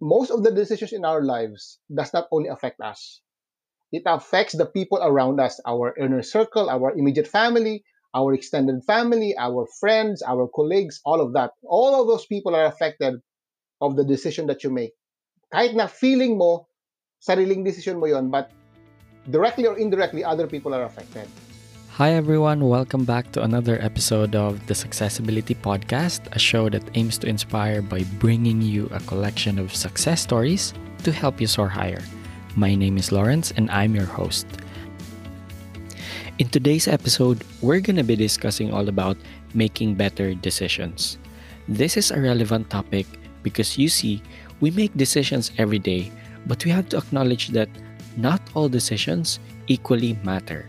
[0.00, 3.20] most of the decisions in our lives does not only affect us.
[3.92, 9.36] It affects the people around us, our inner circle, our immediate family, our extended family,
[9.38, 11.52] our friends, our colleagues, all of that.
[11.64, 13.20] All of those people are affected
[13.80, 14.92] of the decision that you make.
[15.52, 16.66] Kahit na feeling mo,
[17.20, 18.50] sariling decision mo yon, but
[19.30, 21.28] directly or indirectly, other people are affected.
[21.96, 22.68] Hi, everyone.
[22.68, 27.80] Welcome back to another episode of the Successibility Podcast, a show that aims to inspire
[27.80, 30.74] by bringing you a collection of success stories
[31.04, 32.04] to help you soar higher.
[32.54, 34.44] My name is Lawrence, and I'm your host.
[36.36, 39.16] In today's episode, we're going to be discussing all about
[39.54, 41.16] making better decisions.
[41.66, 43.06] This is a relevant topic
[43.42, 44.20] because you see,
[44.60, 46.12] we make decisions every day,
[46.44, 47.70] but we have to acknowledge that
[48.18, 50.68] not all decisions equally matter.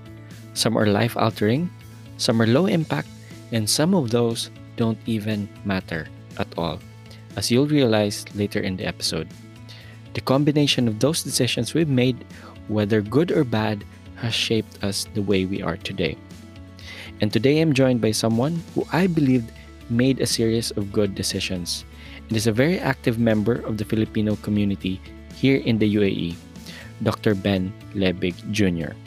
[0.58, 1.70] Some are life altering,
[2.18, 3.14] some are low impact,
[3.54, 6.10] and some of those don't even matter
[6.42, 6.82] at all,
[7.38, 9.30] as you'll realize later in the episode.
[10.18, 12.26] The combination of those decisions we've made,
[12.74, 13.86] whether good or bad,
[14.18, 16.18] has shaped us the way we are today.
[17.22, 19.54] And today I'm joined by someone who I believed
[19.94, 21.86] made a series of good decisions
[22.18, 25.00] and is a very active member of the Filipino community
[25.38, 26.34] here in the UAE,
[27.04, 27.36] Dr.
[27.36, 28.98] Ben Lebig Jr.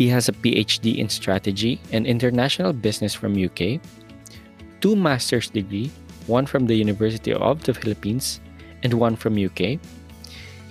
[0.00, 3.84] He has a PhD in strategy and international business from UK,
[4.80, 5.92] two master's degree,
[6.26, 8.40] one from the University of the Philippines
[8.82, 9.76] and one from UK.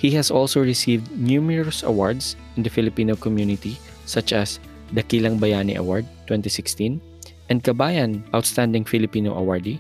[0.02, 3.78] He has also received numerous awards in the Filipino community
[4.10, 4.58] such as
[4.98, 7.00] the Kilang Bayani Award 2016
[7.54, 9.78] and Kabayan Outstanding Filipino Awardee.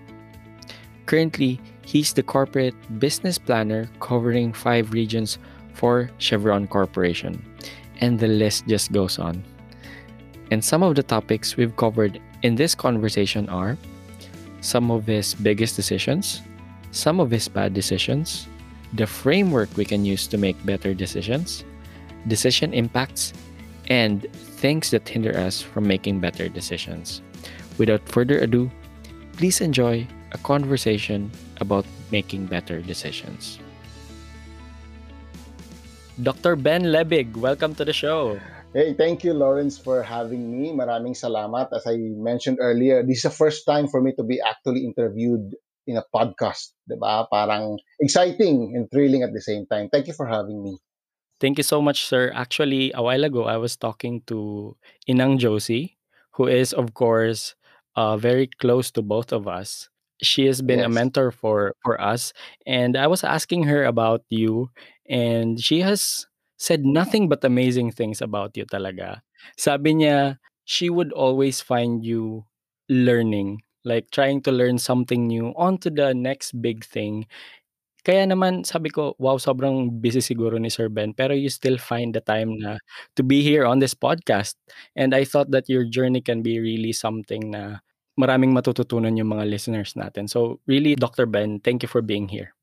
[1.07, 5.39] Currently, he's the corporate business planner covering five regions
[5.73, 7.48] for Chevron Corporation
[7.99, 9.43] and the list just goes on.
[10.51, 13.77] And some of the topics we've covered in this conversation are
[14.61, 16.41] some of his biggest decisions,
[16.91, 18.47] some of his bad decisions,
[18.93, 21.63] the framework we can use to make better decisions,
[22.27, 23.33] decision impacts,
[23.87, 27.21] and things that hinder us from making better decisions.
[27.77, 28.69] Without further ado,
[29.33, 33.59] please enjoy a conversation about making better decisions.
[36.19, 36.59] Dr.
[36.59, 38.35] Ben Lebig, welcome to the show.
[38.75, 40.75] Hey, thank you, Lawrence, for having me.
[40.75, 41.71] Maraming salamat.
[41.71, 45.55] As I mentioned earlier, this is the first time for me to be actually interviewed
[45.87, 46.75] in a podcast.
[46.91, 47.23] Diba?
[47.31, 49.87] Parang exciting and thrilling at the same time.
[49.87, 50.77] Thank you for having me.
[51.39, 52.35] Thank you so much, sir.
[52.35, 54.75] Actually, a while ago, I was talking to
[55.07, 55.97] Inang Josie,
[56.35, 57.55] who is, of course,
[57.95, 59.87] uh, very close to both of us.
[60.19, 60.87] She has been yes.
[60.87, 62.35] a mentor for for us,
[62.67, 64.67] and I was asking her about you,
[65.09, 66.27] and she has
[66.57, 69.21] said nothing but amazing things about you talaga.
[69.57, 72.45] Sabi niya, she would always find you
[72.89, 77.25] learning, like trying to learn something new onto the next big thing.
[78.07, 82.15] Kaya naman sabi ko, wow, sobrang busy siguro ni Sir Ben, pero you still find
[82.15, 82.79] the time na
[83.19, 84.55] to be here on this podcast.
[84.95, 87.83] And I thought that your journey can be really something na
[88.15, 90.31] maraming matututunan yung mga listeners natin.
[90.31, 91.27] So really, Dr.
[91.27, 92.55] Ben, thank you for being here.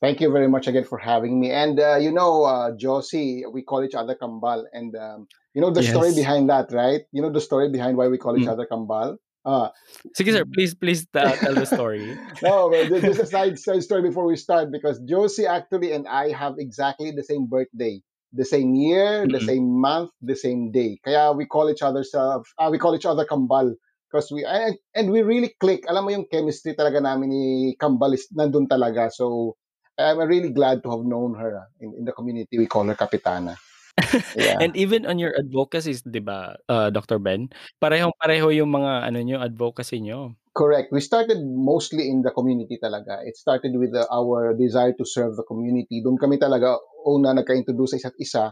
[0.00, 1.50] Thank you very much again for having me.
[1.50, 5.70] And uh, you know, uh, Josie, we call each other Kambal, and um, you know
[5.70, 5.90] the yes.
[5.92, 7.02] story behind that, right?
[7.12, 8.52] You know the story behind why we call each mm.
[8.52, 9.16] other Kambal.
[9.44, 9.68] Uh,
[10.16, 12.16] Sige sir, please please uh, tell the story.
[12.42, 16.56] no, there's a side, side story before we start because Josie actually and I have
[16.58, 18.00] exactly the same birthday,
[18.32, 19.32] the same year, mm-hmm.
[19.32, 21.00] the same month, the same day.
[21.04, 22.40] Kaya we call each other uh,
[22.70, 23.72] we call each other Kambal
[24.12, 25.84] because we and, and we really click.
[25.88, 29.08] Alam mo yung chemistry talaga namin ni Kambal is nandun talaga.
[29.08, 29.56] So
[30.00, 32.56] I'm really glad to have known her ah, in, in the community.
[32.56, 33.56] We call her Kapitana.
[34.32, 34.56] Yeah.
[34.64, 37.20] and even on your advocacies, 'di ba, uh, Dr.
[37.20, 37.52] Ben?
[37.84, 40.40] Parehong-pareho yung mga ano niyo, advocacy niyo.
[40.56, 40.88] Correct.
[40.88, 43.20] We started mostly in the community talaga.
[43.28, 46.00] It started with uh, our desire to serve the community.
[46.00, 48.44] Doon kami talaga una nagka-introduce sa isa't isa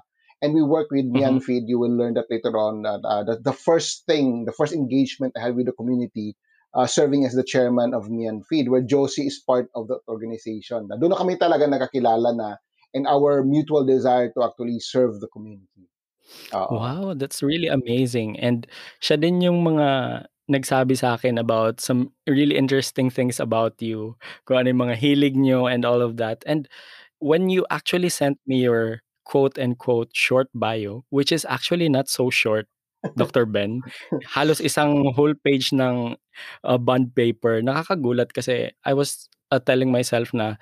[0.42, 1.38] and we work with mm-hmm.
[1.38, 1.64] Feed.
[1.66, 2.86] You will learn that later on.
[2.86, 6.36] Uh, the, the first thing, the first engagement I had with the community
[6.74, 10.88] uh, serving as the chairman of Mian Feed, where Josie is part of the organization.
[10.88, 12.56] Doon na kami talaga nakakilala na
[12.94, 15.88] and our mutual desire to actually serve the community.
[16.52, 16.76] Uh-oh.
[16.76, 18.38] Wow, that's really amazing.
[18.40, 18.66] And
[19.00, 24.16] siya din yung mga nagsabi sa akin about some really interesting things about you,
[24.48, 26.40] kung ano yung mga hilig nyo and all of that.
[26.48, 26.68] And
[27.20, 32.08] when you actually sent me your quote and quote short bio, which is actually not
[32.08, 32.64] so short,
[33.16, 33.46] Dr.
[33.46, 33.82] Ben.
[34.26, 36.16] Halos isang whole page ng
[36.64, 37.62] uh, bond paper.
[37.62, 40.56] Nakakagulat kasi I was uh, telling myself na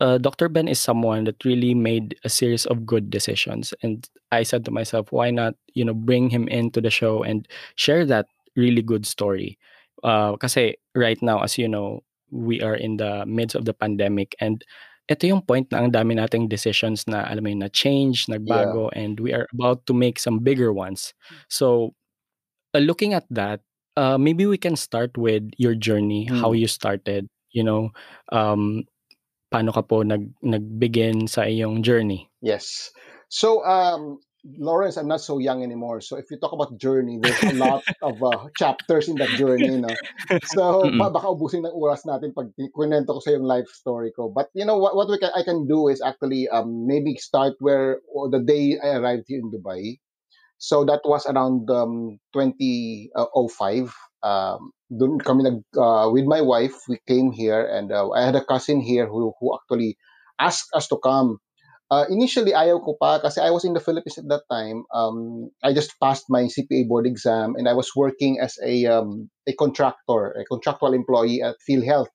[0.00, 0.48] uh, Dr.
[0.48, 4.70] Ben is someone that really made a series of good decisions and I said to
[4.70, 8.26] myself why not you know bring him into the show and share that
[8.56, 9.58] really good story.
[10.02, 14.34] Uh, kasi right now as you know we are in the midst of the pandemic
[14.40, 14.64] and
[15.04, 18.88] ito yung point na ang dami nating decisions na alam mo yun, na change, nagbago,
[18.92, 19.04] yeah.
[19.04, 21.12] and we are about to make some bigger ones.
[21.48, 21.92] So,
[22.72, 23.60] uh, looking at that,
[23.96, 26.40] uh, maybe we can start with your journey, hmm.
[26.40, 27.92] how you started, you know,
[28.32, 28.84] um,
[29.52, 32.26] paano ka po nag, nag-begin sa iyong journey?
[32.40, 32.90] Yes.
[33.28, 36.00] So, um, Lawrence, I'm not so young anymore.
[36.00, 39.80] So if you talk about journey, there's a lot of uh, chapters in that journey.
[39.80, 39.88] No?
[40.52, 41.00] So mm-hmm.
[41.00, 44.28] baka ubusin ng oras natin pag kwento ko sa yung life story ko.
[44.28, 47.56] But you know what, what we can, I can do is actually um, maybe start
[47.60, 49.96] where the day I arrived here in Dubai.
[50.60, 53.16] So that was around um, 2005.
[54.24, 56.76] Um, dun kami nag uh, with my wife.
[56.88, 59.96] We came here, and uh, I had a cousin here who who actually
[60.40, 61.43] asked us to come
[61.94, 64.82] Uh, initially, ayaw ko pa kasi I was in the Philippines at that time.
[64.90, 69.30] Um, I just passed my CPA board exam and I was working as a um,
[69.46, 72.10] a contractor, a contractual employee at PhilHealth.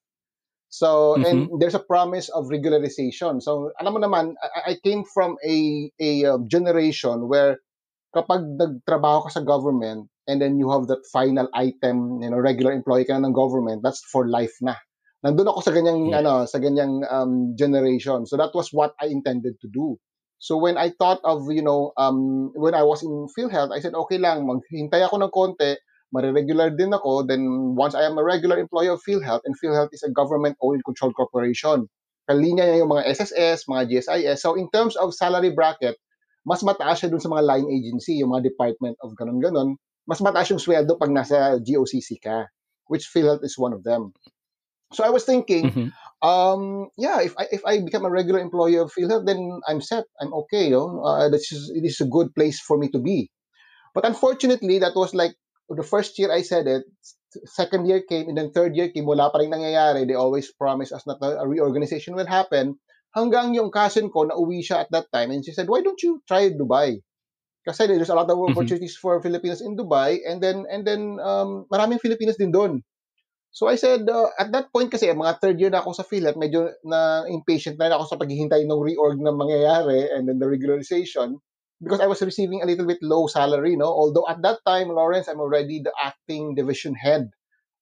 [0.68, 1.24] So, mm-hmm.
[1.24, 3.40] and there's a promise of regularization.
[3.40, 7.64] So, alam mo naman, I, I came from a a uh, generation where
[8.12, 12.76] kapag nagtrabaho ka sa government and then you have that final item, you know, regular
[12.76, 14.76] employee ka ng government, that's for life na
[15.26, 16.18] nandun ako sa ganyang yes.
[16.24, 18.24] ano sa ganyang um, generation.
[18.26, 20.00] So that was what I intended to do.
[20.40, 23.92] So when I thought of you know um, when I was in PhilHealth I said
[24.08, 25.76] okay lang maghintay ako ng konti
[26.16, 30.02] mariregular din ako then once I am a regular employee of PhilHealth and PhilHealth is
[30.02, 31.92] a government owned controlled corporation
[32.26, 36.00] kalinya niya yung mga SSS mga GSIS so in terms of salary bracket
[36.48, 39.70] mas mataas siya dun sa mga line agency yung mga department of ganun ganon
[40.08, 42.48] mas mataas yung sweldo pag nasa GOCC ka
[42.88, 44.16] which PhilHealth is one of them
[44.92, 46.28] so I was thinking, mm-hmm.
[46.28, 50.06] um, yeah, if I if I become a regular employee of PhilHealth, then I'm set.
[50.20, 50.66] I'm okay.
[50.66, 51.04] You know?
[51.06, 53.30] uh, this is it is a good place for me to be.
[53.94, 55.34] But unfortunately, that was like
[55.70, 56.84] the first year I said it.
[57.46, 59.06] Second year came, and then third year came.
[59.06, 60.10] Wala pa rin nangyayari.
[60.10, 62.82] They always promise us that a reorganization will happen.
[63.14, 66.02] Hanggang yung cousin ko na uwi siya at that time, and she said, "Why don't
[66.02, 67.02] you try Dubai?"
[67.62, 68.58] Kasi there's a lot of mm-hmm.
[68.58, 69.06] opportunities mm-hmm.
[69.06, 72.82] for Filipinos in Dubai, and then and then um, maraming Filipinos din doon.
[73.50, 76.38] So I said, uh, at that point kasi, mga third year na ako sa PhilHealth,
[76.38, 81.42] medyo na impatient na ako sa paghihintay ng reorg na mangyayari and then the regularization
[81.82, 83.88] because I was receiving a little bit low salary, no?
[83.88, 87.32] Although at that time, Lawrence, I'm already the acting division head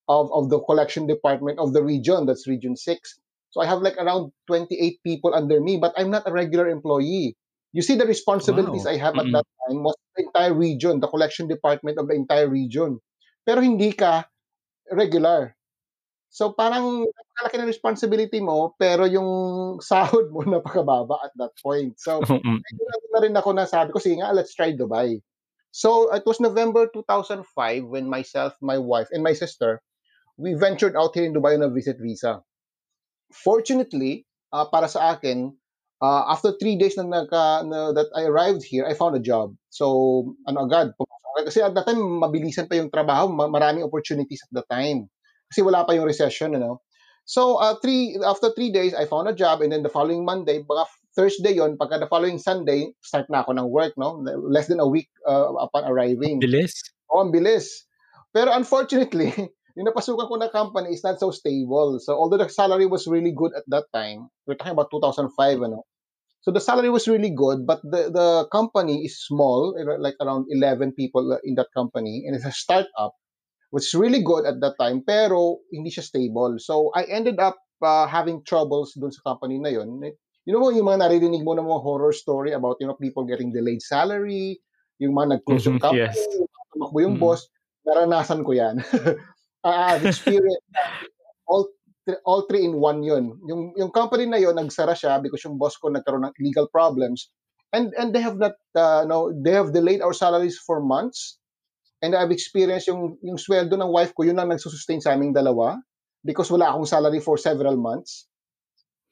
[0.08, 3.20] of, of the collection department of the region, that's Region 6.
[3.50, 7.36] So I have like around 28 people under me, but I'm not a regular employee.
[7.74, 8.92] You see, the responsibilities wow.
[8.92, 9.36] I have mm-hmm.
[9.36, 13.00] at that time was the entire region, the collection department of the entire region.
[13.46, 14.26] Pero hindi ka
[14.92, 15.57] regular.
[16.30, 19.30] So parang napakalaki ng responsibility mo pero yung
[19.80, 21.96] sahod mo napakababa at that point.
[21.98, 22.60] So mm.
[23.16, 25.24] na rin ako na sabi ko sige nga let's try Dubai.
[25.72, 27.46] So it was November 2005
[27.86, 29.82] when myself, my wife and my sister
[30.38, 32.42] we ventured out here in Dubai on a visit visa.
[33.34, 35.52] Fortunately, uh, para sa akin,
[36.00, 39.58] uh, after three days na, nagka, na that I arrived here, I found a job.
[39.74, 40.94] So, ano agad,
[41.44, 45.10] kasi at that time, mabilisan pa yung trabaho, maraming opportunities at the time.
[45.52, 46.82] Kasi wala pa yung recession, ano.
[47.28, 50.64] So, uh, three, after three days, I found a job and then the following Monday,
[50.64, 54.24] mga Thursday yon pagka the following Sunday, start na ako ng work, no?
[54.24, 56.40] Less than a week uh, upon arriving.
[56.40, 56.80] Bilis.
[57.12, 57.84] Oo, oh, ang bilis.
[58.32, 59.36] Pero unfortunately,
[59.76, 62.00] yung napasukan ko na company is not so stable.
[62.00, 65.28] So, although the salary was really good at that time, we're talking about 2005,
[65.68, 65.84] ano?
[66.48, 70.94] So the salary was really good, but the, the company is small, like around 11
[70.94, 73.20] people in that company, and it's a startup
[73.72, 76.56] was really good at that time, pero hindi siya stable.
[76.60, 80.00] So, I ended up uh, having troubles dun sa company na yun.
[80.48, 83.52] You know, yung mga naririnig mo ng mga horror story about, you know, people getting
[83.52, 84.64] delayed salary,
[85.04, 86.18] yung mga nag-close yung company, yes.
[86.72, 87.28] tumakbo yung mm-hmm.
[87.28, 87.52] boss,
[87.84, 88.80] naranasan ko yan.
[89.68, 90.64] uh, experience,
[91.52, 91.68] all,
[92.24, 93.36] all three in one yun.
[93.52, 97.28] Yung, yung company na yun, nagsara siya because yung boss ko nagkaroon ng legal problems.
[97.76, 101.36] And, and they have not, uh, no, they have delayed our salaries for months
[102.02, 105.82] And I've experienced yung, yung sweldo ng wife ko, yun ang nagsusustain sa aming dalawa
[106.22, 108.30] because wala akong salary for several months.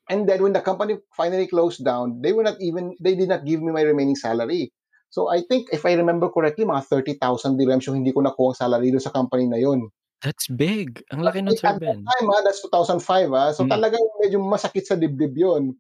[0.06, 3.46] And then when the company finally closed down, they were not even, they did not
[3.46, 4.70] give me my remaining salary.
[5.10, 6.86] So I think if I remember correctly, mga
[7.18, 9.90] 30,000 dirhams yung hindi ko nakuha ang salary doon sa company na yun.
[10.22, 11.02] That's big.
[11.10, 12.02] Ang laki ng Sir Ben.
[12.02, 13.34] At that time, ah, that's 2005.
[13.34, 13.50] Ah.
[13.54, 13.72] So mm.
[13.72, 15.78] talagang medyo masakit sa dibdib yun.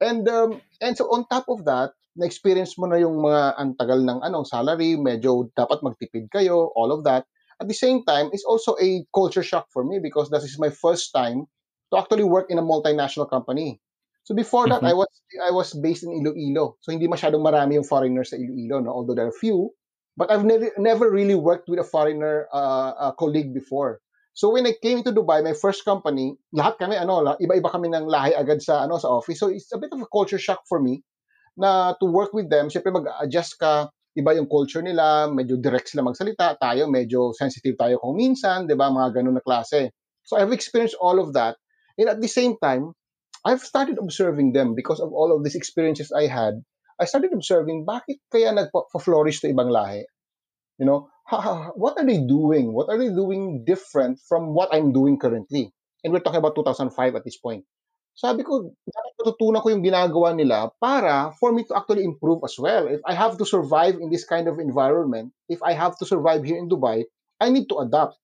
[0.00, 4.22] And um, and so on top of that, na-experience mo na yung mga antagal ng
[4.22, 7.26] anong salary, medyo dapat magtipid kayo, all of that.
[7.62, 10.70] At the same time, it's also a culture shock for me because this is my
[10.70, 11.46] first time
[11.94, 13.78] to actually work in a multinational company.
[14.24, 14.90] So before that, mm-hmm.
[14.90, 16.80] I was I was based in Iloilo.
[16.80, 18.90] So hindi masyadong marami yung foreigners sa Iloilo, no?
[18.90, 19.70] although there are few.
[20.16, 24.00] But I've never never really worked with a foreigner uh, uh, colleague before.
[24.34, 28.10] So when I came to Dubai, my first company, lahat kami ano, iba-iba kami ng
[28.10, 29.38] lahi agad sa ano sa office.
[29.38, 31.06] So it's a bit of a culture shock for me
[31.54, 32.66] na to work with them.
[32.66, 38.02] Syempre mag-adjust ka, iba yung culture nila, medyo direct sila magsalita, tayo medyo sensitive tayo
[38.02, 38.90] kung minsan, 'di ba?
[38.90, 39.94] Mga ganun na klase.
[40.26, 41.54] So I've experienced all of that.
[41.94, 42.90] And at the same time,
[43.46, 46.58] I've started observing them because of all of these experiences I had.
[46.98, 50.06] I started observing bakit kaya nagpa-flourish sa ibang lahi.
[50.78, 51.08] You know,
[51.74, 52.72] what are they doing?
[52.72, 55.72] What are they doing different from what I'm doing currently?
[56.02, 57.64] And we're talking about 2005 at this point.
[58.14, 62.54] Sabi ko, dapat matutunan ko yung ginagawa nila para for me to actually improve as
[62.54, 62.86] well.
[62.86, 66.46] If I have to survive in this kind of environment, if I have to survive
[66.46, 67.10] here in Dubai,
[67.42, 68.14] I need to adapt.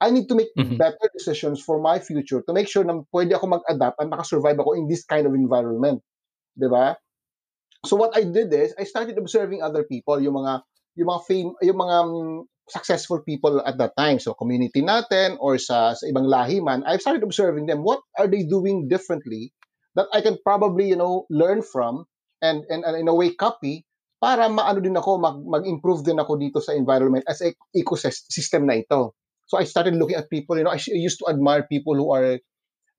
[0.00, 0.76] I need to make mm-hmm.
[0.76, 4.76] better decisions for my future to make sure na pwede ako mag-adapt at makasurvive ako
[4.76, 6.04] in this kind of environment.
[6.56, 7.00] ba?
[7.84, 10.64] So what I did is I started observing other people, yung mga
[11.00, 14.20] yung mga fame, yung mga um, successful people at that time.
[14.20, 17.82] So community natin or sa, sa ibang lahi man, I've started observing them.
[17.82, 19.56] What are they doing differently
[19.96, 22.04] that I can probably, you know, learn from
[22.44, 23.88] and, and, and in a way copy
[24.20, 28.84] para maano din ako, mag, mag-improve din ako dito sa environment as a ecosystem na
[28.84, 29.16] ito.
[29.48, 32.38] So I started looking at people, you know, I used to admire people who are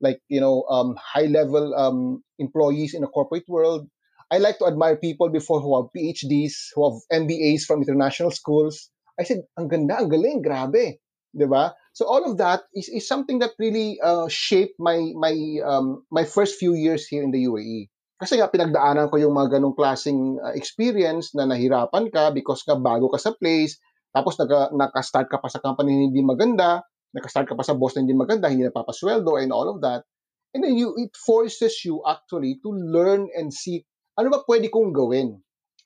[0.02, 3.88] like, you know, um, high level um, employees in the corporate world
[4.32, 8.88] I like to admire people before who have PhDs, who have MBAs from international schools.
[9.20, 11.04] I said, ang ganda, ang galing, grabe.
[11.36, 11.76] Diba?
[11.92, 16.24] So all of that is, is something that really uh, shaped my my um, my
[16.24, 17.92] first few years here in the UAE.
[18.20, 22.80] Kasi nga pinagdaanan ko yung mga ganong klaseng uh, experience na nahirapan ka because nga
[22.80, 23.80] bago ka sa place,
[24.16, 26.84] tapos naka, naka-start ka pa sa company hindi maganda,
[27.16, 30.08] naka-start ka pa sa boss na hindi maganda, hindi napapasweldo and all of that.
[30.52, 33.88] And then you it forces you actually to learn and see
[34.18, 35.40] ano ba pwede kong gawin?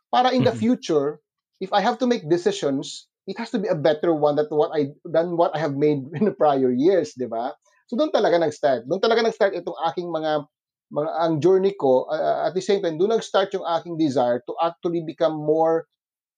[0.10, 1.20] Para in the future,
[1.60, 4.72] if I have to make decisions, it has to be a better one than what
[4.72, 7.54] I than what I have made in the prior years, 'di ba?
[7.86, 8.90] So doon talaga nag-start.
[8.90, 10.50] Doon talaga nag-start itong aking mga
[10.94, 14.54] mga ang journey ko uh, at the same time doon nag-start yung aking desire to
[14.62, 15.86] actually become more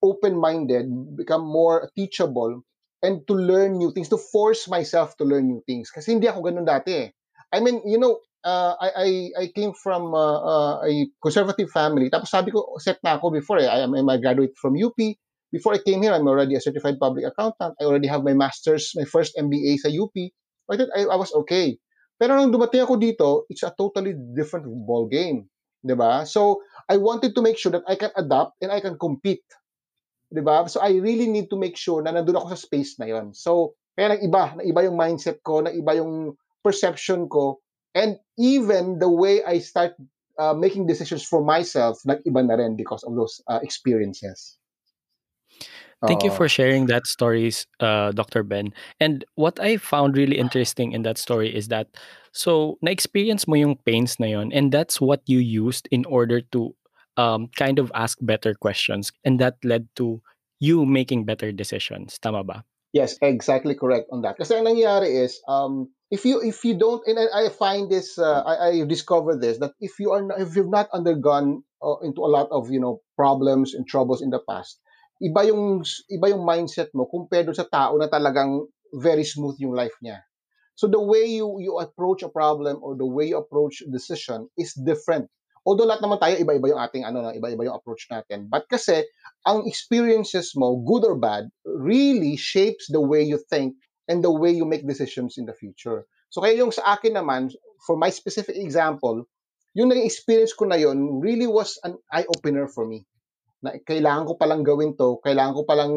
[0.03, 2.61] open-minded, become more teachable
[3.01, 5.89] and to learn new things, to force myself to learn new things.
[5.89, 7.09] Kasi hindi ako ganun dati eh.
[7.53, 12.09] I mean, you know, uh, I, I I came from uh, uh, a conservative family.
[12.09, 13.69] Tapos sabi ko, set na ako before eh.
[13.69, 14.97] I am a graduate from UP.
[15.49, 17.79] Before I came here, I'm already a certified public accountant.
[17.79, 20.11] I already have my master's, my first MBA sa UP.
[20.67, 21.79] I thought I, I was okay.
[22.19, 25.47] Pero nung dumating ako dito, it's a totally different ball game.
[25.85, 26.25] 'Di ba?
[26.27, 29.45] So, I wanted to make sure that I can adapt and I can compete.
[30.27, 30.65] 'Di ba?
[30.67, 33.31] So, I really need to make sure na nandun ako sa space na 'yon.
[33.37, 37.61] So, kaya nag-iba, na iba yung mindset ko, na iba yung perception ko
[37.95, 39.95] And even the way I start
[40.37, 44.57] uh, making decisions for myself, nag-iba na rin because of those uh, experiences.
[46.05, 48.43] Thank you for sharing that stories, uh, Dr.
[48.43, 48.69] Ben.
[48.99, 51.87] And what I found really interesting in that story is that
[52.31, 56.75] so na-experience mo yung pains na yon and that's what you used in order to
[57.17, 60.21] um, kind of ask better questions and that led to
[60.61, 62.21] you making better decisions.
[62.21, 62.61] Tama ba?
[62.93, 64.37] Yes, exactly correct on that.
[64.39, 68.15] Kasi ang nangyari is um, if you if you don't and I, I find this
[68.15, 71.99] uh, I, I discovered this that if you are not, if you've not undergone uh,
[71.99, 74.79] into a lot of you know problems and troubles in the past
[75.19, 78.63] iba yung iba yung mindset mo compared sa tao na talagang
[78.95, 80.23] very smooth yung life niya
[80.79, 84.47] so the way you you approach a problem or the way you approach a decision
[84.55, 85.27] is different
[85.67, 89.03] although lahat naman tayo iba-iba yung ating ano iba-iba yung approach natin but kasi
[89.43, 93.75] ang experiences mo good or bad really shapes the way you think
[94.07, 96.07] and the way you make decisions in the future.
[96.31, 97.51] So kaya yung sa akin naman,
[97.85, 99.27] for my specific example,
[99.75, 103.05] yung naging experience ko na yon really was an eye-opener for me.
[103.61, 105.93] Na kailangan ko palang gawin to, kailangan ko palang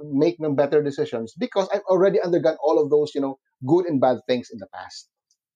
[0.00, 3.36] make ng better decisions because I've already undergone all of those, you know,
[3.66, 5.10] good and bad things in the past.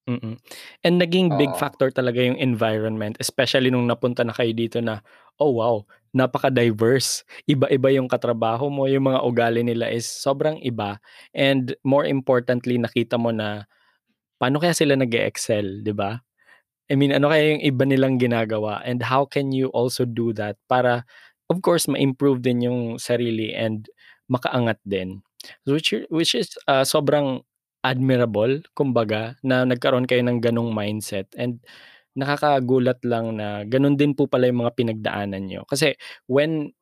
[0.05, 0.37] Mm.
[0.85, 1.61] And naging big Oo.
[1.61, 5.01] factor talaga yung environment, especially nung napunta na kayo dito na,
[5.41, 5.81] oh wow,
[6.13, 7.25] napaka-diverse.
[7.49, 11.01] Iba-iba yung katrabaho mo, yung mga ugali nila is sobrang iba.
[11.33, 13.65] And more importantly, nakita mo na
[14.41, 16.21] paano kaya sila nag excel di ba?
[16.93, 20.61] I mean, ano kaya yung iba nilang ginagawa and how can you also do that
[20.69, 21.05] para
[21.49, 23.89] of course ma-improve din yung sarili and
[24.29, 25.25] makaangat din.
[25.69, 27.45] Which which is uh, sobrang
[27.85, 31.61] admirable kumbaga na nagkaroon kayo ng ganong mindset and
[32.17, 35.63] nakakagulat lang na ganun din po pala yung mga pinagdaanan nyo.
[35.69, 35.99] Kasi
[36.31, 36.73] when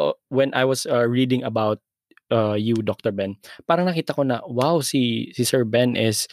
[0.00, 1.82] uh, when I was uh, reading about
[2.30, 3.12] uh, you Dr.
[3.12, 3.36] Ben,
[3.68, 6.30] parang nakita ko na wow si si Sir Ben is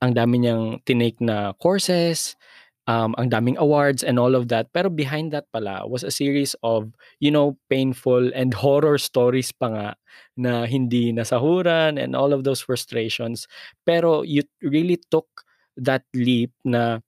[0.00, 2.38] ang dami niyang tinake na courses
[2.86, 4.70] um, ang daming awards and all of that.
[4.72, 9.68] Pero behind that pala was a series of, you know, painful and horror stories pa
[9.70, 9.88] nga
[10.38, 13.50] na hindi nasahuran and all of those frustrations.
[13.84, 15.26] Pero you really took
[15.76, 17.02] that leap na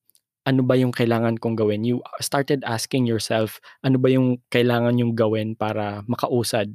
[0.49, 1.85] ano ba yung kailangan kong gawin?
[1.85, 6.73] You started asking yourself, ano ba yung kailangan yung gawin para makausad?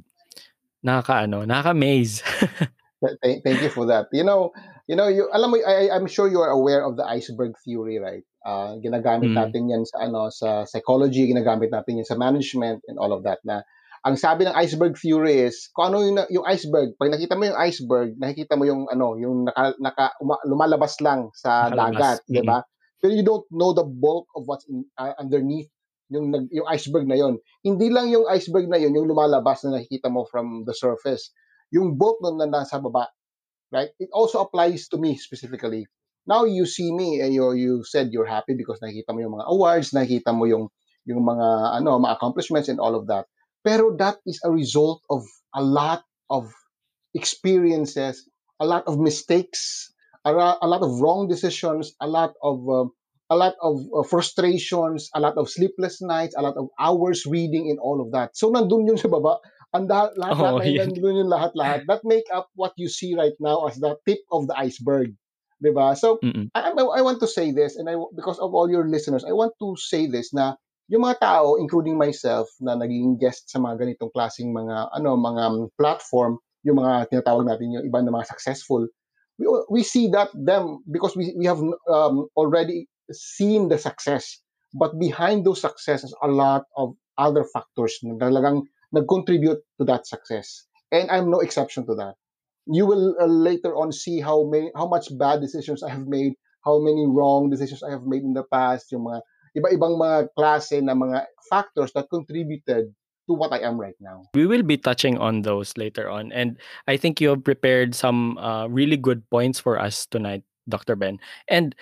[0.86, 2.22] Nakaka-ano, nakaka-amaze.
[3.22, 4.06] thank, thank you for that.
[4.14, 4.54] You know,
[4.86, 7.98] you know, you alam mo I, I'm sure you are aware of the iceberg theory,
[7.98, 8.24] right?
[8.44, 9.38] Uh, ginagamit mm.
[9.38, 13.40] natin 'yan sa ano sa psychology, ginagamit natin 'yan sa management and all of that
[13.44, 13.64] na
[14.04, 17.56] ang sabi ng iceberg theory is kung ano yung, yung iceberg, pag nakita mo yung
[17.56, 21.80] iceberg, nakikita mo yung ano, yung naka, naka uma, lumalabas lang sa Lumalabas.
[21.96, 22.32] dagat, mm.
[22.36, 22.58] 'di ba?
[23.00, 25.72] Pero you don't know the bulk of what's in, uh, underneath
[26.12, 27.40] yung yung iceberg na yon.
[27.64, 31.32] Hindi lang yung iceberg na yon yung lumalabas na nakikita mo from the surface.
[31.72, 33.08] Yung bulk nun na nasa baba,
[33.74, 33.90] right?
[33.98, 35.90] It also applies to me specifically
[36.26, 39.92] now you see me you, you said you're happy because nakita mo yung mga awards
[39.92, 40.68] nakita mo yung
[41.04, 43.28] yung mga ano mga accomplishments and all of that
[43.64, 46.48] pero that is a result of a lot of
[47.12, 48.24] experiences
[48.60, 49.92] a lot of mistakes
[50.24, 52.88] a, a lot of wrong decisions a lot of uh,
[53.30, 57.70] a lot of uh, frustrations, a lot of sleepless nights, a lot of hours reading
[57.70, 58.36] and all of that.
[58.36, 59.40] So nandun yun sa baba.
[59.74, 60.86] Ang lahat, lahat, oh, lahat yeah.
[60.86, 61.80] nandun yung lahat-lahat.
[61.90, 65.18] That make up what you see right now as the tip of the iceberg.
[65.64, 65.96] 'di ba?
[65.96, 66.20] So
[66.52, 69.56] I, I want to say this and I because of all your listeners, I want
[69.64, 70.60] to say this na
[70.92, 75.72] yung mga tao including myself na naging guest sa mga ganitong klaseng mga ano mga
[75.80, 76.36] platform,
[76.68, 78.84] yung mga tinatawag natin yung iba na mga successful,
[79.40, 84.40] we we see that them because we we have um, already seen the success.
[84.74, 90.64] But behind those successes, a lot of other factors na talagang nag-contribute to that success.
[90.90, 92.14] And I'm no exception to that
[92.66, 96.34] you will uh, later on see how many how much bad decisions I have made,
[96.64, 99.20] how many wrong decisions I have made in the past, yung mga
[99.54, 102.90] iba-ibang mga klase na mga factors that contributed
[103.28, 104.28] to what I am right now.
[104.34, 106.58] We will be touching on those later on and
[106.88, 110.96] I think you have prepared some uh, really good points for us tonight, Dr.
[110.96, 111.20] Ben.
[111.48, 111.76] And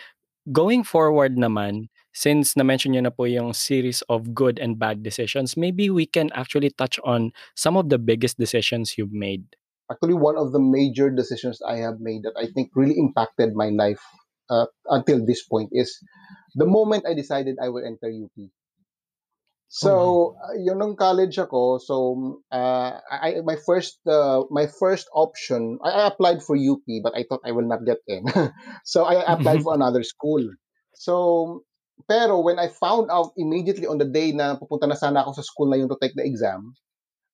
[0.51, 5.57] going forward naman, since na-mention nyo na po yung series of good and bad decisions,
[5.57, 9.57] maybe we can actually touch on some of the biggest decisions you've made
[9.93, 13.69] actually one of the major decisions I have made that I think really impacted my
[13.69, 14.01] life
[14.49, 15.93] uh, until this point is
[16.55, 18.49] the moment I decided I will enter UP.
[19.73, 21.97] So, oh, uh, yun nung college ako, so
[22.53, 27.25] uh, I, my first uh, my first option, I, I applied for UP but I
[27.25, 28.29] thought I will not get in.
[28.85, 30.45] so I applied for another school.
[30.93, 31.65] So,
[32.09, 35.47] pero when I found out immediately on the day na pupunta na sana ako sa
[35.47, 36.75] school na yun to take the exam,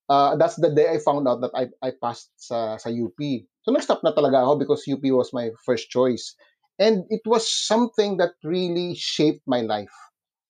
[0.08, 3.18] uh, that's the day I found out that I, I passed sa, sa UP.
[3.62, 6.34] So nag-stop na talaga ako because UP was my first choice.
[6.78, 9.92] And it was something that really shaped my life.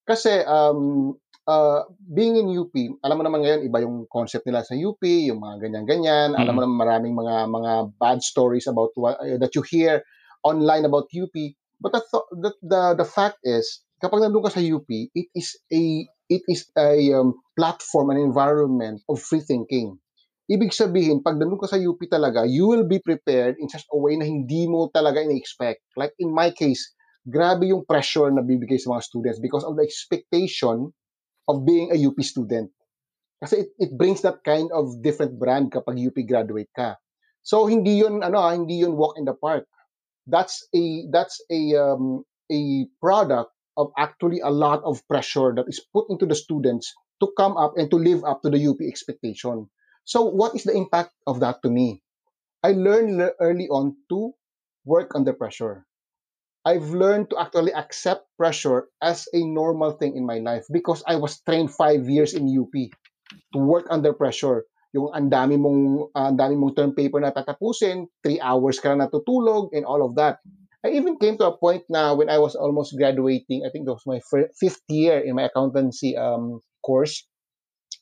[0.06, 1.16] Kasi um,
[1.48, 2.72] uh, being in UP,
[3.04, 6.36] alam mo naman ngayon, iba yung concept nila sa UP, yung mga ganyan-ganyan.
[6.36, 6.42] Mm-hmm.
[6.44, 10.04] Alam mo naman maraming mga mga bad stories about what, uh, that you hear
[10.44, 11.34] online about UP.
[11.80, 12.02] But the,
[12.36, 16.68] the, the, the fact is, kapag nandun ka sa UP, it is a it is
[16.76, 19.98] a um, platform, an environment of free thinking.
[20.48, 23.96] Ibig sabihin, pag nandun ka sa UP talaga, you will be prepared in such a
[23.98, 25.84] way na hindi mo talaga in-expect.
[25.92, 26.88] Like in my case,
[27.28, 30.88] grabe yung pressure na bibigay sa mga students because of the expectation
[31.48, 32.72] of being a UP student.
[33.44, 36.96] Kasi it, it brings that kind of different brand kapag UP graduate ka.
[37.44, 39.68] So hindi yun ano, ah, hindi yun walk in the park.
[40.28, 45.78] That's a that's a um, a product of actually a lot of pressure that is
[45.94, 46.90] put into the students
[47.22, 49.70] to come up and to live up to the UP expectation.
[50.04, 52.02] So, what is the impact of that to me?
[52.66, 54.34] I learned early on to
[54.84, 55.86] work under pressure.
[56.66, 61.16] I've learned to actually accept pressure as a normal thing in my life because I
[61.16, 62.74] was trained five years in UP
[63.54, 64.66] to work under pressure.
[64.92, 69.06] Yung ang dami mong, uh, dami mong term paper na tatapusin, three hours ka na
[69.06, 70.40] natutulog, and all of that.
[70.88, 73.68] I even came to a point now when I was almost graduating.
[73.68, 74.24] I think that was my
[74.56, 77.28] fifth year in my accountancy um, course.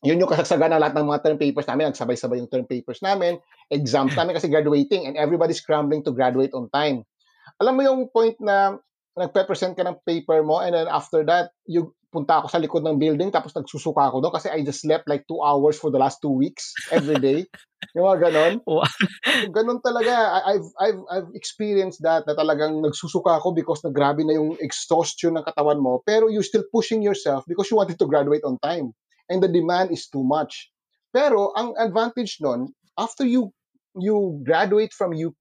[0.07, 1.90] Yun yung kasagsagan na lahat ng mga term papers namin.
[1.90, 3.42] Nagsabay-sabay yung term papers namin.
[3.75, 7.03] Exams namin kasi graduating and everybody's scrambling to graduate on time.
[7.59, 8.79] Alam mo yung point na
[9.18, 12.97] nagpe-present ka ng paper mo and then after that, you punta ako sa likod ng
[12.97, 16.23] building tapos nagsusuka ako doon kasi I just slept like two hours for the last
[16.23, 17.45] two weeks every day.
[17.95, 18.55] yung mga ganon.
[19.53, 20.42] ganon talaga.
[20.47, 25.37] I've, I've, I've experienced that na talagang nagsusuka ako because na grabe na yung exhaustion
[25.37, 28.95] ng katawan mo pero you still pushing yourself because you wanted to graduate on time.
[29.27, 30.71] And the demand is too much.
[31.11, 33.51] Pero ang advantage nun, after you
[33.97, 35.40] you graduate from UP,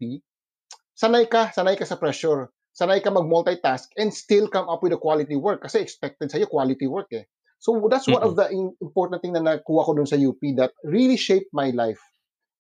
[0.96, 5.00] sanay ka, sanay ka sa pressure sanay ka mag-multitask and still come up with a
[5.00, 7.24] quality work kasi expected sa'yo quality work eh.
[7.64, 8.52] So that's one of the
[8.84, 11.98] important thing na nakuha ko dun sa UP that really shaped my life.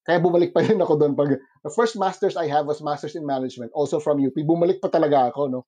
[0.08, 1.36] Kaya bumalik pa rin ako doon pag
[1.68, 4.34] the first masters I have was masters in management also from UP.
[4.34, 5.62] Bumalik pa talaga ako no.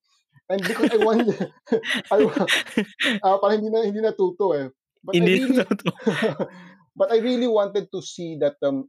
[0.47, 1.27] And because I want
[2.15, 2.17] I
[3.19, 4.71] uh, parang hindi na hindi natuto eh.
[5.03, 5.65] But hindi I really,
[6.99, 8.87] but I really wanted to see that um,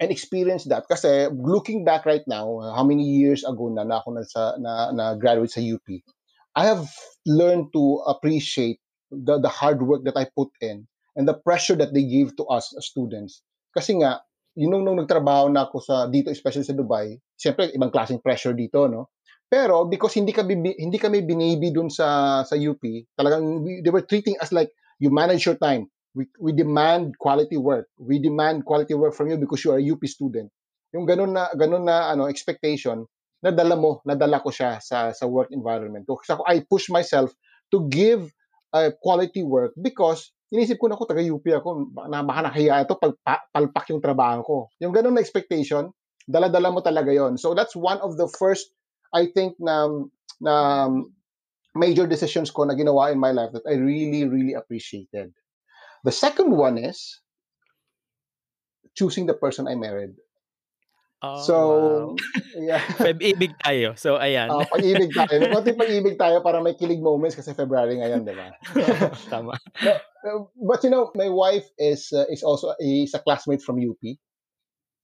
[0.00, 0.86] and experience that.
[0.90, 4.90] Kasi looking back right now how many years ago na na ako na sa na,
[4.90, 5.86] na graduate sa UP
[6.54, 6.86] I have
[7.26, 8.78] learned to appreciate
[9.10, 10.86] the the hard work that I put in
[11.18, 13.42] and the pressure that they give to us as students.
[13.74, 14.22] Kasi nga
[14.54, 18.54] yun nung, nung nagtrabaho na ako sa dito especially sa Dubai siyempre ibang klaseng pressure
[18.54, 19.10] dito no?
[19.50, 22.82] Pero because hindi kami hindi kami binibi dun sa sa UP
[23.18, 24.70] talagang they were treating us like
[25.02, 27.90] you manage your time we, we demand quality work.
[27.98, 30.50] We demand quality work from you because you are a UP student.
[30.94, 33.02] Yung ganun na ganun na ano expectation,
[33.42, 36.06] nadala mo, nadala ko siya sa sa work environment.
[36.06, 37.34] Ako I push myself
[37.74, 38.30] to give
[38.70, 42.94] uh, quality work because inisip ko na ako taga UP ako, na baka nakahiya ito
[42.94, 43.18] pag
[43.50, 44.56] palpak yung trabaho ko.
[44.78, 45.90] Yung ganun na expectation,
[46.30, 47.34] dala-dala mo talaga yon.
[47.34, 48.70] So that's one of the first
[49.10, 49.90] I think na
[50.38, 50.86] na
[51.74, 55.34] major decisions ko na ginawa in my life that I really really appreciated.
[56.04, 57.20] The second one is
[58.94, 60.14] choosing the person I married.
[61.24, 62.16] Oh, so, wow.
[62.68, 62.84] yeah.
[63.00, 63.96] Pag-ibig tayo.
[63.96, 64.52] So, ayan.
[64.52, 65.40] Uh, pag-ibig tayo.
[65.48, 68.52] Kunti pag-ibig tayo para may kilig moments kasi February ngayon, di ba?
[69.32, 69.56] Tama.
[69.80, 70.04] But,
[70.52, 74.04] but, you know, my wife is uh, is also a, is a classmate from UP.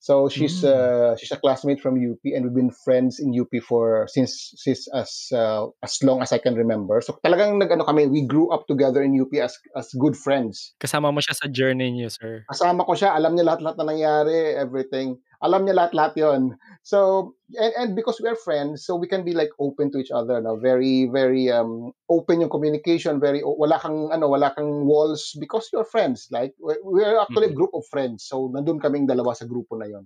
[0.01, 0.73] So she's mm.
[0.73, 4.89] uh, she's a classmate from UP, and we've been friends in UP for since since
[4.97, 7.05] as uh, as long as I can remember.
[7.05, 10.73] So talagang nag-ano kami, we grew up together in UP as as good friends.
[10.81, 12.49] Kasama mo siya sa journey niyo, sir.
[12.49, 15.21] Kasama ko siya, alam niya lahat-lahat na nangyari, everything.
[15.41, 16.43] Alam niya lahat-lahat 'yon.
[16.85, 20.13] So and and because we are friends, so we can be like open to each
[20.13, 20.61] other now.
[20.61, 25.89] Very very um open yung communication, very wala kang ano, wala kang walls because you're
[25.89, 26.29] friends.
[26.29, 27.57] Like we are actually mm-hmm.
[27.57, 28.29] a group of friends.
[28.29, 30.05] So nandun kaming dalawa sa grupo na 'yon.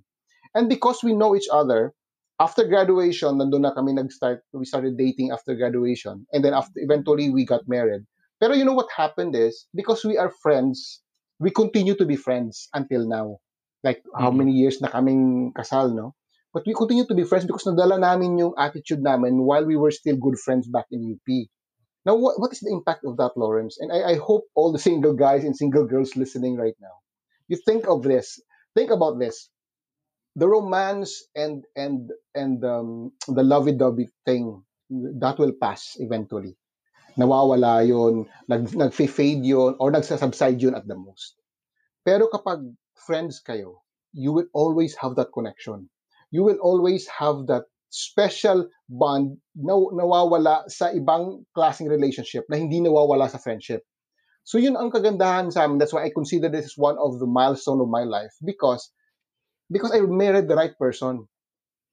[0.55, 1.91] And because we know each other,
[2.39, 6.27] after graduation, nandun na kami nag-start, we started dating after graduation.
[6.33, 8.07] And then after eventually we got married.
[8.39, 11.03] Pero you know what happened is because we are friends,
[11.39, 13.39] we continue to be friends until now.
[13.85, 16.17] Like how many years na kaming kasal, no?
[16.55, 19.93] But we continue to be friends because nadala namin yung attitude namin while we were
[19.93, 21.29] still good friends back in UP.
[22.07, 23.77] Now, what, what is the impact of that, Lawrence?
[23.81, 27.01] And I, I hope all the single guys and single girls listening right now,
[27.49, 28.41] you think of this.
[28.77, 29.49] Think about this.
[30.37, 36.59] The romance and and and um, the lovey-dovey thing that will pass eventually.
[37.19, 41.39] Nawawala yon, nag, nag-fade yon, or nagsasubside yon at the most.
[42.03, 43.83] Pero kapag friends kayo,
[44.15, 45.91] you will always have that connection
[46.35, 52.83] you will always have that special bond na nawawala sa ibang klaseng relationship na hindi
[52.83, 53.87] nawawala sa friendship.
[54.43, 55.79] So yun ang kagandahan sa amin.
[55.79, 58.91] That's why I consider this as one of the milestone of my life because
[59.71, 61.31] because I married the right person.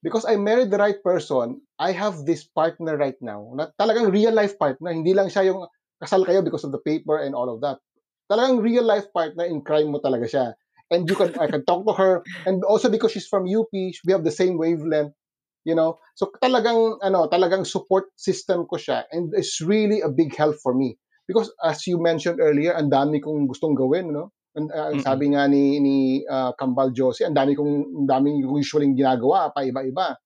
[0.02, 4.34] Because I married the right person, I have this partner right now na talagang real
[4.34, 4.90] life partner.
[4.90, 5.70] Hindi lang siya yung
[6.02, 7.78] kasal kayo because of the paper and all of that.
[8.26, 10.58] Talagang real life partner in crime mo talaga siya
[10.92, 12.22] and you can I can talk to her.
[12.44, 15.16] And also because she's from UP we have the same wavelength
[15.64, 15.98] you know?
[16.14, 19.06] So talagang ano talagang support system ko siya.
[19.10, 20.98] And it's really a big help for me.
[21.26, 24.34] Because as you mentioned earlier ang dami kong gustong gawin no?
[24.52, 25.06] And uh, mm-hmm.
[25.06, 25.96] sabi nga ni ni
[26.28, 30.20] uh, Kambal Josie ang dami kong ang daming usually ginagawa pa iba-iba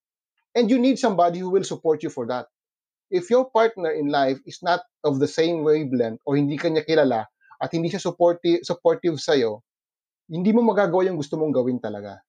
[0.56, 2.50] and you need somebody who will support you for that.
[3.06, 7.30] If your partner in life is not of the same wavelength or hindi kanya kilala
[7.62, 9.62] at hindi siya supportive supportive sa iyo
[10.26, 12.22] hindi mo magagawa yung gusto mong gawin talaga.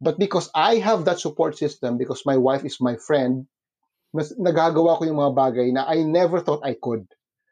[0.00, 3.44] But because I have that support system, because my wife is my friend,
[4.16, 7.04] mas, nagagawa ko yung mga bagay na I never thought I could.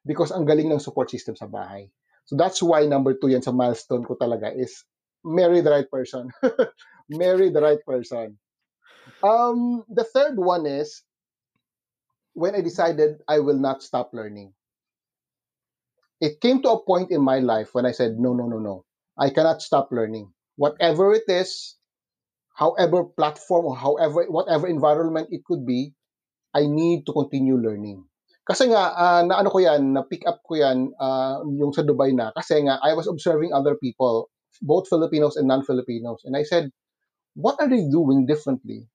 [0.09, 1.93] Because ang galing ng support system sa bahay.
[2.25, 4.85] So that's why number two yan sa milestone ko talaga is
[5.25, 6.33] marry the right person.
[7.13, 8.41] marry the right person.
[9.21, 11.05] Um, the third one is
[12.33, 14.53] when I decided I will not stop learning.
[16.21, 18.85] It came to a point in my life when I said, no, no, no, no.
[19.19, 20.31] I cannot stop learning.
[20.55, 21.75] Whatever it is,
[22.55, 25.95] however platform or however whatever environment it could be,
[26.55, 28.07] I need to continue learning.
[28.49, 31.85] Kasi nga uh, na ano ko 'yan, na pick up ko 'yan uh, yung sa
[31.85, 34.33] Dubai na kasi nga I was observing other people,
[34.65, 36.73] both Filipinos and non-Filipinos and I said,
[37.37, 38.89] what are they doing differently?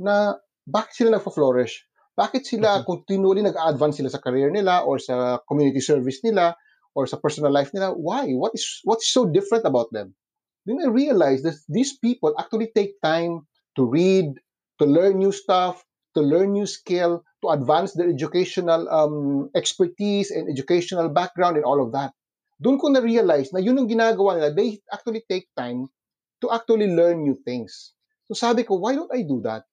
[0.00, 1.84] Na bakit sila nagfo-flourish?
[2.16, 2.88] Bakit sila mm-hmm.
[2.88, 6.56] continually nag-advance sila sa career nila or sa community service nila
[6.96, 8.32] or sa personal life nila, why?
[8.32, 10.16] What is what's so different about them?
[10.64, 13.44] Then I realized that these people actually take time
[13.76, 14.40] to read,
[14.80, 15.84] to learn new stuff,
[16.16, 21.84] to learn new skill, to advance their educational um, expertise and educational background and all
[21.84, 22.16] of that.
[22.56, 24.50] Doon ko na-realize na yun ang ginagawa nila.
[24.56, 25.92] They actually take time
[26.40, 27.92] to actually learn new things.
[28.26, 29.68] So sabi ko, why don't I do that?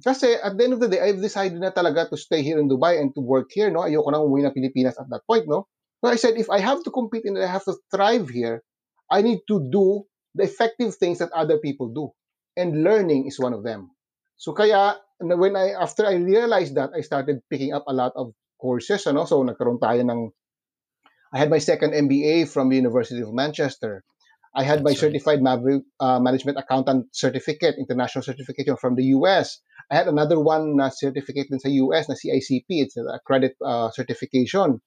[0.00, 2.70] Kasi at the end of the day, I've decided na talaga to stay here in
[2.70, 3.84] Dubai and to work here, no?
[3.84, 5.68] Ayoko na umuwi ng Pilipinas at that point, no?
[6.00, 8.62] So I said, if I have to compete and I have to thrive here,
[9.10, 12.10] I need to do the effective things that other people do.
[12.56, 13.90] And learning is one of them.
[14.36, 18.32] So kaya, when I, after I realized that, I started picking up a lot of
[18.60, 19.24] courses, ano?
[19.24, 20.32] So nagkaroon tayo ng,
[21.32, 24.02] I had my second MBA from the University of Manchester.
[24.56, 25.12] I had my That's right.
[25.12, 29.60] certified Maverick, uh, management accountant certificate, international certification from the US.
[29.90, 33.90] I had another one na certificate din sa US na CICP, it's a credit uh,
[33.94, 34.80] certification.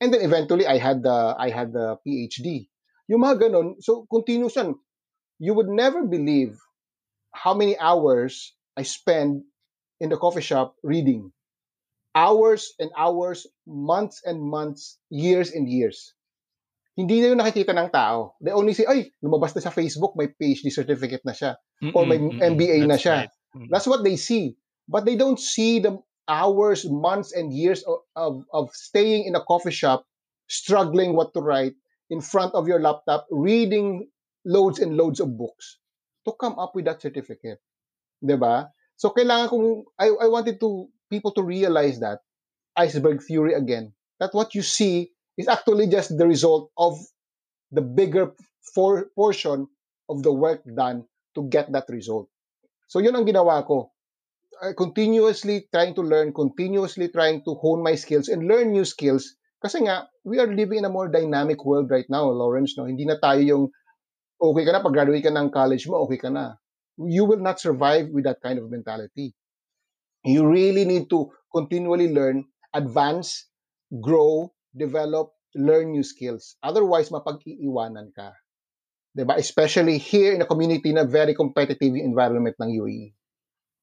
[0.00, 2.70] And then eventually I had the I had the PhD.
[3.08, 4.78] Yung mga ganun, so continuous yan.
[5.38, 6.58] You would never believe
[7.34, 9.42] how many hours I spend
[9.98, 11.32] in the coffee shop reading.
[12.14, 16.14] Hours and hours, months and months, years and years.
[16.98, 18.34] Hindi na yung nakikita ng tao.
[18.42, 21.54] They only say, ay, lumabas na sa Facebook, may PhD certificate na siya.
[21.94, 22.58] Or may Mm-mm, mm-mm.
[22.58, 23.30] MBA na siya.
[23.30, 23.70] right.
[23.70, 24.58] That's what they see.
[24.90, 25.94] But they don't see the
[26.28, 30.06] hours, months, and years of, of, of staying in a coffee shop,
[30.48, 31.74] struggling what to write
[32.10, 34.08] in front of your laptop, reading
[34.44, 35.78] loads and loads of books
[36.24, 37.60] to come up with that certificate.
[38.22, 38.70] ba?
[38.96, 42.20] So kailangan kong I, I wanted to people to realize that
[42.76, 46.98] iceberg theory again that what you see is actually just the result of
[47.70, 48.34] the bigger
[48.74, 49.68] for, portion
[50.08, 52.28] of the work done to get that result.
[52.88, 53.92] So yun ang ginawa ko.
[54.58, 59.38] I continuously trying to learn, continuously trying to hone my skills and learn new skills.
[59.62, 62.74] Kasi nga, we are living in a more dynamic world right now, Lawrence.
[62.78, 62.86] No?
[62.86, 63.64] Hindi na tayo yung
[64.38, 66.58] okay ka na, pag-graduate ka ng college mo, okay ka na.
[66.98, 69.34] You will not survive with that kind of mentality.
[70.26, 73.46] You really need to continually learn, advance,
[74.02, 76.58] grow, develop, learn new skills.
[76.62, 78.34] Otherwise, mapag-iiwanan ka.
[79.14, 79.34] 'Di ba?
[79.38, 83.17] Especially here in a community na very competitive environment ng UAE.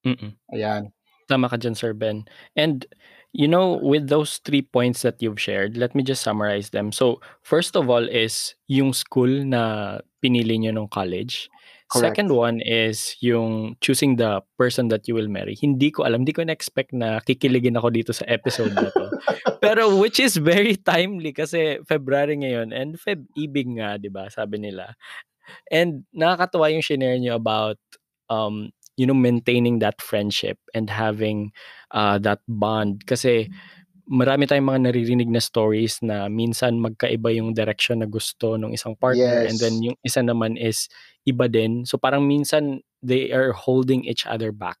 [0.06, 0.32] Mm-mm.
[0.54, 0.94] Ayan.
[1.26, 2.22] Tama ka dyan, Sir Ben.
[2.54, 2.86] And,
[3.34, 6.94] you know, with those three points that you've shared, let me just summarize them.
[6.94, 11.50] So, first of all is yung school na pinili nyo nung college.
[11.86, 12.18] Correct.
[12.18, 15.54] Second one is yung choosing the person that you will marry.
[15.54, 19.06] Hindi ko alam, hindi ko na-expect na kikiligin ako dito sa episode na to.
[19.62, 24.26] Pero which is very timely kasi February ngayon and Feb ibig nga, 'di ba?
[24.26, 24.98] Sabi nila.
[25.70, 27.78] And nakakatuwa yung shinare nyo about
[28.26, 31.52] um you know maintaining that friendship and having
[31.92, 33.48] uh, that bond kasi
[34.06, 38.94] marami tayong mga naririnig na stories na minsan magkaiba yung direction na gusto ng isang
[38.94, 39.82] partner and then Yes.
[39.82, 40.86] yung isa naman is
[41.26, 41.82] iba din.
[41.82, 44.78] So parang minsan they are holding each other back.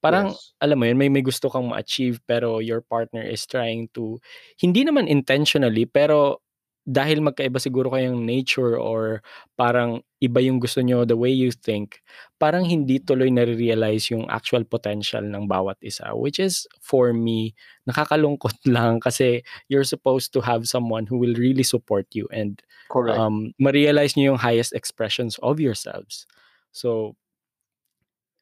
[0.00, 0.54] Parang Yes.
[0.60, 4.20] alam mo yun, may may gusto kang ma-achieve pero your partner is trying to
[4.60, 6.43] hindi naman intentionally pero
[6.84, 9.24] dahil magkaiba siguro kayong nature or
[9.56, 12.04] parang iba yung gusto nyo, the way you think,
[12.36, 16.12] parang hindi tuloy nare-realize yung actual potential ng bawat isa.
[16.12, 17.56] Which is, for me,
[17.88, 19.40] nakakalungkot lang kasi
[19.72, 22.60] you're supposed to have someone who will really support you and
[22.92, 23.16] Correct.
[23.16, 26.28] um, ma-realize nyo yung highest expressions of yourselves.
[26.72, 27.16] So,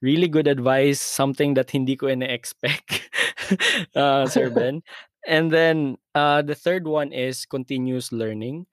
[0.03, 3.07] really good advice, something that hindi ko ina-expect,
[3.95, 4.83] uh, Sir Ben.
[5.27, 8.67] And then uh, the third one is continuous learning,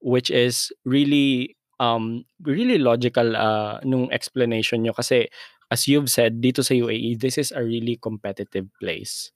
[0.00, 5.28] which is really um really logical uh, nung explanation nyo kasi
[5.68, 9.28] as you've said dito sa UAE this is a really competitive place.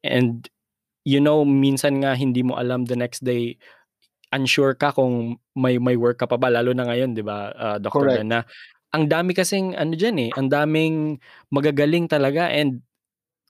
[0.00, 0.48] And
[1.04, 3.60] you know minsan nga hindi mo alam the next day
[4.32, 7.76] unsure ka kung may may work ka pa ba lalo na ngayon 'di ba uh,
[7.78, 8.08] Dr.
[8.08, 8.18] Correct.
[8.24, 8.40] Ben na
[8.94, 11.18] ang dami kasing ano diyan eh, ang daming
[11.50, 12.78] magagaling talaga and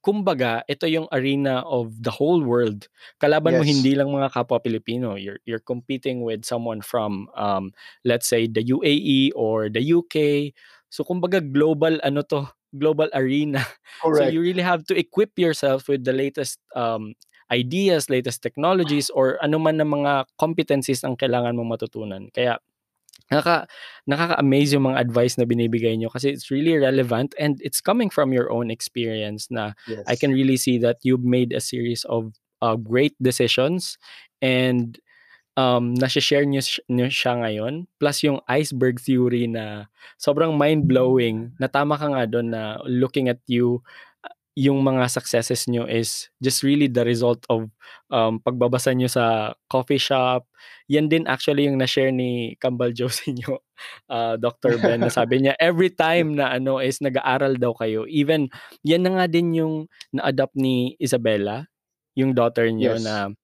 [0.04, 2.86] kumbaga ito yung arena of the whole world.
[3.16, 3.64] Kalaban mo Yes.
[3.64, 5.16] hindi lang mga kapwa Pilipino.
[5.16, 7.72] You're you're competing with someone from um
[8.04, 10.52] let's say the UAE or the UK.
[10.92, 13.64] So kumbaga global ano to, global arena.
[14.14, 14.30] So Correct.
[14.30, 17.16] you really have to equip yourself with the latest um
[17.50, 22.28] ideas, latest technologies or ano man na mga competencies ang kailangan mong matutunan.
[22.30, 22.60] Kaya
[23.32, 23.66] nakaka
[24.06, 28.32] nakaka-amaze yung mga advice na binibigay nyo kasi it's really relevant and it's coming from
[28.32, 29.72] your own experience na
[30.06, 30.18] I Yes.
[30.18, 33.96] can really see that you've made a series of uh, great decisions
[34.44, 34.98] and
[35.56, 39.86] um nasi-share niyo, sh- niyo siya ngayon plus yung iceberg theory na
[40.18, 43.78] sobrang mind-blowing na tama ka nga doon na looking at you
[44.54, 47.66] yung mga successes nyo is just really the result of
[48.14, 50.46] um, pagbabasa nyo sa coffee shop.
[50.86, 53.58] Yan din actually yung na-share ni Kambal Josie nyo,
[54.14, 54.78] uh, Dr.
[54.78, 58.46] Ben, na sabi niya, every time na ano is nag-aaral daw kayo, even
[58.86, 59.74] yan na nga din yung
[60.14, 61.66] na-adapt ni Isabella,
[62.14, 63.02] yung daughter niyo yes.
[63.02, 63.34] na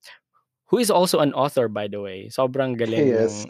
[0.70, 2.30] who is also an author by the way.
[2.30, 3.42] Sobrang galing yes.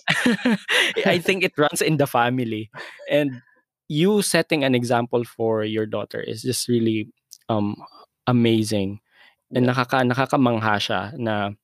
[1.05, 2.73] I think it runs in the family.
[3.13, 3.45] And
[3.93, 7.13] you setting an example for your daughter is just really
[7.51, 7.75] um
[8.31, 9.03] amazing.
[9.51, 11.59] And nakaka nakakamangha siya na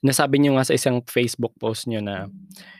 [0.00, 2.32] nasabi niyo nga sa isang Facebook post niyo na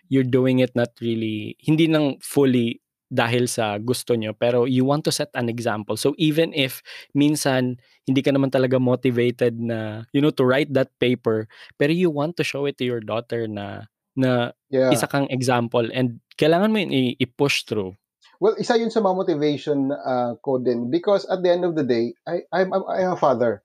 [0.08, 2.80] you're doing it not really hindi nang fully
[3.12, 6.00] dahil sa gusto niyo pero you want to set an example.
[6.00, 6.80] So even if
[7.12, 7.76] minsan
[8.08, 11.44] hindi ka naman talaga motivated na you know to write that paper
[11.76, 14.88] pero you want to show it to your daughter na na yeah.
[14.88, 17.92] isa kang example and kailangan mo yun i-push through.
[18.40, 21.84] Well, isa yun sa mga motivation uh, ko din because at the end of the
[21.84, 23.60] day, I I'm I'm a father.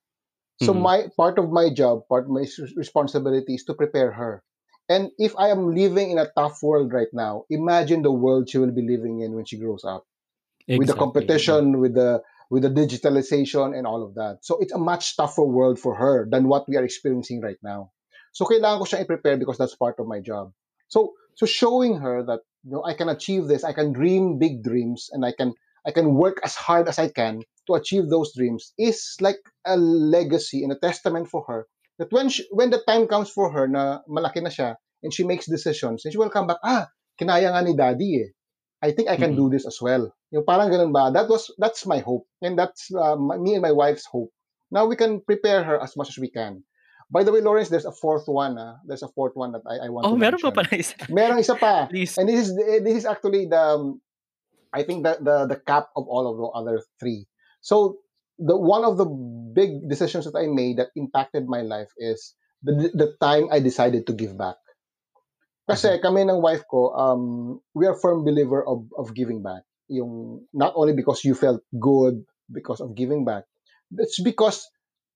[0.59, 0.83] So mm-hmm.
[0.83, 2.43] my part of my job, part of my
[2.75, 4.43] responsibility is to prepare her.
[4.87, 8.59] And if I am living in a tough world right now, imagine the world she
[8.59, 10.05] will be living in when she grows up.
[10.67, 10.79] Exactly.
[10.79, 14.43] With the competition, with the with the digitalization and all of that.
[14.43, 17.91] So it's a much tougher world for her than what we are experiencing right now.
[18.35, 20.51] So kailangan ko siyang i-prepare because that's part of my job.
[20.87, 23.63] So so showing her that you know, I can achieve this.
[23.63, 25.53] I can dream big dreams, and I can
[25.85, 28.73] I can work as hard as I can to achieve those dreams.
[28.77, 31.67] Is like a legacy and a testament for her
[31.99, 35.23] that when she, when the time comes for her na malaki na siya and she
[35.23, 36.57] makes decisions, and she will come back.
[36.65, 36.89] Ah,
[37.21, 38.29] kinaya nga ni daddy eh.
[38.81, 39.49] I think I can mm-hmm.
[39.49, 40.09] do this as well.
[40.33, 41.13] Yung parang ganun ba?
[41.13, 44.33] That was that's my hope, and that's uh, me and my wife's hope.
[44.73, 46.65] Now we can prepare her as much as we can.
[47.11, 48.57] By the way, Lawrence, there's a fourth one.
[48.57, 48.81] Ah.
[48.85, 50.51] There's a fourth one that I, I want oh, to meron mention.
[50.51, 50.95] pa pala isa.
[51.13, 51.85] Meron isa pa.
[51.85, 52.17] Please.
[52.17, 54.01] And this is this is actually the um,
[54.73, 57.29] I think the, the the cap of all of the other three.
[57.61, 58.01] So
[58.41, 62.33] the one of the big decisions that I made that impacted my life is
[62.65, 64.57] the the time I decided to give back.
[65.69, 66.03] Kasi mm-hmm.
[66.05, 67.23] kami ng wife ko, um,
[67.73, 69.61] we are firm believer of of giving back.
[69.93, 73.45] Yung not only because you felt good because of giving back,
[73.93, 74.65] it's because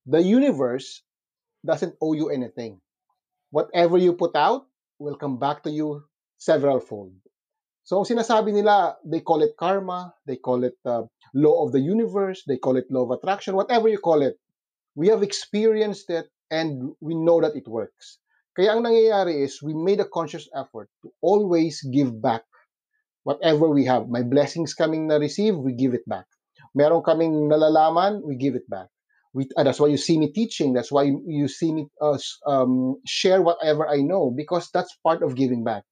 [0.05, 1.01] the universe
[1.65, 2.79] doesn't owe you anything.
[3.51, 4.67] Whatever you put out
[4.99, 6.03] will come back to you
[6.37, 7.13] several fold.
[7.83, 12.43] So sinasabi nila, they call it karma, they call it uh, law of the universe,
[12.45, 14.37] they call it law of attraction, whatever you call it.
[14.93, 18.19] We have experienced it and we know that it works.
[18.53, 22.43] Kaya ang nangyayari is we made a conscious effort to always give back
[23.23, 24.05] whatever we have.
[24.09, 26.29] My blessings coming na receive, we give it back.
[26.75, 28.93] Meron kaming nalalaman, we give it back
[29.33, 30.73] we, uh, that's why you see me teaching.
[30.73, 35.35] That's why you see me uh, um, share whatever i know because that's part of
[35.35, 35.83] giving back.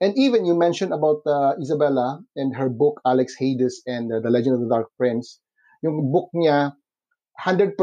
[0.00, 4.30] And even you mentioned about uh, isabella and her book alex hades and uh, the
[4.30, 5.40] legend of the dark prince.
[5.82, 6.74] Yung book niya
[7.40, 7.74] 100%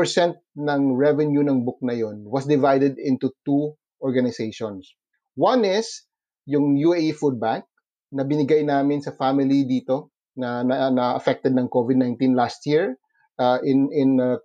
[0.55, 4.93] ng revenue ng book na yon was divided into two organizations.
[5.35, 6.05] One is
[6.45, 7.65] yung UAE Food Bank
[8.13, 12.95] na binigay namin sa family dito na na, na affected ng COVID-19 last year
[13.37, 14.37] uh, in in uh,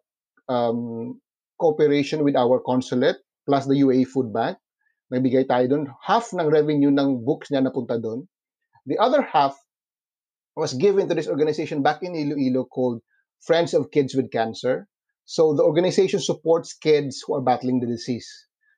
[0.49, 1.21] um,
[1.59, 4.59] cooperation with our consulate plus the UAE Food Bank.
[5.13, 5.85] Nagbigay tayo doon.
[6.03, 8.27] Half ng revenue ng books niya napunta doon.
[8.89, 9.57] The other half
[10.57, 13.01] was given to this organization back in Iloilo called
[13.45, 14.89] Friends of Kids with Cancer.
[15.25, 18.29] So the organization supports kids who are battling the disease.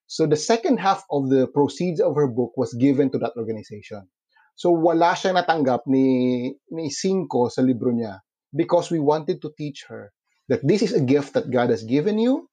[0.06, 4.06] So the second half of the proceeds of her book was given to that organization.
[4.54, 8.22] So wala siyang natanggap ni, ni Cinco sa libro niya
[8.54, 10.15] because we wanted to teach her
[10.48, 12.48] that this is a gift that God has given you,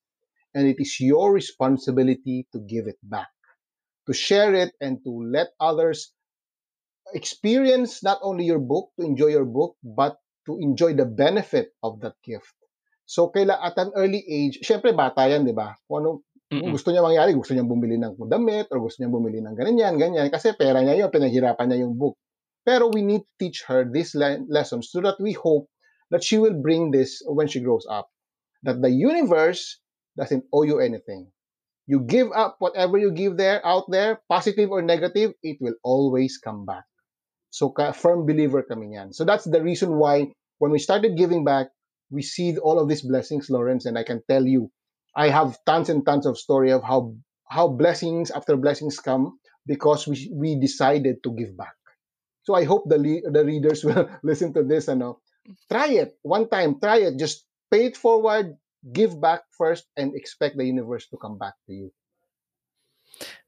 [0.53, 3.29] and it is your responsibility to give it back,
[4.07, 6.13] to share it, and to let others
[7.13, 11.99] experience not only your book, to enjoy your book, but to enjoy the benefit of
[12.01, 12.53] that gift.
[13.05, 15.75] So, kaila at an early age, syempre bata yan, di ba?
[15.85, 16.09] Kung ano,
[16.53, 16.71] Mm-mm.
[16.71, 20.29] gusto niya mangyari, gusto niya bumili ng damit, or gusto niya bumili ng ganyan, ganyan,
[20.31, 22.15] kasi pera niya yun, pinaghirapan niya yung book.
[22.63, 25.67] Pero we need to teach her these le- lessons so that we hope
[26.13, 28.07] that she will bring this when she grows up.
[28.61, 29.81] That the universe
[30.15, 31.33] doesn't owe you anything.
[31.89, 36.37] You give up whatever you give there out there, positive or negative, it will always
[36.37, 36.85] come back.
[37.49, 39.11] So firm believer kami yan.
[39.13, 40.29] So that's the reason why
[40.61, 41.67] when we started giving back,
[42.13, 44.69] we see all of these blessings, Lawrence, and I can tell you,
[45.17, 47.17] I have tons and tons of story of how
[47.49, 51.73] how blessings after blessings come because we we decided to give back.
[52.45, 53.01] So I hope the
[53.33, 55.22] the readers will listen to this and know
[55.69, 56.17] try it.
[56.21, 56.79] One time.
[56.79, 57.19] Try it.
[57.19, 58.57] Just pay it forward.
[58.83, 61.89] Give back first and expect the universe to come back to you.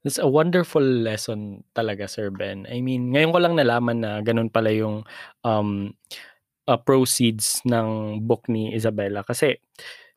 [0.04, 2.64] That's a wonderful lesson talaga, Sir Ben.
[2.70, 5.02] I mean, ngayon ko lang nalaman na ganun pala yung
[5.42, 5.92] um,
[6.70, 9.58] uh, proceeds ng book ni Isabella kasi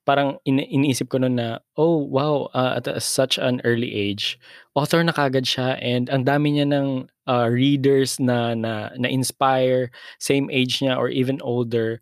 [0.09, 4.41] parang ini iniisip ko noon na, oh wow, uh, at such an early age,
[4.73, 10.49] author na kagad siya and ang dami niya ng uh, readers na, na na-inspire, same
[10.49, 12.01] age niya or even older.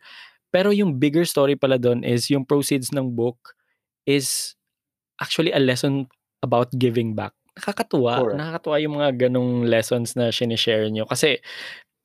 [0.55, 3.35] Pero yung bigger story pala doon is yung proceeds ng book
[4.07, 4.55] is
[5.19, 6.07] actually a lesson
[6.39, 7.35] about giving back.
[7.59, 8.39] Nakakatuwa, Correct.
[8.39, 11.03] nakakatuwa yung mga ganong lessons na sinishare nyo.
[11.03, 11.43] Kasi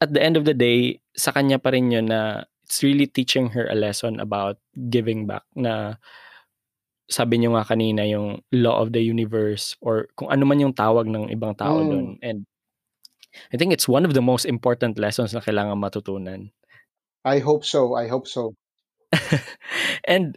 [0.02, 2.42] at the end of the day, sa kanya pa rin yun na
[2.72, 4.56] it's really teaching her a lesson about
[4.88, 6.00] giving back na
[7.04, 11.04] sabi niyo nga kanina yung law of the universe or kung ano man yung tawag
[11.04, 11.88] ng ibang tao Mm.
[11.92, 12.48] doon and
[13.52, 16.52] I think it's one of the most important lessons na kailangan matutunan.
[17.24, 17.96] I hope so.
[17.96, 18.56] I hope so.
[20.08, 20.36] and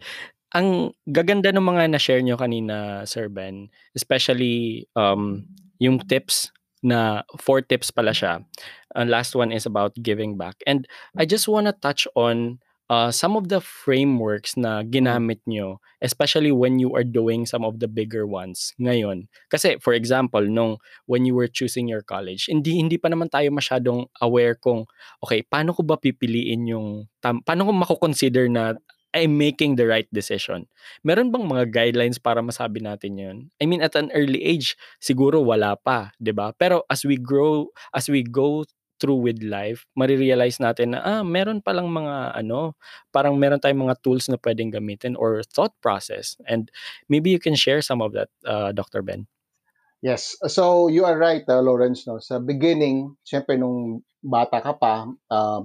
[0.55, 5.43] ang gaganda ng mga na-share nyo kanina, Sir Ben, especially um,
[5.79, 8.47] yung tips na four tips pala siya.
[8.95, 10.55] Ang last one is about giving back.
[10.65, 10.87] And
[11.19, 16.51] I just want to touch on uh, some of the frameworks na ginamit nyo, especially
[16.51, 19.27] when you are doing some of the bigger ones ngayon.
[19.49, 23.49] Kasi, for example, nung when you were choosing your college, hindi hindi pa naman tayo
[23.49, 24.85] masyadong aware kung,
[25.21, 28.77] okay, paano ko ba pipiliin yung, tam, paano ko mako-consider na
[29.15, 30.67] I'm making the right decision.
[30.99, 33.37] Meron bang mga guidelines para masabi natin yun?
[33.63, 36.51] I mean, at an early age, siguro wala pa, 'di ba?
[36.59, 38.67] Pero as we grow, as we go
[39.05, 42.73] through with life, marirealize natin na ah, meron palang mga ano,
[43.13, 46.33] parang meron tayong mga tools na pwedeng gamitin or thought process.
[46.49, 46.73] And
[47.05, 49.05] maybe you can share some of that, uh, Dr.
[49.05, 49.29] Ben.
[50.01, 50.33] Yes.
[50.49, 52.09] So you are right, uh, Lawrence.
[52.09, 52.17] No?
[52.17, 55.61] Sa beginning, syempre nung bata ka pa, uh,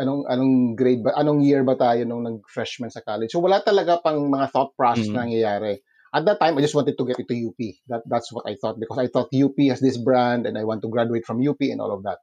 [0.00, 3.36] anong anong grade ba anong year ba tayo nung nag-freshman sa college.
[3.36, 5.16] So wala talaga pang mga thought process mm.
[5.16, 5.84] na nangyayari.
[6.10, 7.60] At that time, I just wanted to get into UP.
[7.86, 10.82] That that's what I thought because I thought UP has this brand and I want
[10.82, 12.18] to graduate from UP and all of that.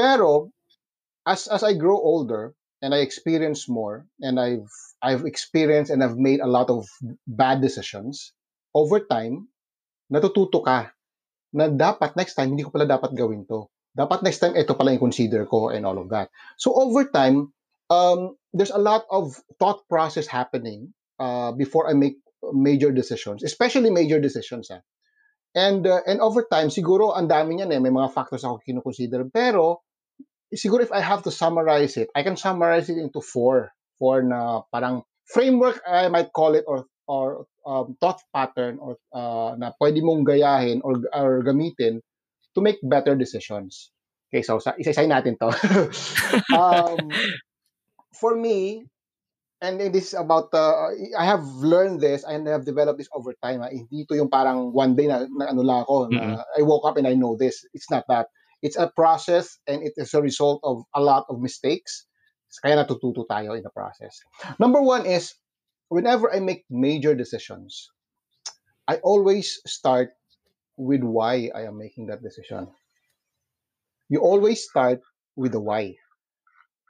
[0.00, 0.48] Pero
[1.28, 4.72] as as I grow older and I experience more and I've
[5.04, 6.88] I've experienced and I've made a lot of
[7.28, 8.32] bad decisions
[8.72, 9.52] over time,
[10.08, 10.88] natututo ka
[11.52, 14.96] na dapat next time hindi ko pala dapat gawin to dapat next time ito pala
[14.96, 16.30] yung consider ko and all of that.
[16.56, 17.52] So over time,
[17.90, 22.22] um, there's a lot of thought process happening uh, before I make
[22.54, 24.70] major decisions, especially major decisions.
[24.70, 24.80] Ah.
[25.50, 29.26] And uh, and over time, siguro ang dami niyan eh, may mga factors ako kinukonsider.
[29.34, 29.82] Pero
[30.54, 33.72] siguro if I have to summarize it, I can summarize it into four.
[33.98, 39.58] Four na parang framework, I might call it, or or um, thought pattern or uh,
[39.58, 42.00] na pwede mong gayahin or, or gamitin
[42.54, 43.90] to make better decisions.
[44.30, 45.50] Okay, so sa, isa-isay natin to.
[46.54, 47.10] um,
[48.14, 48.86] for me,
[49.60, 53.34] and this is about, uh, I have learned this and I have developed this over
[53.42, 53.60] time.
[53.60, 53.74] Ha?
[53.74, 56.58] Hindi to yung parang one day na, na ano lang ako, na mm-hmm.
[56.58, 57.66] I woke up and I know this.
[57.74, 58.30] It's not that.
[58.62, 62.06] It's a process and it is a result of a lot of mistakes.
[62.62, 64.20] Kaya natututo tayo in the process.
[64.58, 65.34] Number one is,
[65.88, 67.88] whenever I make major decisions,
[68.90, 70.12] I always start
[70.76, 72.66] with why I am making that decision.
[74.10, 75.00] You always start
[75.38, 75.94] with the why.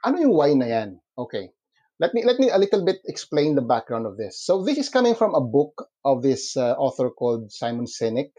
[0.01, 0.89] Ano yung why na yan?
[1.13, 1.53] Okay.
[2.01, 4.41] Let me let me a little bit explain the background of this.
[4.41, 8.33] So this is coming from a book of this uh, author called Simon Sinek.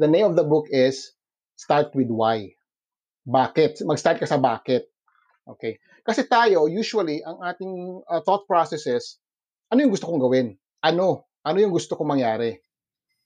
[0.00, 1.12] The name of the book is
[1.60, 2.55] Start with Why.
[3.26, 3.82] Bakit?
[3.82, 4.86] Mag-start ka sa bakit.
[5.42, 5.82] Okay.
[6.06, 9.18] Kasi tayo, usually, ang ating uh, thought process is,
[9.74, 10.54] ano yung gusto kong gawin?
[10.86, 11.26] Ano?
[11.42, 12.62] Ano yung gusto kong mangyari?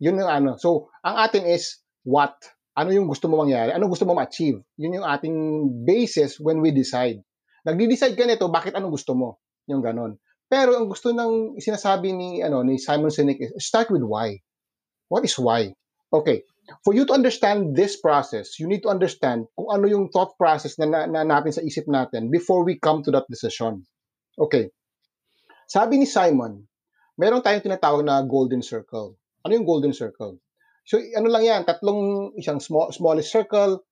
[0.00, 0.50] Yun yung ano.
[0.56, 2.40] So, ang atin is what?
[2.72, 3.76] Ano yung gusto mo mangyari?
[3.76, 4.64] Ano gusto mo ma-achieve?
[4.80, 5.36] Yun yung ating
[5.84, 7.20] basis when we decide.
[7.68, 9.44] Nagdi-decide ka nito, bakit anong gusto mo?
[9.68, 10.16] Yung ganon.
[10.50, 14.42] Pero ang gusto ng sinasabi ni ano ni Simon Sinek is start with why.
[15.06, 15.70] What is why?
[16.10, 16.42] Okay.
[16.86, 20.78] For you to understand this process, you need to understand kung ano yung thought process
[20.78, 23.82] na, na, sa isip natin before we come to that decision.
[24.38, 24.70] Okay.
[25.66, 26.66] Sabi ni Simon,
[27.18, 29.18] meron tayong tinatawag na golden circle.
[29.42, 30.38] Ano yung golden circle?
[30.86, 33.84] So, ano lang yan, tatlong, isang small, smallest circle,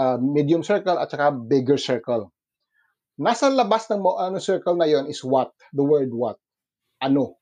[0.00, 2.32] uh, medium circle, at saka bigger circle.
[3.18, 5.50] Nasa labas ng ano, circle na yon is what?
[5.74, 6.38] The word what?
[7.02, 7.36] Ano?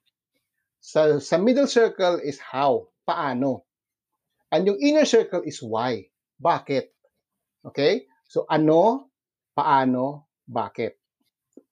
[0.81, 2.89] Sa, sa middle circle is how?
[3.05, 3.66] Paano?
[4.53, 6.07] And yung inner circle is why?
[6.39, 6.93] Bakit?
[7.67, 8.07] Okay?
[8.27, 9.11] So, ano,
[9.55, 10.99] paano, bakit?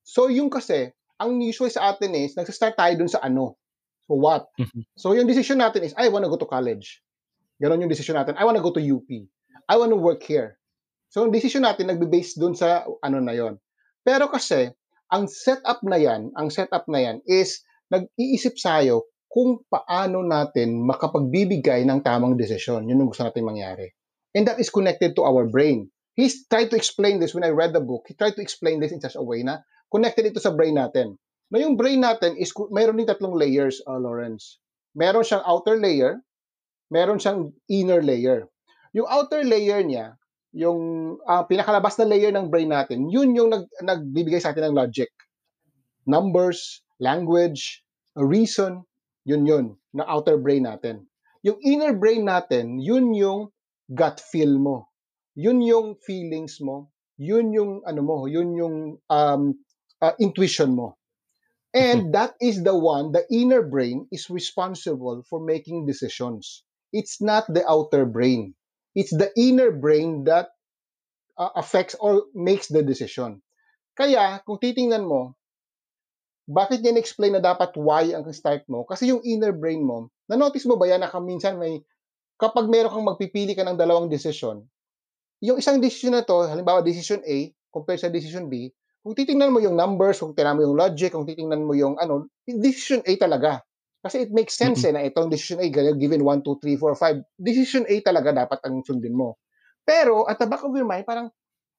[0.03, 3.57] So, yung kasi, ang usual sa atin is, nagsa-start tayo dun sa ano.
[4.05, 4.53] So what?
[4.61, 4.83] Mm-hmm.
[4.97, 7.01] So yung decision natin is, I want to go to college.
[7.57, 8.37] Ganon yung decision natin.
[8.37, 9.09] I want to go to UP.
[9.65, 10.61] I want to work here.
[11.09, 13.57] So yung decision natin nagbe-base dun sa ano na yon.
[14.05, 14.69] Pero kasi,
[15.09, 21.83] ang setup na yan, ang setup na yan is nag-iisip sayo kung paano natin makapagbibigay
[21.83, 22.87] ng tamang desisyon.
[22.87, 23.91] Yun yung gusto natin mangyari.
[24.31, 25.91] And that is connected to our brain.
[26.15, 28.07] he's tried to explain this when I read the book.
[28.09, 31.19] He tried to explain this in such a way na connected ito sa brain natin.
[31.51, 34.59] Na yung brain natin is mayroon din tatlong layers, uh, Lawrence.
[34.95, 36.23] Meron siyang outer layer,
[36.89, 38.47] meron siyang inner layer.
[38.95, 40.15] Yung outer layer niya,
[40.55, 44.79] yung uh, pinakalabas na layer ng brain natin, yun yung nag, nagbibigay sa atin ng
[44.79, 45.11] logic.
[46.07, 47.83] Numbers, language,
[48.15, 48.87] reason,
[49.25, 51.09] yun yun, na outer brain natin.
[51.45, 53.53] Yung inner brain natin, yun yung
[53.93, 54.89] gut feel mo.
[55.37, 56.89] Yun yung feelings mo.
[57.21, 59.43] Yun yung ano mo, yun yung um,
[60.03, 60.99] uh, intuition mo.
[61.75, 62.17] And mm-hmm.
[62.17, 66.63] that is the one, the inner brain is responsible for making decisions.
[66.95, 68.55] It's not the outer brain.
[68.95, 70.55] It's the inner brain that
[71.37, 73.43] uh, affects or makes the decision.
[73.99, 75.35] Kaya, kung titingnan mo,
[76.45, 78.85] bakit niya explain na dapat why ang start mo?
[78.85, 81.81] Kasi yung inner brain mo, na-notice mo ba yan na minsan may,
[82.37, 84.65] kapag meron kang magpipili ka ng dalawang decision,
[85.41, 88.73] yung isang decision na to, halimbawa decision A, compared sa decision B,
[89.05, 92.29] kung titingnan mo yung numbers, kung titingnan mo yung logic, kung titingnan mo yung ano,
[92.49, 93.61] decision A talaga.
[94.05, 95.01] Kasi it makes sense mm-hmm.
[95.01, 98.61] eh, na itong decision A, given 1, 2, 3, 4, 5, decision A talaga dapat
[98.65, 99.41] ang sundin mo.
[99.85, 101.29] Pero at the back of your mind, parang,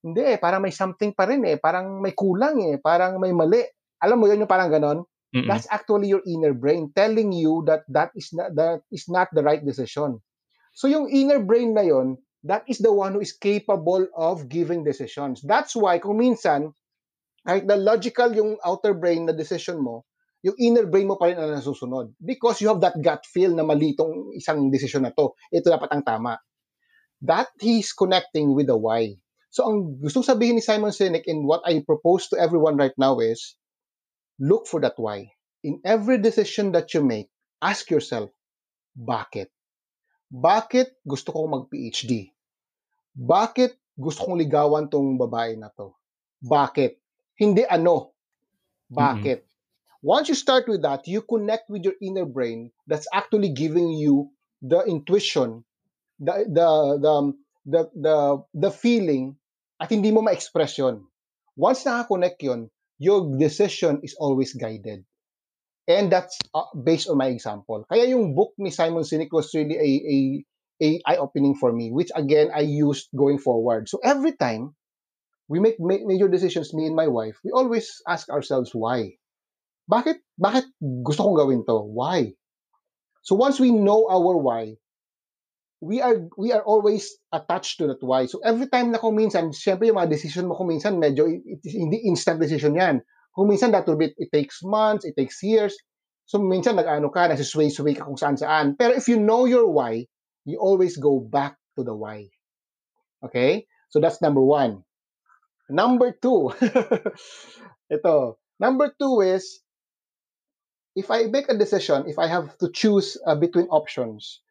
[0.05, 3.65] hindi eh, parang may something pa rin eh, parang may kulang eh, parang may mali.
[4.05, 5.09] Alam mo yun yung parang ganon?
[5.33, 5.49] Mm-hmm.
[5.49, 9.41] That's actually your inner brain telling you that that is not that is not the
[9.41, 10.21] right decision.
[10.77, 14.85] So yung inner brain na yon, that is the one who is capable of giving
[14.85, 15.41] decisions.
[15.41, 16.77] That's why kung minsan
[17.43, 20.05] kahit na logical yung outer brain na decision mo,
[20.45, 22.13] yung inner brain mo pa rin ang nasusunod.
[22.21, 25.33] Because you have that gut feel na mali itong isang decision na to.
[25.49, 26.37] Ito dapat ang tama.
[27.25, 29.17] That he's connecting with the why.
[29.49, 33.17] So ang gustong sabihin ni Simon Sinek and what I propose to everyone right now
[33.23, 33.57] is,
[34.39, 35.31] look for that why.
[35.63, 37.29] In every decision that you make,
[37.61, 38.29] ask yourself,
[38.93, 39.49] bakit?
[40.29, 42.31] Bakit gusto kong mag-PhD?
[43.15, 45.95] Bakit gusto kong ligawan tong babae na to?
[46.43, 46.99] Bakit?
[47.39, 48.13] Hindi ano.
[48.91, 49.39] Bakit?
[49.41, 49.53] Mm-hmm.
[50.05, 54.29] Once you start with that, you connect with your inner brain that's actually giving you
[54.61, 55.65] the intuition,
[56.21, 56.69] the the
[57.01, 57.13] the
[57.65, 58.15] the the,
[58.53, 59.33] the feeling
[59.81, 61.01] at hindi mo ma-express yun.
[61.57, 65.03] Once nakakonect yun, your decision is always guided.
[65.87, 67.85] And that's uh, based on my example.
[67.85, 70.17] Kaya yung book ni Simon Sinek was really a, a,
[70.81, 73.87] a eye-opening for me, which again, I used going forward.
[73.87, 74.73] So every time
[75.47, 79.21] we make major decisions, me and my wife, we always ask ourselves why.
[79.85, 81.77] Bakit, bakit gusto kong gawin to?
[81.85, 82.33] Why?
[83.21, 84.81] So once we know our why,
[85.81, 88.25] we are we are always attached to that why.
[88.25, 91.43] So every time na kung minsan, syempre yung mga decision mo kung minsan medyo it,
[91.43, 93.03] it, hindi instant decision yan.
[93.35, 95.75] Kung minsan that will be, it takes months, it takes years.
[96.25, 98.79] So minsan nag-ano ka, nasusway-sway ka kung saan-saan.
[98.79, 100.07] Pero if you know your why,
[100.47, 102.31] you always go back to the why.
[103.21, 103.67] Okay?
[103.91, 104.87] So that's number one.
[105.69, 106.53] Number two,
[107.95, 108.37] ito.
[108.59, 109.59] Number two is,
[110.95, 114.44] if I make a decision, if I have to choose uh, between options,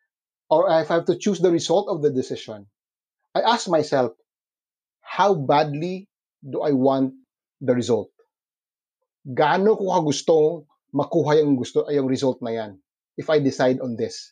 [0.55, 2.71] or if I have to choose the result of the decision,
[3.35, 4.15] I ask myself,
[5.03, 6.07] how badly
[6.47, 7.19] do I want
[7.59, 8.15] the result?
[9.27, 12.79] Gaano ko kagustong makuha yung gusto yung result na yan
[13.19, 14.31] if I decide on this?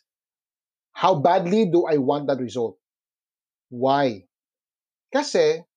[0.95, 2.79] How badly do I want that result?
[3.67, 4.23] Why?
[5.11, 5.67] Kasi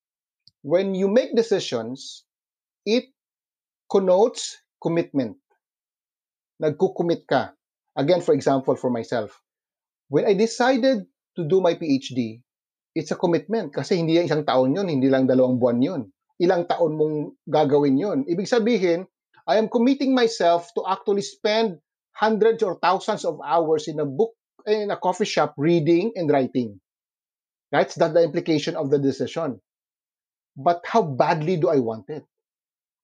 [0.62, 2.22] when you make decisions,
[2.86, 3.10] it
[3.90, 5.40] connotes commitment.
[6.62, 7.56] Nagkukommit ka.
[7.96, 9.32] Again, for example, for myself,
[10.08, 12.40] when I decided to do my PhD,
[12.96, 16.02] it's a commitment kasi hindi yan isang taon yun, hindi lang dalawang buwan yun.
[16.40, 17.16] Ilang taon mong
[17.48, 18.18] gagawin yun.
[18.28, 19.08] Ibig sabihin,
[19.48, 21.80] I am committing myself to actually spend
[22.16, 24.32] hundreds or thousands of hours in a book,
[24.64, 26.80] in a coffee shop, reading and writing.
[27.70, 29.60] That's that the implication of the decision.
[30.56, 32.24] But how badly do I want it?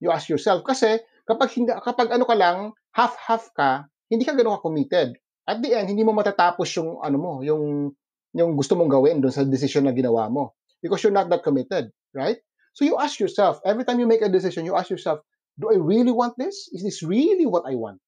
[0.00, 0.64] You ask yourself.
[0.64, 0.98] Kasi
[1.28, 5.20] kapag, hindi, kapag ano ka lang, half-half ka, hindi ka gano'n ka-committed.
[5.48, 7.94] At the end, hindi mo matatapos yung, ano mo, yung,
[8.32, 10.54] yung gusto mong gawin doon sa decision na ginawa mo.
[10.82, 12.38] Because you're not that committed, right?
[12.74, 15.20] So you ask yourself, every time you make a decision, you ask yourself,
[15.58, 16.70] do I really want this?
[16.72, 18.00] Is this really what I want?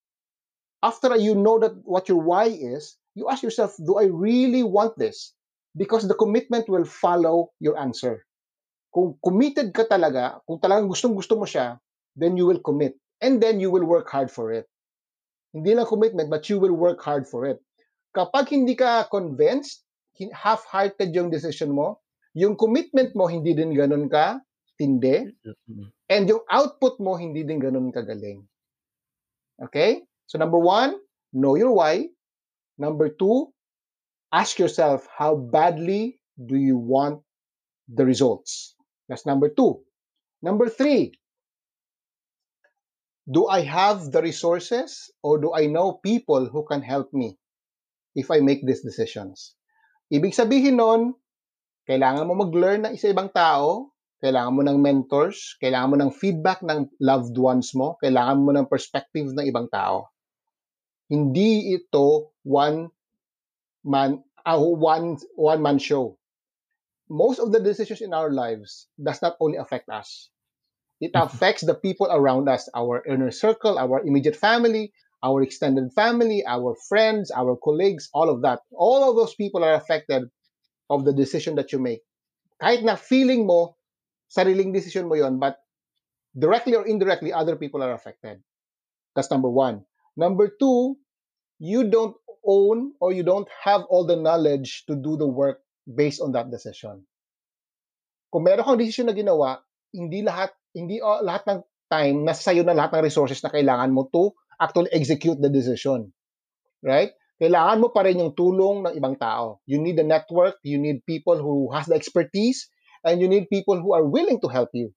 [0.82, 4.98] After you know that what your why is, you ask yourself, do I really want
[4.98, 5.34] this?
[5.76, 8.24] Because the commitment will follow your answer
[8.94, 11.82] kung committed ka talaga, kung talagang gustong-gusto mo siya,
[12.14, 12.94] then you will commit.
[13.18, 14.70] And then you will work hard for it.
[15.54, 17.62] Hindi lang commitment, but you will work hard for it.
[18.12, 19.86] Kapag hindi ka convinced,
[20.18, 22.02] half-hearted yung decision mo,
[22.34, 24.42] yung commitment mo hindi din ganun ka
[24.74, 25.30] tindi,
[26.10, 28.42] and yung output mo hindi din ganun kagaling.
[29.62, 30.02] Okay?
[30.26, 30.98] So number one,
[31.30, 32.10] know your why.
[32.74, 33.54] Number two,
[34.34, 37.22] ask yourself, how badly do you want
[37.86, 38.74] the results.
[39.08, 39.78] That's number two.
[40.42, 41.14] Number three,
[43.24, 47.38] do I have the resources or do I know people who can help me
[48.14, 49.56] if I make these decisions?
[50.12, 51.16] Ibig sabihin nun,
[51.88, 56.60] kailangan mo mag-learn ng isa ibang tao, kailangan mo ng mentors, kailangan mo ng feedback
[56.60, 60.12] ng loved ones mo, kailangan mo ng perspective ng ibang tao.
[61.08, 62.88] Hindi ito one
[63.84, 66.16] man uh, one one man show.
[67.12, 70.32] Most of the decisions in our lives does not only affect us.
[71.04, 74.88] It affects the people around us, our inner circle, our immediate family,
[75.20, 78.64] our extended family, our friends, our colleagues, all of that.
[78.72, 80.32] All of those people are affected
[80.88, 82.00] of the decision that you make.
[82.56, 83.76] Kahit na feeling mo,
[84.32, 85.60] sariling decision mo yon, but
[86.32, 88.40] directly or indirectly, other people are affected.
[89.12, 89.84] That's number one.
[90.16, 90.96] Number two,
[91.60, 92.16] you don't
[92.48, 96.48] own or you don't have all the knowledge to do the work based on that
[96.48, 97.04] decision.
[98.32, 99.60] Kung meron kang decision na ginawa,
[99.92, 103.94] hindi lahat hindi uh, lahat ng time nasa sayo na lahat ng resources na kailangan
[103.94, 106.10] mo to actually execute the decision.
[106.84, 107.14] Right?
[107.40, 109.58] Kailangan mo pa rin yung tulong ng ibang tao.
[109.66, 112.70] You need a network, you need people who has the expertise,
[113.02, 114.94] and you need people who are willing to help you.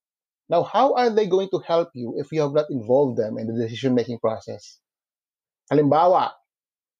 [0.48, 3.52] Now, how are they going to help you if you have not involved them in
[3.52, 4.80] the decision-making process?
[5.68, 6.32] Halimbawa,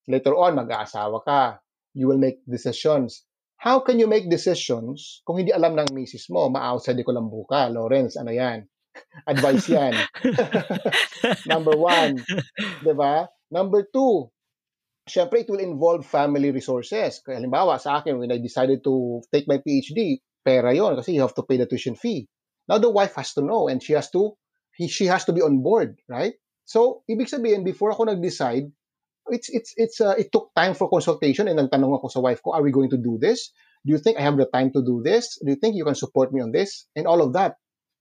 [0.08, 1.60] later on, mag-aasawa ka.
[1.96, 3.24] You will make decisions.
[3.58, 6.46] How can you make decisions kung hindi alam ng misis mo?
[6.50, 7.74] Ma-outside ko lang buka.
[7.74, 8.70] Lawrence, ano yan?
[9.32, 9.94] Advice yan.
[11.52, 12.22] Number one.
[12.86, 13.26] Di ba?
[13.50, 14.30] Number two,
[15.10, 17.24] syempre it will involve family resources.
[17.26, 21.24] Kaya halimbawa sa akin, when I decided to take my PhD, pera yon kasi you
[21.26, 22.30] have to pay the tuition fee.
[22.70, 24.36] Now the wife has to know and she has to
[24.78, 26.38] he, she has to be on board, right?
[26.68, 28.70] So, ibig sabihin, before ako nag-decide,
[29.30, 32.52] it's it's it's uh, it took time for consultation and nagtanong ako sa wife ko,
[32.52, 33.52] are we going to do this?
[33.86, 35.40] Do you think I have the time to do this?
[35.40, 36.88] Do you think you can support me on this?
[36.96, 37.56] And all of that.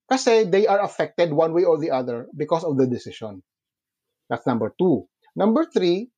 [0.06, 3.42] Kasi they are affected one way or the other because of the decision.
[4.30, 5.06] That's number two.
[5.34, 6.10] Number three,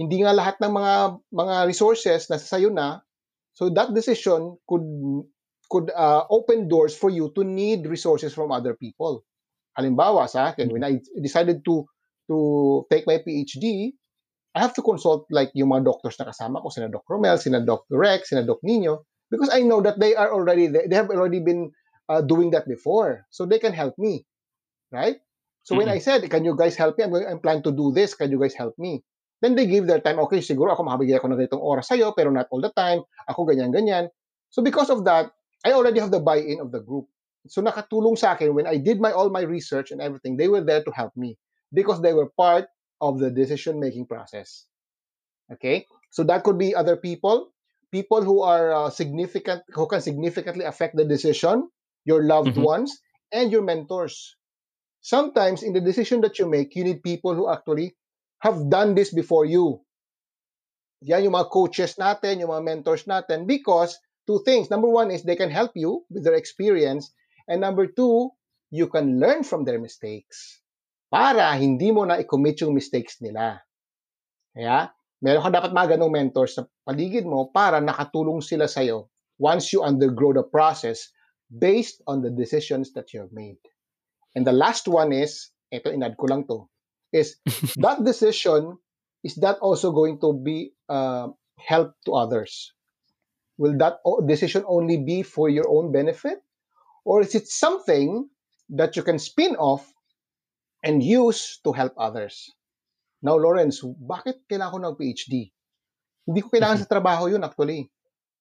[0.00, 0.94] hindi nga lahat ng mga
[1.32, 3.04] mga resources nasa sayo na.
[3.52, 4.86] So that decision could
[5.68, 9.26] could uh, open doors for you to need resources from other people.
[9.76, 11.84] Halimbawa sa akin, when I decided to
[12.28, 12.36] to
[12.88, 13.92] take my PhD,
[14.58, 17.62] I have to consult like yung mga doctors na kasama ko, sina Doc Romel, sina
[17.62, 17.94] Dr.
[17.94, 21.70] Rex, sina Doc Nino, because I know that they are already, they have already been
[22.10, 23.22] uh, doing that before.
[23.30, 24.26] So they can help me,
[24.90, 25.22] right?
[25.62, 25.86] So mm-hmm.
[25.86, 27.06] when I said, can you guys help me?
[27.06, 28.18] I'm, going, I'm planning to do this.
[28.18, 29.06] Can you guys help me?
[29.38, 30.18] Then they give their time.
[30.26, 33.06] Okay, siguro ako makabigay ako ng ganitong oras sa'yo, pero not all the time.
[33.30, 34.10] Ako ganyan-ganyan.
[34.50, 35.30] So because of that,
[35.62, 37.06] I already have the buy-in of the group.
[37.46, 40.66] So nakatulong sa akin when I did my all my research and everything, they were
[40.66, 41.38] there to help me
[41.70, 42.66] because they were part
[43.00, 44.66] of the decision making process.
[45.52, 47.52] Okay, so that could be other people,
[47.90, 51.70] people who are uh, significant, who can significantly affect the decision,
[52.04, 52.68] your loved mm-hmm.
[52.68, 53.00] ones,
[53.32, 54.36] and your mentors.
[55.00, 57.96] Sometimes in the decision that you make, you need people who actually
[58.40, 59.80] have done this before you.
[61.00, 63.96] Yan yung mga coaches natin, yung mga mentors natin, because
[64.26, 64.68] two things.
[64.68, 67.14] Number one is they can help you with their experience.
[67.46, 68.34] And number two,
[68.68, 70.60] you can learn from their mistakes
[71.08, 73.64] para hindi mo na i-commit yung mistakes nila.
[74.52, 74.92] Kaya,
[75.24, 79.08] meron ka dapat mga ganong mentors sa paligid mo para nakatulong sila sa'yo
[79.40, 81.10] once you undergo the process
[81.48, 83.58] based on the decisions that you have made.
[84.36, 86.68] And the last one is, ito inad ko lang to,
[87.12, 87.40] is
[87.82, 88.76] that decision,
[89.24, 92.76] is that also going to be uh, help to others?
[93.58, 93.98] Will that
[94.28, 96.38] decision only be for your own benefit?
[97.02, 98.28] Or is it something
[98.70, 99.88] that you can spin off
[100.82, 102.54] and use to help others.
[103.22, 105.34] Now, Lawrence, bakit kailangan ko ng PhD?
[106.28, 107.90] Hindi ko kailangan sa trabaho yun actually.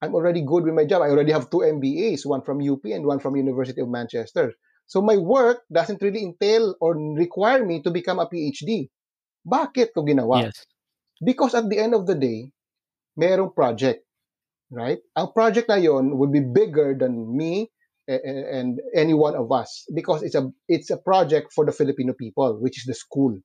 [0.04, 1.02] I'm already good with my job.
[1.02, 4.54] I already have two MBAs, one from UP and one from University of Manchester.
[4.86, 8.94] So my work doesn't really entail or require me to become a PhD.
[9.42, 10.46] Bakit ko ginawa?
[10.46, 10.70] Yes.
[11.18, 12.54] Because at the end of the day,
[13.18, 14.06] merong project.
[14.70, 15.00] Right?
[15.16, 17.72] Ang project na yon would be bigger than me
[18.08, 22.58] and any one of us because it's a it's a project for the Filipino people,
[22.62, 23.38] which is the school.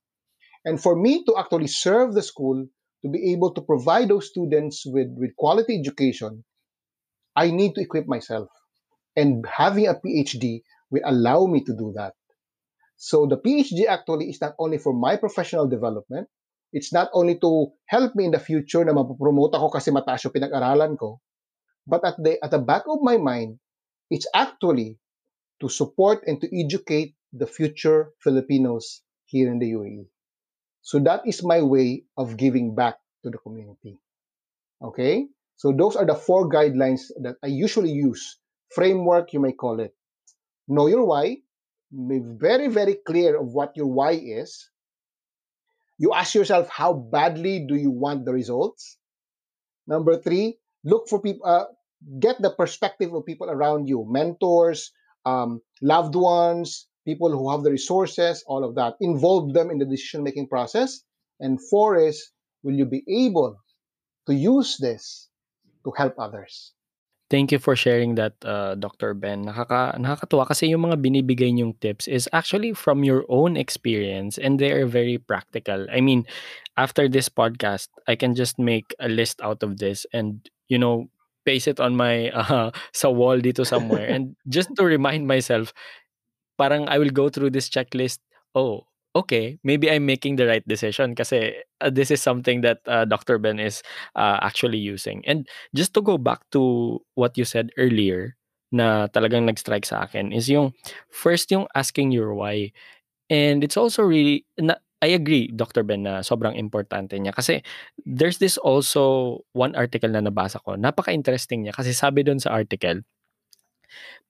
[0.65, 2.65] And for me to actually serve the school,
[3.03, 6.43] to be able to provide those students with, with quality education,
[7.35, 8.47] I need to equip myself.
[9.15, 12.13] And having a PhD will allow me to do that.
[12.95, 16.29] So the PhD actually is not only for my professional development,
[16.71, 20.33] it's not only to help me in the future na mapopromote ako kasi mataas yung
[20.33, 21.19] pinag-aralan ko,
[21.85, 23.59] but at the at the back of my mind,
[24.09, 24.99] It's actually
[25.61, 30.07] to support and to educate the future Filipinos here in the UAE.
[30.81, 33.97] So that is my way of giving back to the community.
[34.81, 35.27] Okay?
[35.55, 38.37] So those are the four guidelines that I usually use
[38.75, 39.95] framework, you may call it.
[40.67, 41.37] Know your why.
[41.93, 44.69] Be very, very clear of what your why is.
[45.99, 48.97] You ask yourself, how badly do you want the results?
[49.85, 51.65] Number three, look for people, uh,
[52.19, 54.91] get the perspective of people around you, mentors,
[55.25, 58.95] um, loved ones, people who have the resources, all of that.
[59.01, 61.01] Involve them in the decision making process.
[61.39, 62.31] And four is,
[62.63, 63.57] will you be able
[64.27, 65.29] to use this
[65.83, 66.73] to help others?
[67.29, 69.17] Thank you for sharing that, uh, Dr.
[69.17, 69.49] Ben.
[69.49, 74.61] Nakaka nakakatuwa kasi yung mga binibigay niyong tips is actually from your own experience and
[74.61, 75.89] they are very practical.
[75.89, 76.29] I mean,
[76.77, 81.09] after this podcast, I can just make a list out of this and, you know,
[81.45, 85.73] paste it on my uh, sa wall dito somewhere and just to remind myself,
[86.57, 88.19] parang I will go through this checklist.
[88.55, 88.85] Oh,
[89.15, 93.37] okay, maybe I'm making the right decision kasi uh, this is something that uh, Dr.
[93.37, 93.81] Ben is
[94.15, 95.23] uh, actually using.
[95.25, 98.35] And just to go back to what you said earlier
[98.73, 100.73] na talagang nag-strike sa akin is yung
[101.13, 102.73] first yung asking your why.
[103.29, 105.83] And it's also really na, I agree Dr.
[105.83, 107.59] Ben na sobrang importante niya kasi
[108.07, 110.79] there's this also one article na nabasa ko.
[110.79, 113.03] Napaka-interesting niya kasi sabi doon sa article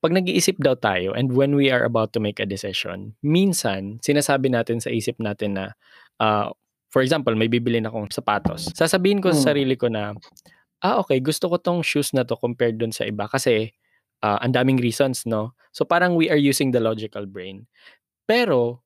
[0.04, 4.52] pag nag-iisip daw tayo and when we are about to make a decision, minsan sinasabi
[4.52, 5.72] natin sa isip natin na
[6.20, 6.52] uh,
[6.92, 8.68] for example, may bibilin akong sapatos.
[8.76, 9.46] Sasabihin ko sa Hmm.
[9.56, 10.12] sarili ko na
[10.84, 13.72] ah okay, gusto ko tong shoes na to compared dun sa iba kasi
[14.20, 15.56] uh, ang daming reasons, no?
[15.72, 17.64] So parang we are using the logical brain.
[18.28, 18.83] Pero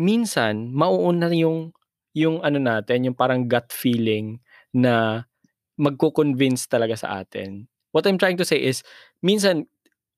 [0.00, 1.76] minsan mauuna yung
[2.16, 4.40] yung ano natin, yung parang gut feeling
[4.74, 5.24] na
[5.78, 7.68] magko-convince talaga sa atin.
[7.92, 8.82] What I'm trying to say is
[9.22, 9.68] minsan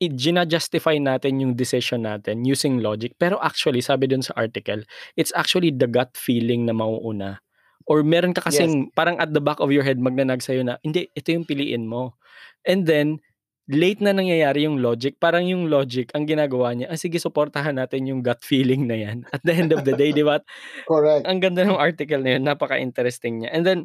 [0.02, 3.14] i-justify natin yung decision natin using logic.
[3.22, 4.82] Pero actually, sabi dun sa article,
[5.14, 7.38] it's actually the gut feeling na mauuna.
[7.86, 8.66] Or meron ka Yes.
[8.66, 11.86] kasing parang at the back of your head magnanag sa'yo na, hindi, ito yung piliin
[11.86, 12.18] mo.
[12.66, 13.22] And then,
[13.70, 15.18] late na nangyayari yung logic.
[15.22, 19.22] Parang yung logic, ang ginagawa niya, ah, sige, supportahan natin yung gut feeling na yan.
[19.34, 20.42] At the end of the day, di ba?
[20.88, 21.26] Correct.
[21.26, 23.50] Ang ganda ng article na yun, napaka-interesting niya.
[23.54, 23.80] And then,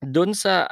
[0.00, 0.68] dun sa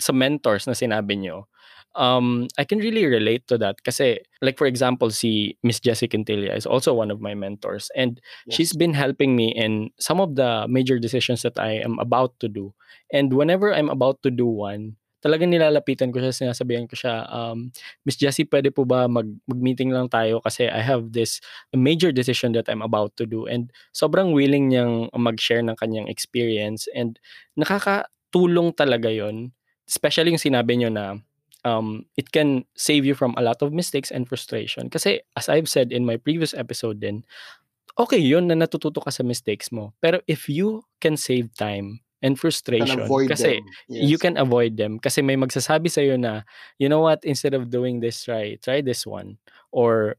[0.00, 1.46] sa mentors na sinabi nyo,
[1.94, 6.54] um, I can really relate to that kasi like for example si Miss Jessie Quintilla
[6.54, 8.56] is also one of my mentors and Yes.
[8.56, 12.48] she's been helping me in some of the major decisions that I am about to
[12.48, 12.74] do
[13.12, 17.72] and whenever I'm about to do one talagang nilalapitan ko siya sinasabihan ko siya um,
[18.04, 21.40] Miss Jessie pwede po ba mag mag-meeting lang tayo kasi I have this
[21.72, 26.84] major decision that I'm about to do and sobrang willing niyang mag-share ng kanyang experience
[26.92, 27.16] and
[27.56, 29.56] nakakatulong talaga yon
[29.88, 31.24] especially yung sinabi niyo na
[31.64, 34.92] um, it can save you from a lot of mistakes and frustration.
[34.92, 37.24] Kasi as I've said in my previous episode din,
[37.96, 39.96] okay yun na natututo ka sa mistakes mo.
[40.04, 43.68] Pero if you can save time and frustration, kasi them.
[44.00, 44.22] you Yes.
[44.24, 44.96] can avoid them.
[44.96, 46.48] Kasi may magsasabi sa'yo na,
[46.80, 49.36] you know what, instead of doing this, try, try this one.
[49.76, 50.16] Or,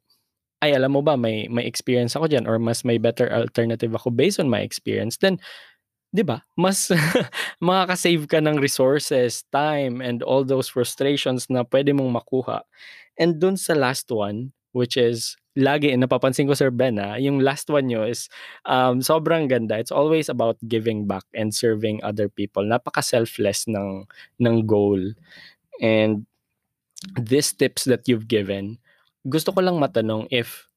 [0.61, 4.13] ay, alam mo ba, may, may experience ako dyan or mas may better alternative ako
[4.13, 5.41] based on my experience, then,
[6.15, 6.93] di ba, mas
[7.65, 12.63] makaka-save ka ng resources, time, and all those frustrations na pwede mong makuha.
[13.19, 17.71] And dun sa last one, which is, lagi, napapansin ko Sir Ben ah, yung last
[17.71, 18.27] one nyo is
[18.67, 19.79] um, sobrang ganda.
[19.79, 22.63] It's always about giving back and serving other people.
[22.63, 24.05] Napaka-selfless ng,
[24.39, 25.15] ng goal.
[25.79, 26.27] And
[27.19, 28.79] these tips that you've given,
[29.27, 30.67] gusto ko lang matanong if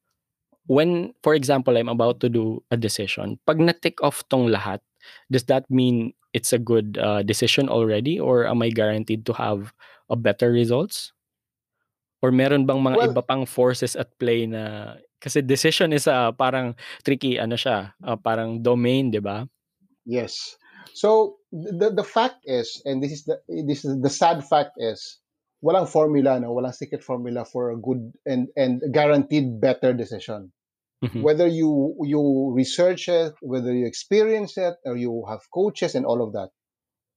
[0.66, 4.80] when, for example, I'm about to do a decision, pag na-tick off tong lahat,
[5.30, 9.72] does that mean it's a good uh, decision already or am I guaranteed to have
[10.10, 11.12] a better results?
[12.18, 16.34] Or meron bang mga Well- iba pang forces at play na kasi decision is a
[16.34, 16.74] parang
[17.06, 19.46] tricky ano siya, ah, parang domain, 'di ba?
[20.06, 20.34] Yes.
[20.98, 24.98] So the the fact is, and this is the this is the sad fact is,
[25.62, 30.50] walang formula, no, walang secret formula for a good and and guaranteed better decision.
[31.06, 31.22] Mhm.
[31.22, 36.18] Whether you you research it, whether you experience it, or you have coaches and all
[36.18, 36.50] of that,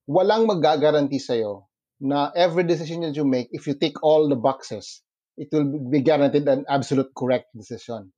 [0.05, 1.65] walang magagaranti sa'yo
[2.01, 5.05] na every decision that you make, if you tick all the boxes,
[5.37, 8.11] it will be guaranteed an absolute correct decision.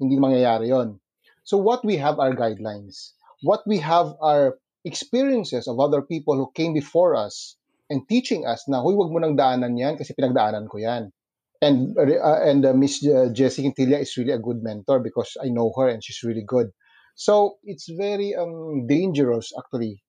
[0.00, 0.98] Hindi mangyayari yon.
[1.44, 3.12] So what we have are guidelines.
[3.44, 7.56] What we have are experiences of other people who came before us
[7.92, 11.12] and teaching us na, huy, wag mo nang daanan yan kasi pinagdaanan ko yan.
[11.60, 13.04] And uh, and uh, Miss
[13.36, 16.72] Jessie Quintilla is really a good mentor because I know her and she's really good.
[17.20, 20.00] So it's very um, dangerous actually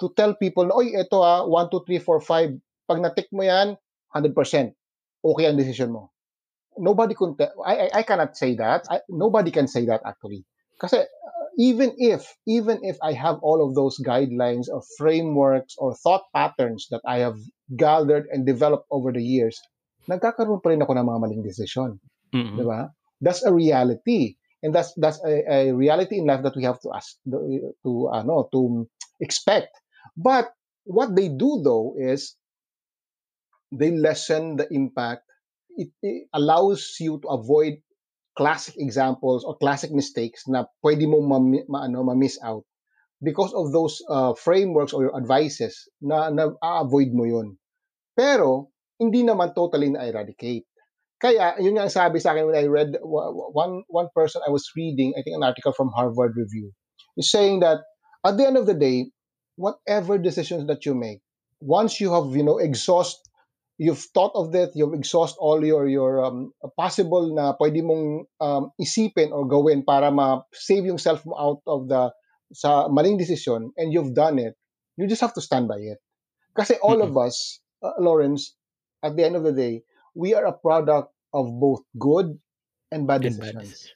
[0.00, 2.20] to tell people, oy, ito ah, 1, 2, 3, 4,
[2.56, 3.76] 5, pag natik mo yan,
[4.16, 4.34] 100%,
[5.22, 6.10] okay ang decision mo.
[6.80, 8.88] Nobody can, I, I, I cannot say that.
[8.88, 10.46] I, nobody can say that actually.
[10.80, 15.94] Kasi uh, even if, even if I have all of those guidelines or frameworks or
[15.94, 17.36] thought patterns that I have
[17.76, 19.60] gathered and developed over the years,
[20.08, 22.00] nagkakaroon pa rin ako ng mga maling desisyon.
[22.32, 22.56] Mm.
[22.56, 22.88] Di ba?
[23.20, 24.40] That's a reality.
[24.60, 28.48] And that's that's a, a reality in life that we have to ask to ano
[28.52, 28.84] to
[29.20, 29.72] expect.
[30.16, 30.52] But
[30.84, 32.36] what they do though is
[33.72, 35.22] they lessen the impact.
[35.76, 37.78] It, it allows you to avoid
[38.36, 42.64] classic examples or classic mistakes na pwede mo ma, ma, ano, ma-miss out
[43.22, 47.54] because of those uh, frameworks or advices na na-avoid mo yun.
[48.16, 50.66] Pero, hindi naman totally na-eradicate.
[51.20, 54.64] Kaya, yun nga ang sabi sa akin when I read one one person I was
[54.72, 56.72] reading, I think an article from Harvard Review,
[57.20, 57.84] is saying that
[58.24, 59.12] at the end of the day,
[59.56, 61.20] whatever decisions that you make,
[61.60, 63.28] once you have, you know, exhaust,
[63.78, 68.72] you've thought of that, you've exhaust all your your um, possible na pwede mong um,
[68.80, 72.12] isipin or gawin para ma-save yung self mo out of the
[72.52, 74.58] sa maling decision and you've done it,
[74.98, 75.96] you just have to stand by it.
[76.52, 77.16] Kasi all mm-hmm.
[77.16, 78.52] of us, uh, Lawrence,
[79.00, 79.80] at the end of the day,
[80.14, 82.36] we are a product of both good
[82.90, 83.88] and bad decisions.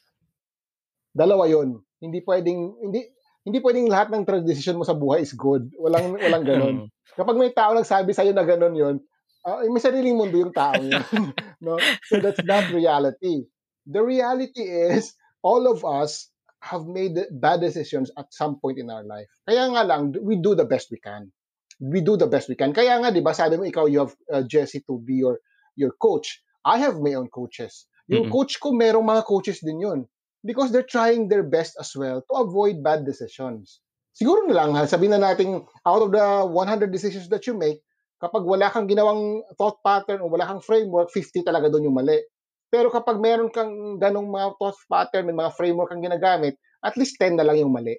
[1.12, 1.82] Dalawa 'yon.
[2.00, 3.04] Hindi pwedeng hindi
[3.44, 5.68] hindi pwedeng lahat ng decision mo sa buhay is good.
[5.76, 6.76] Walang walang ganoon.
[7.18, 8.96] Kapag may tao nagsabi sa iyo na ganoon 'yon,
[9.44, 11.04] uh, may sariling mundo yung tao 'yun.
[11.64, 11.76] no?
[12.08, 13.44] So that's not reality.
[13.84, 15.12] The reality is
[15.44, 16.32] all of us
[16.64, 19.28] have made bad decisions at some point in our life.
[19.44, 21.28] Kaya nga lang, we do the best we can.
[21.76, 22.72] We do the best we can.
[22.72, 25.36] Kaya nga, di ba, sabi mo, ikaw, you have uh, Jesse to be your
[25.76, 26.40] your coach.
[26.64, 27.84] I have my own coaches.
[28.08, 28.32] Yung mm-hmm.
[28.32, 30.08] coach ko, merong mga coaches din yun.
[30.44, 33.80] Because they're trying their best as well to avoid bad decisions.
[34.14, 37.80] Siguro na lang, sabihin na natin, out of the 100 decisions that you make,
[38.22, 42.20] kapag wala kang ginawang thought pattern o wala kang framework, 50 talaga doon yung mali.
[42.70, 47.18] Pero kapag meron kang ganong mga thought pattern, may mga framework kang ginagamit, at least
[47.18, 47.96] 10 na lang yung mali.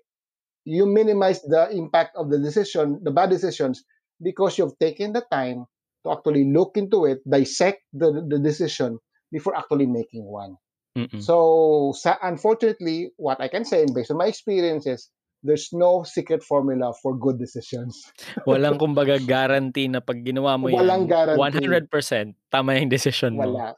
[0.63, 3.83] You minimize the impact of the decision, the bad decisions,
[4.21, 5.67] because you've taken the time
[6.05, 10.55] to actually look into it, dissect the, the decision before actually making one.
[10.95, 11.19] Mm-mm.
[11.19, 15.11] So, sa, unfortunately, what I can say, based on my experiences,
[15.43, 17.99] there's no secret formula for good decisions.
[18.49, 22.31] Walang kumbaga guarantee na pag ginawa mo Walang yan, guarantee.
[22.31, 23.45] 100% tama yung decision mo.
[23.45, 23.75] Wala.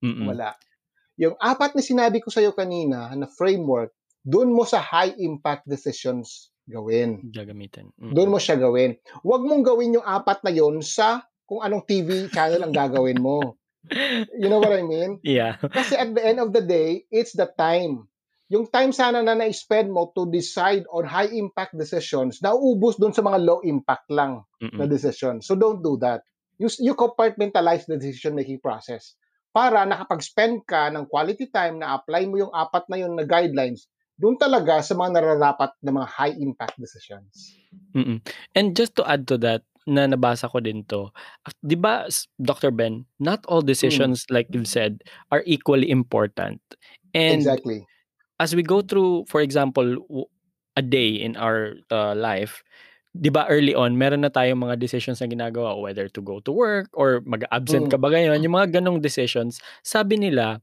[0.00, 0.26] Mm-mm.
[0.26, 0.56] Wala.
[1.20, 3.92] Yung apat na sinabi ko sa iyo kanina na framework,
[4.26, 7.22] doon mo sa high impact decisions gawin.
[7.30, 7.94] Gagamitin.
[7.94, 8.12] Mm-hmm.
[8.12, 8.98] Doon mo siya gawin.
[9.22, 13.54] Huwag mong gawin yung apat na yon sa kung anong TV channel ang gagawin mo.
[13.90, 15.20] You know what I mean?
[15.26, 15.58] Yeah.
[15.60, 18.10] Kasi at the end of the day, it's the time.
[18.46, 23.22] Yung time sana na na-spend mo to decide on high impact decisions, nauubos doon sa
[23.26, 24.78] mga low impact lang Mm-mm.
[24.78, 25.50] na decisions.
[25.50, 26.22] So don't do that.
[26.56, 29.18] You, you compartmentalize the decision making process
[29.50, 33.90] para nakapag-spend ka ng quality time na apply mo yung apat na yun na guidelines
[34.16, 37.52] doon talaga sa mga nararapat na mga high impact decisions.
[37.92, 38.24] Mm-mm.
[38.56, 41.08] And just to add to that, na nabasa ko din to.
[41.62, 42.10] 'Di ba
[42.42, 42.74] Dr.
[42.74, 44.34] Ben, not all decisions mm.
[44.34, 46.58] like you said are equally important.
[47.14, 47.86] And exactly.
[48.36, 50.04] As we go through for example
[50.76, 52.60] a day in our uh, life,
[53.16, 56.52] 'di ba early on meron na tayong mga decisions na ginagawa whether to go to
[56.52, 57.92] work or mag-absent mm.
[57.94, 59.62] ka ba ngayon, yung mga ganong decisions.
[59.86, 60.60] Sabi nila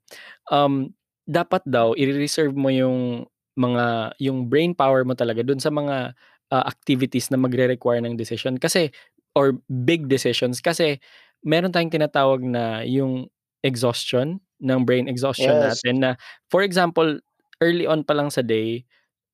[0.51, 0.91] um
[1.23, 3.23] dapat daw i-reserve mo yung
[3.55, 6.11] mga yung brain power mo talaga dun sa mga
[6.53, 8.93] uh, activities na magre-require ng decision kasi
[9.33, 10.97] or big decisions kasi
[11.43, 13.27] meron tayong tinatawag na yung
[13.65, 15.81] exhaustion ng brain exhaustion yes.
[15.81, 16.09] natin na
[16.47, 17.19] for example
[17.59, 18.85] early on pa lang sa day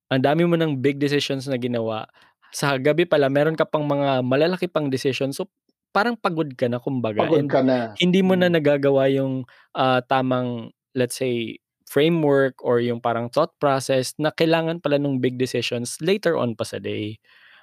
[0.10, 2.10] ang dami mo ng big decisions na ginawa
[2.50, 5.46] sa gabi pala meron ka pang mga malalaki pang decisions so
[5.94, 8.54] parang pagod ka na kumbaga pagod ka na hindi mo na mm.
[8.58, 9.46] nagagawa yung
[9.78, 15.42] uh, tamang let's say framework or yung parang thought process na kailangan pala ng big
[15.42, 17.18] decisions later on pa sa day.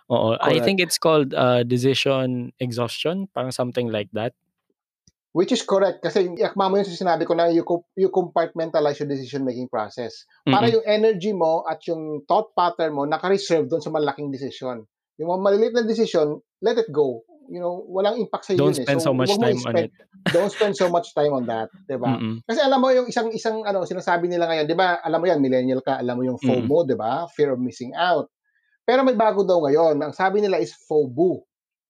[0.07, 4.39] Oo, I think it's called uh, decision exhaustion, parang something like that.
[5.37, 7.61] Which is correct kasi yakma mo yung sinabi ko na you,
[7.93, 10.25] you compartmentalize your decision making process.
[10.49, 10.81] Para mm-hmm.
[10.81, 14.89] yung energy mo at yung thought pattern mo naka-reserve doon sa malaking decision.
[15.21, 17.21] Yung mga maliliit na decision, let it go.
[17.53, 18.57] You know, walang impact sa.
[18.57, 19.05] Don't spend eh.
[19.05, 19.93] so, so much time spend, on it.
[20.35, 22.19] don't spend so much time on that, 'di ba?
[22.19, 22.43] Mm-hmm.
[22.43, 24.99] Kasi alam mo yung isang isang ano sinasabi nila ngayon, 'di ba?
[25.05, 26.87] Alam mo yan, millennial ka, alam mo yung FOMO, mm-hmm.
[26.91, 27.31] 'di ba?
[27.39, 28.27] Fear of missing out.
[28.87, 29.99] Pero may bago daw ngayon.
[29.99, 31.43] Ang sabi nila is FOBO.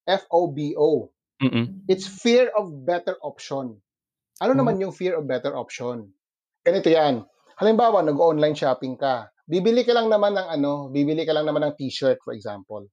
[0.09, 1.13] F-O-B-O.
[1.45, 1.85] Mm-mm.
[1.85, 3.77] It's fear of better option.
[4.41, 4.57] Ano mm-hmm.
[4.57, 6.09] naman yung fear of better option?
[6.65, 7.29] Ganito yan.
[7.61, 9.29] Halimbawa, nag-online shopping ka.
[9.45, 12.89] Bibili ka lang naman ng ano, bibili ka lang naman ng t-shirt, for example.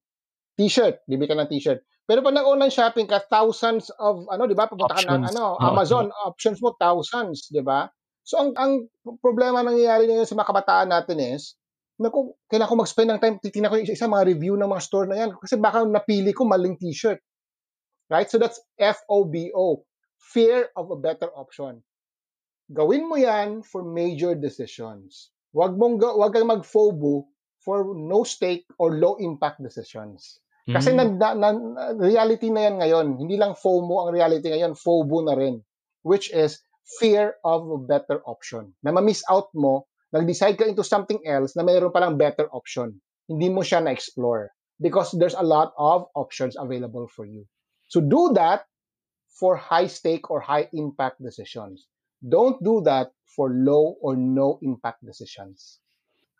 [0.59, 1.79] T-shirt, bibili ka ng t-shirt.
[2.03, 6.11] Pero pag nag-online shopping ka, thousands of, ano, di ba, pupunta ka ng ano, Amazon,
[6.11, 7.87] oh, options mo, thousands, di ba?
[8.27, 8.71] So, ang, ang
[9.23, 11.55] problema nangyayari ngayon sa mga kabataan natin is,
[12.01, 15.07] naku, kailangan ko mag-spend ng time, titingnan ko yung isa-isa mga review ng mga store
[15.09, 15.29] na yan.
[15.37, 17.21] Kasi baka napili ko maling t-shirt.
[18.09, 18.29] Right?
[18.29, 19.85] So that's F-O-B-O.
[20.23, 21.83] fear of a better option.
[22.71, 25.35] Gawin mo yan for major decisions.
[25.51, 27.27] Wag mong wag kang mag-FOBO
[27.59, 30.39] for no stake or low impact decisions.
[30.63, 30.97] Kasi mm.
[30.97, 31.49] na, na, na,
[31.99, 33.07] reality na yan ngayon.
[33.19, 35.59] Hindi lang FOMO ang reality ngayon, FOBO na rin.
[36.07, 36.63] Which is
[36.99, 38.71] fear of a better option.
[38.79, 42.93] Na ma-miss out mo, nag-decide ka into something else na mayroon palang better option.
[43.25, 44.53] Hindi mo siya na-explore.
[44.81, 47.45] Because there's a lot of options available for you.
[47.89, 48.65] So do that
[49.33, 51.87] for high stake or high impact decisions.
[52.21, 55.79] Don't do that for low or no impact decisions.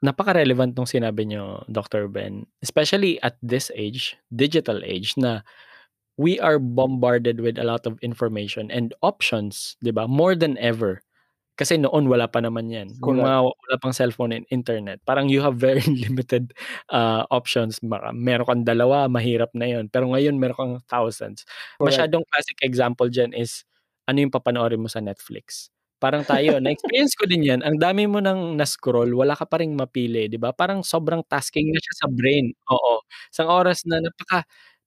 [0.03, 2.11] Napaka-relevant nung sinabi nyo, Dr.
[2.11, 2.45] Ben.
[2.59, 5.41] Especially at this age, digital age, na
[6.17, 10.07] we are bombarded with a lot of information and options, di ba?
[10.07, 11.01] More than ever.
[11.53, 12.89] Kasi noon wala pa naman yan.
[12.97, 13.05] Correct.
[13.05, 14.97] Yung mga wala pang cellphone and internet.
[15.05, 16.53] Parang you have very limited
[16.89, 17.77] uh, options.
[17.85, 21.45] Meron kang dalawa, mahirap na yon Pero ngayon meron kang thousands.
[21.77, 21.93] Correct.
[21.93, 23.65] Masyadong classic example dyan is
[24.09, 25.69] ano yung papanoorin mo sa Netflix.
[26.01, 27.61] Parang tayo, na-experience ko din 'yan.
[27.63, 30.51] Ang dami mo nang na-scroll, wala ka pa ring mapili, 'di ba?
[30.51, 32.51] Parang sobrang tasking na siya sa brain.
[32.73, 33.05] Oo.
[33.31, 34.43] Isang oras na napaka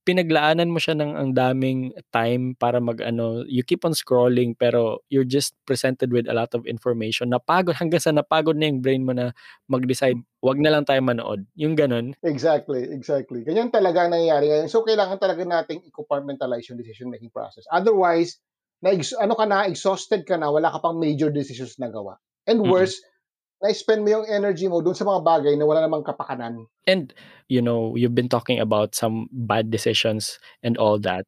[0.06, 5.26] pinaglaanan mo siya ng ang daming time para mag-ano, you keep on scrolling pero you're
[5.26, 7.34] just presented with a lot of information.
[7.34, 9.34] Napagod hanggang sa napagod na yung brain mo na
[9.66, 11.42] mag-decide, wag na lang tayo manood.
[11.58, 12.14] Yung ganun.
[12.22, 13.42] Exactly, exactly.
[13.42, 14.70] Ganyan talaga ang nangyayari ngayon.
[14.70, 17.66] So kailangan talaga nating i-compartmentalize yung decision making process.
[17.74, 18.38] Otherwise,
[18.78, 22.22] na ano ka na, exhausted ka na, wala ka pang major decisions na gawa.
[22.46, 23.15] And worse, mm-hmm.
[23.62, 26.68] Na-spend mo yung energy mo dun sa mga bagay na wala namang kapakanan.
[26.84, 27.12] And,
[27.48, 31.24] you know, you've been talking about some bad decisions and all that.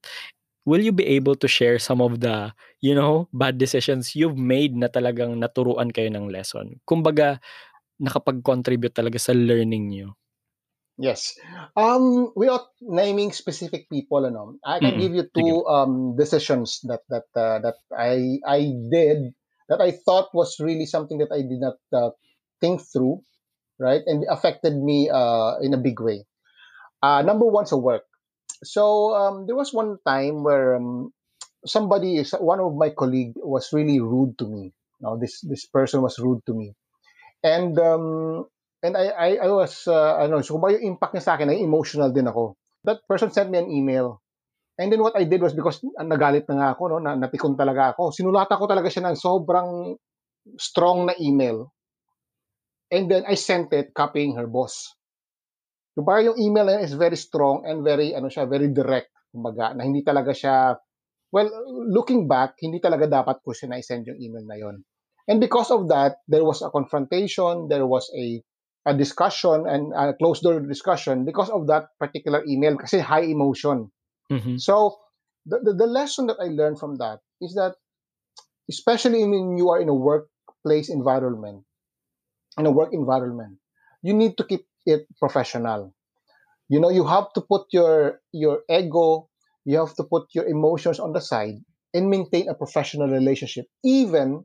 [0.69, 2.53] Will you be able to share some of the,
[2.85, 6.77] you know, bad decisions you've made na talagang naturuan kayo ng lesson?
[6.85, 7.41] Kumbaga,
[7.97, 10.09] nakapag-contribute talaga sa learning nyo?
[10.99, 11.39] Yes.
[11.79, 15.01] Um, without naming specific people, ano, I can mm-hmm.
[15.01, 19.31] give you two um, decisions that that uh, that I I did
[19.69, 22.11] that I thought was really something that I did not uh,
[22.61, 23.23] think through,
[23.79, 26.25] right, and affected me uh, in a big way.
[27.03, 28.05] Uh, number one, so work.
[28.65, 31.13] So um, there was one time where um,
[31.65, 34.73] somebody, one of my colleague, was really rude to me.
[35.01, 36.75] Now this this person was rude to me,
[37.45, 38.47] and um,
[38.79, 41.59] And I, I, I was, uh, ano, so kung yung impact niya sa akin, ay
[41.59, 42.55] emotional din ako.
[42.87, 44.23] That person sent me an email.
[44.79, 47.93] And then what I did was because nagalit na nga ako, no, na, napikon talaga
[47.93, 49.99] ako, sinulatan ko talaga siya ng sobrang
[50.55, 51.75] strong na email.
[52.95, 54.95] And then I sent it copying her boss.
[55.99, 59.11] So parang yung email na is very strong and very, ano siya, very direct.
[59.35, 60.79] Kumbaga, na hindi talaga siya,
[61.35, 61.51] well,
[61.91, 64.87] looking back, hindi talaga dapat ko siya na-send yung email na yon.
[65.27, 68.41] And because of that, there was a confrontation, there was a
[68.89, 73.93] a discussion and a closed door discussion because of that particular email kasi high emotion.
[74.31, 74.57] Mm-hmm.
[74.59, 74.97] So
[75.47, 77.75] the, the, the lesson that I learned from that is that
[78.69, 81.65] especially when you are in a workplace environment,
[82.59, 83.59] in a work environment,
[84.03, 85.95] you need to keep it professional.
[86.69, 89.33] You know, you have to put your your ego,
[89.65, 91.65] you have to put your emotions on the side
[91.97, 94.45] and maintain a professional relationship even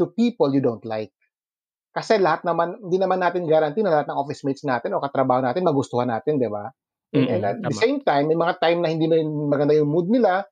[0.00, 1.12] to people you don't like.
[1.92, 5.44] Kasi lahat naman, hindi naman natin guarantee na lahat ng office mates natin o katrabaho
[5.44, 6.72] natin magustuhan natin, di ba?
[7.08, 10.12] Mm-hmm, and at the same time, may mga time na hindi na maganda yung mood
[10.12, 10.44] nila,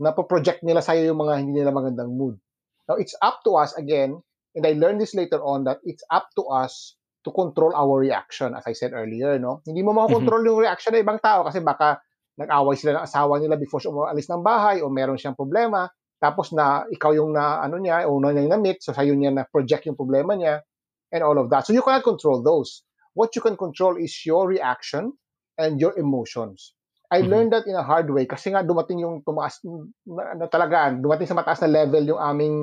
[0.00, 2.40] na project nila sa'yo yung mga hindi nila magandang mood.
[2.88, 4.18] Now, it's up to us again,
[4.56, 8.56] and I learned this later on, that it's up to us to control our reaction,
[8.56, 9.60] as I said earlier, no?
[9.62, 10.50] Hindi mo makakontrol mm-hmm.
[10.56, 12.00] yung reaction ng ibang tao kasi baka
[12.40, 15.84] nag-away sila ng asawa nila before siya umalis ng bahay o meron siyang problema,
[16.16, 19.44] tapos na ikaw yung na ano niya, o na niya na-meet, so sa'yo niya na
[19.44, 20.64] project yung problema niya,
[21.12, 21.68] and all of that.
[21.68, 22.82] So you cannot control those.
[23.12, 25.12] What you can control is your reaction
[25.60, 26.72] and your emotions.
[27.12, 27.28] I mm-hmm.
[27.28, 29.60] learned that in a hard way kasi nga dumating yung tumaas
[30.08, 32.56] na, na talaga, dumating sa mataas na level yung aming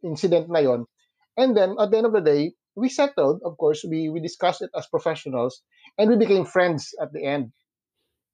[0.00, 0.88] incident na yon.
[1.36, 4.62] And then at the end of the day, we settled, of course, we we discussed
[4.62, 5.60] it as professionals
[5.98, 7.50] and we became friends at the end.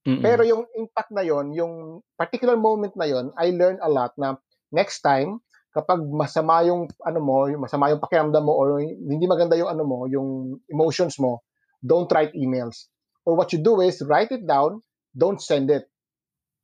[0.05, 0.21] Mm-hmm.
[0.21, 4.37] Pero yung impact na yon, yung particular moment na yon, I learned a lot na
[4.69, 5.41] next time
[5.73, 9.83] kapag masama yung ano mo, yung masama yung pakiramdam mo or hindi maganda yung ano
[9.83, 11.43] mo, yung emotions mo,
[11.81, 12.93] don't write emails.
[13.25, 14.85] Or what you do is write it down,
[15.17, 15.89] don't send it.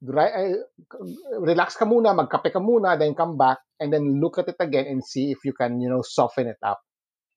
[0.01, 0.57] Eh,
[1.41, 4.87] relax ka muna, magkape ka muna, then come back and then look at it again
[4.89, 6.81] and see if you can, you know, soften it up.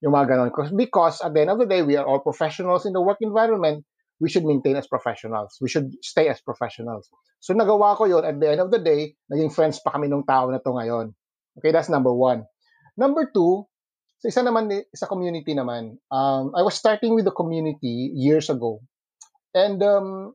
[0.00, 0.76] Yung mga ganon.
[0.76, 3.84] Because at the end of the day, we are all professionals in the work environment.
[4.20, 5.56] We should maintain as professionals.
[5.60, 7.08] We should stay as professionals.
[7.40, 10.24] So nagawa ko yon at the end of the day, naging friends pa kami nung
[10.24, 11.12] tao na to ngayon.
[11.60, 12.48] Okay, that's number one.
[12.96, 13.68] Number two,
[14.24, 18.80] sa isa naman, sa community naman, um, I was starting with the community years ago.
[19.54, 20.34] And um,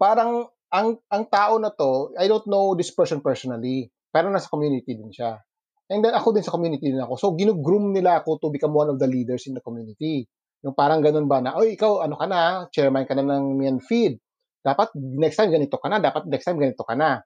[0.00, 4.96] parang ang ang tao na to, I don't know this person personally, pero nasa community
[4.96, 5.40] din siya.
[5.86, 7.14] And then ako din sa community din ako.
[7.14, 10.26] So ginu-groom nila ako to become one of the leaders in the community.
[10.66, 13.78] Yung parang ganun ba na, oy, ikaw ano ka na, chairman ka na ng Mian
[13.78, 14.18] Feed.
[14.66, 17.22] Dapat next time ganito ka na, dapat next time ganito ka na.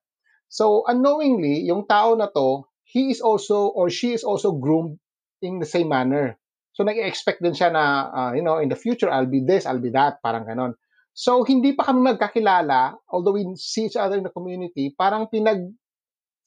[0.51, 4.99] So unknowingly, yung tao na to, he is also or she is also groomed
[5.41, 6.37] in the same manner.
[6.73, 9.83] So nag-expect din siya na, uh, you know, in the future, I'll be this, I'll
[9.83, 10.79] be that, parang ganon.
[11.11, 15.67] So hindi pa kami magkakilala, although we see each other in the community, parang pinag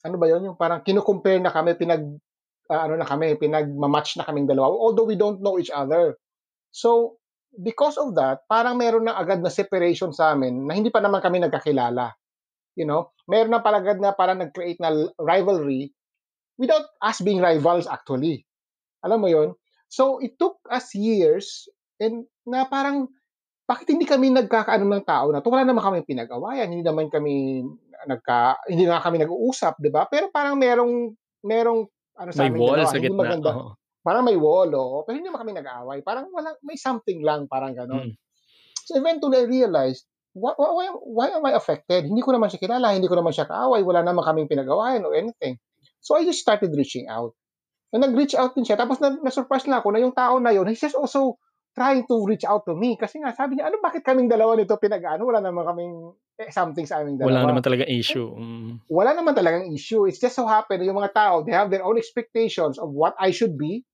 [0.04, 2.04] ano ba 'yun, yung parang kino-compare na kami, pinag
[2.68, 6.16] uh, ano na kami, pinagma-match na kaming dalawa although we don't know each other.
[6.74, 7.20] So,
[7.54, 11.22] because of that, parang meron na agad na separation sa amin na hindi pa naman
[11.22, 12.12] kami nagkakilala.
[12.74, 14.90] You know, meron na palagad na parang nag-create na
[15.22, 15.94] rivalry
[16.58, 18.42] without us being rivals actually.
[19.06, 19.54] Alam mo 'yon?
[19.94, 21.70] So, it took us years
[22.02, 23.06] and na parang
[23.64, 25.48] bakit hindi kami nagkakaano ng tao na to?
[25.48, 27.64] Wala naman kami pinag-awayan, hindi naman kami
[28.04, 30.04] nagka hindi na kami nag-uusap, 'di ba?
[30.10, 31.88] Pero parang merong merong
[32.20, 33.16] ano sa may amin wall sa gitna.
[33.16, 33.50] maganda.
[33.54, 33.72] Oo.
[34.04, 35.00] Parang may wall, oh.
[35.08, 36.04] Pero hindi naman kami nag-aaway.
[36.04, 38.12] Parang wala may something lang, parang gano'n.
[38.12, 38.14] Mm.
[38.84, 40.04] So eventually I realized,
[40.36, 42.04] why, why, why am I affected?
[42.04, 45.16] Hindi ko naman siya kilala, hindi ko naman siya kaaway, wala naman kaming pinag-awayan or
[45.16, 45.56] anything.
[46.04, 47.32] So I just started reaching out.
[47.94, 48.74] And nag-reach out din siya.
[48.74, 51.38] Tapos na, na-surprise na ako na yung tao na yun, he's just also
[51.78, 52.98] trying to reach out to me.
[52.98, 55.22] Kasi nga, sabi niya, ano, bakit kaming dalawa nito pinag-ano?
[55.30, 55.94] Wala naman kaming
[56.34, 57.30] eh, something sa aming dalawa.
[57.30, 58.34] Wala naman talaga issue.
[58.34, 58.82] Mm.
[58.90, 60.10] Wala naman talagang issue.
[60.10, 63.14] It's just so happen na yung mga tao, they have their own expectations of what
[63.22, 63.86] I should be,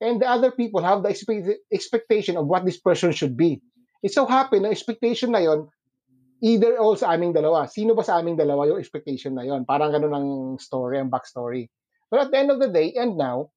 [0.00, 3.60] and the other people have the expect- expectation of what this person should be.
[4.00, 5.68] It so happen na expectation na yon
[6.42, 7.68] either all sa aming dalawa.
[7.68, 9.68] Sino ba sa aming dalawa yung expectation na yon?
[9.68, 10.28] Parang ganun ang
[10.58, 11.68] story, ang backstory.
[12.12, 13.48] But at the end of the day, and now,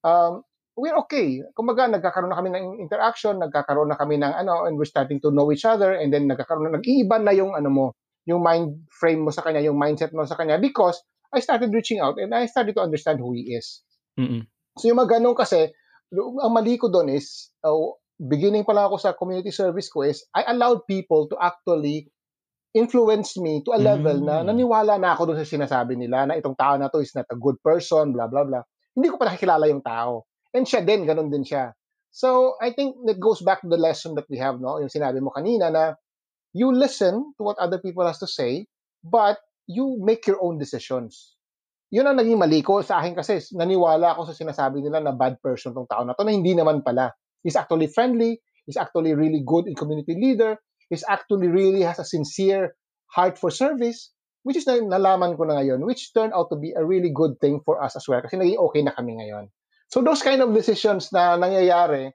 [0.00, 1.44] um, we're okay.
[1.52, 5.28] Kumbaga, nagkakaroon na kami ng interaction, nagkakaroon na kami ng ano, and we're starting to
[5.28, 7.86] know each other, and then nagkakaroon na, nag-iiba na yung ano mo,
[8.24, 10.96] yung mind frame mo sa kanya, yung mindset mo sa kanya, because
[11.36, 13.84] I started reaching out and I started to understand who he is.
[14.16, 14.48] Mm-mm.
[14.80, 15.68] So yung mga ganun kasi,
[16.16, 17.76] ang mali ko doon is, uh,
[18.16, 22.08] beginning pa lang ako sa community service ko is, I allowed people to actually
[22.78, 24.54] influence me to a level na Mm.
[24.54, 27.36] naniwala na ako doon sa sinasabi nila na itong tao na to is not a
[27.36, 28.62] good person, blah, blah, blah.
[28.94, 30.24] Hindi ko pa nakikilala yung tao.
[30.54, 31.74] And siya din, ganun din siya.
[32.14, 34.80] So, I think that goes back to the lesson that we have, no?
[34.80, 35.98] Yung sinabi mo kanina na
[36.56, 38.64] you listen to what other people has to say,
[39.04, 39.36] but
[39.68, 41.36] you make your own decisions.
[41.92, 45.36] Yun ang naging mali ko sa akin kasi naniwala ako sa sinasabi nila na bad
[45.40, 47.12] person tong tao na to na hindi naman pala.
[47.44, 50.56] He's actually friendly, he's actually really good in community leader,
[50.90, 52.74] he's actually really has a sincere
[53.08, 54.12] heart for service,
[54.42, 57.36] which is na nalaman ko na ngayon, which turned out to be a really good
[57.40, 59.48] thing for us as well kasi naging okay na kami ngayon.
[59.88, 62.12] So those kind of decisions na nangyayari,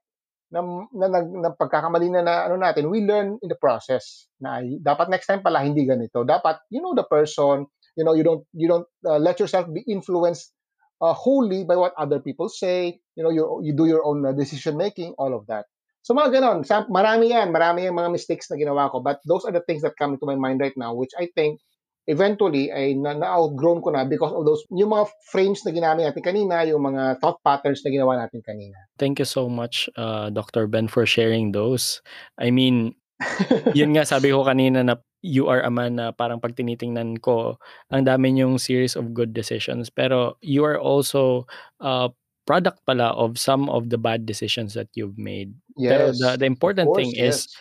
[0.53, 0.61] na,
[0.93, 5.09] na, na, na pagkakamali na, na ano natin, we learn in the process na dapat
[5.09, 6.21] next time pala hindi ganito.
[6.21, 7.65] Dapat you know the person,
[7.97, 10.53] you know you don't you don't uh, let yourself be influenced
[11.01, 13.01] uh, wholly by what other people say.
[13.17, 15.65] You know you you do your own uh, decision making, all of that.
[16.03, 19.55] So mga ganon, marami yan, marami yung mga mistakes na ginawa ko, but those are
[19.55, 21.63] the things that come into my mind right now, which I think
[22.11, 26.23] eventually ay na- na-outgrown ko na because of those, yung mga frames na ginamit natin
[26.23, 28.75] kanina, yung mga thought patterns na ginawa natin kanina.
[28.99, 30.67] Thank you so much, uh, Dr.
[30.67, 32.03] Ben, for sharing those.
[32.35, 32.99] I mean,
[33.77, 37.55] yun nga sabi ko kanina na you are a man na parang pag tinitingnan ko,
[37.87, 39.87] ang dami yung series of good decisions.
[39.87, 41.47] Pero you are also
[41.79, 42.11] a
[42.45, 45.53] product pala of some of the bad decisions that you've made.
[45.77, 46.19] Pero yes.
[46.19, 47.55] the, the important Of thing course, is,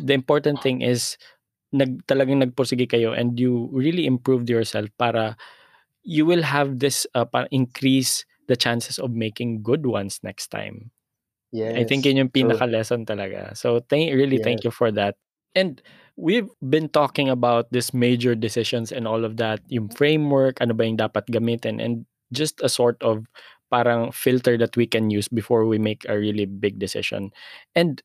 [0.00, 1.16] the important thing is,
[1.72, 5.36] nag, talagang nagpursige kayo and you really improved yourself para
[6.02, 10.90] you will have this uh, para increase the chances of making good ones next time.
[11.52, 11.76] yes.
[11.76, 13.56] I think yun yung pinaka-lesson talaga.
[13.56, 14.64] So, thank, really thank Yes.
[14.64, 15.16] you for that.
[15.54, 15.80] And
[16.16, 20.84] we've been talking about this major decisions and all of that, yung framework, ano ba
[20.84, 23.24] yung dapat gamitin, and just a sort of
[23.68, 27.30] parang filter that we can use before we make a really big decision.
[27.76, 28.00] And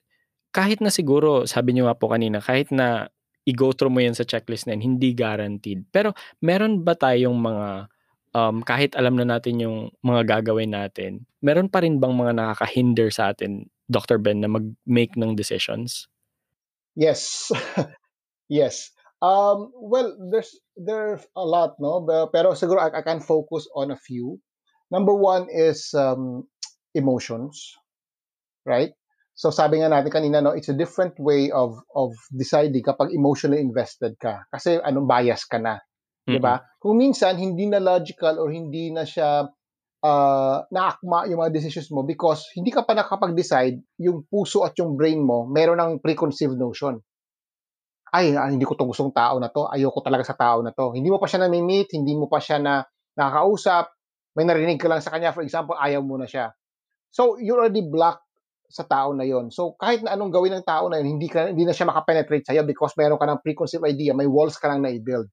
[0.53, 3.09] kahit na siguro, sabi niyo nga po kanina, kahit na
[3.43, 5.83] i-go through mo yan sa checklist na yun, hindi guaranteed.
[5.91, 7.67] Pero meron ba tayong mga,
[8.37, 13.09] um, kahit alam na natin yung mga gagawin natin, meron pa rin bang mga nakakahinder
[13.11, 14.21] sa atin, Dr.
[14.21, 16.07] Ben, na mag-make ng decisions?
[16.95, 17.51] Yes.
[18.47, 18.93] yes.
[19.23, 22.03] Um, well, there's there's a lot, no?
[22.35, 24.35] Pero siguro I, I can focus on a few.
[24.93, 26.45] Number one is um,
[26.93, 27.73] emotions,
[28.61, 28.93] right?
[29.33, 33.57] So sabi nga natin kanina, no, it's a different way of of deciding kapag emotionally
[33.57, 34.45] invested ka.
[34.53, 35.81] Kasi anong bias ka na,
[36.29, 36.61] 'di ba?
[36.77, 39.49] Kung minsan hindi na logical or hindi na siya
[40.05, 44.93] uh, naakma yung mga decisions mo because hindi ka pa nakapag-decide, yung puso at yung
[44.93, 47.01] brain mo meron ng preconceived notion.
[48.13, 49.65] Ay, ah, hindi ko to gustong tao na to.
[49.73, 50.93] Ayoko talaga sa tao na to.
[50.93, 52.85] Hindi mo pa siya na-meet, hindi mo pa siya na
[53.17, 53.89] nakakausap,
[54.33, 56.53] may narinig ka lang sa kanya, for example, ayaw mo na siya.
[57.13, 58.25] So, you already blocked
[58.73, 59.53] sa tao na yon.
[59.53, 62.49] So, kahit na anong gawin ng tao na yun, hindi, ka, hindi na siya makapenetrate
[62.49, 65.29] sa'yo because meron ka ng preconceived idea, may walls ka lang na-build.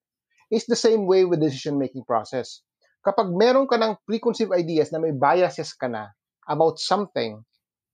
[0.52, 2.60] It's the same way with decision-making process.
[3.00, 6.12] Kapag meron ka ng preconceived ideas na may biases ka na
[6.44, 7.40] about something,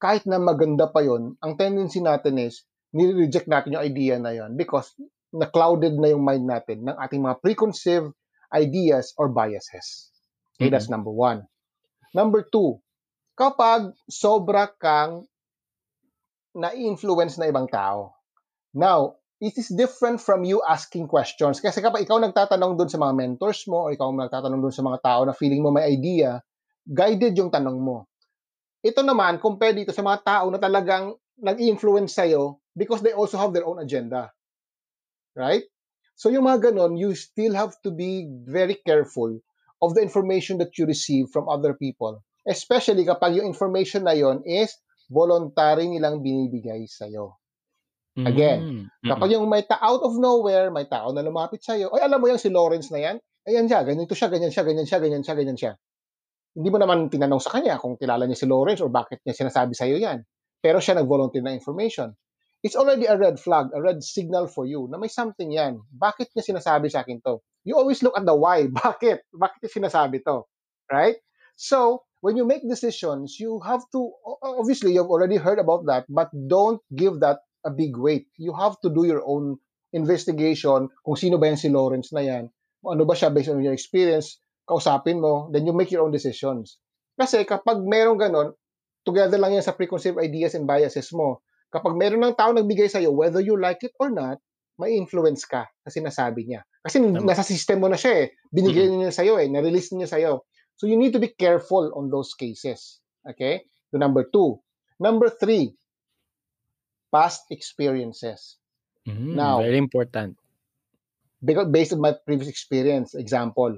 [0.03, 4.59] kahit na maganda pa yon, ang tendency natin is, nire-reject natin yung idea na yon
[4.59, 4.99] because
[5.31, 8.11] na-clouded na yung mind natin ng ating mga preconceived
[8.51, 10.16] ideas or biases.
[10.57, 10.73] Okay, mm-hmm.
[10.73, 11.45] that's number one.
[12.17, 12.81] Number two,
[13.37, 15.29] kapag sobra kang
[16.57, 18.17] na-influence na ibang tao.
[18.73, 21.61] Now, it is different from you asking questions.
[21.61, 24.99] Kasi kapag ikaw nagtatanong doon sa mga mentors mo o ikaw nagtatanong doon sa mga
[25.05, 26.41] tao na feeling mo may idea,
[26.89, 28.09] guided yung tanong mo.
[28.81, 33.53] Ito naman, compare dito sa mga tao na talagang nag-influence sa'yo because they also have
[33.53, 34.33] their own agenda.
[35.37, 35.69] Right?
[36.17, 39.37] So yung mga ganon, you still have to be very careful
[39.83, 42.23] of the information that you receive from other people.
[42.47, 44.73] Especially kapag yung information na yon is
[45.11, 47.37] voluntary nilang binibigay sa'yo.
[48.17, 49.13] Again, mm-hmm.
[49.13, 52.33] kapag yung may ta out of nowhere, may tao na lumapit sa'yo, ay alam mo
[52.33, 55.21] yung si Lawrence na yan, ayan siya, ganyan to siya, ganyan siya, ganyan siya, ganyan
[55.21, 55.73] siya, ganyan siya.
[56.57, 59.77] Hindi mo naman tinanong sa kanya kung kilala niya si Lawrence or bakit niya sinasabi
[59.77, 60.25] sa'yo yan.
[60.65, 62.17] Pero siya nag-volunteer na information
[62.63, 65.81] it's already a red flag, a red signal for you na may something yan.
[65.93, 67.41] Bakit niya sinasabi sa akin to?
[67.67, 68.67] You always look at the why.
[68.85, 69.29] Bakit?
[69.35, 70.47] Bakit niya sinasabi to?
[70.91, 71.19] Right?
[71.57, 74.13] So, when you make decisions, you have to,
[74.43, 78.29] obviously, you've already heard about that, but don't give that a big weight.
[78.37, 79.59] You have to do your own
[79.95, 82.53] investigation kung sino ba yan si Lawrence na yan.
[82.85, 84.39] Ano ba siya based on your experience,
[84.69, 86.79] kausapin mo, then you make your own decisions.
[87.17, 88.53] Kasi kapag meron ganon,
[89.03, 91.41] together lang yan sa preconceived ideas and biases mo
[91.77, 94.41] kapag meron ng tao nagbigay sa'yo, whether you like it or not,
[94.81, 96.65] may influence ka sa sinasabi niya.
[96.85, 97.25] Kasi Tama.
[97.25, 98.27] nasa system mo na siya eh.
[98.53, 99.09] Binigay mm-hmm.
[99.09, 99.49] niya sa'yo eh.
[99.49, 100.45] Na-release niya sa'yo.
[100.77, 103.01] So you need to be careful on those cases.
[103.25, 103.65] Okay?
[103.91, 104.61] So number two.
[105.01, 105.77] Number three,
[107.13, 108.57] past experiences.
[109.09, 110.37] Mm, now, very important.
[111.45, 113.77] Because based on my previous experience, example.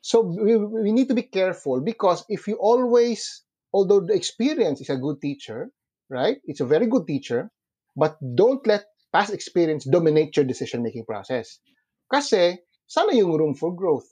[0.00, 4.88] So we, we need to be careful because if you always, although the experience is
[4.88, 5.68] a good teacher,
[6.10, 6.42] right?
[6.44, 7.48] It's a very good teacher,
[7.94, 8.84] but don't let
[9.14, 11.62] past experience dominate your decision-making process.
[12.10, 12.58] Kasi,
[12.90, 14.06] sana yung room for growth.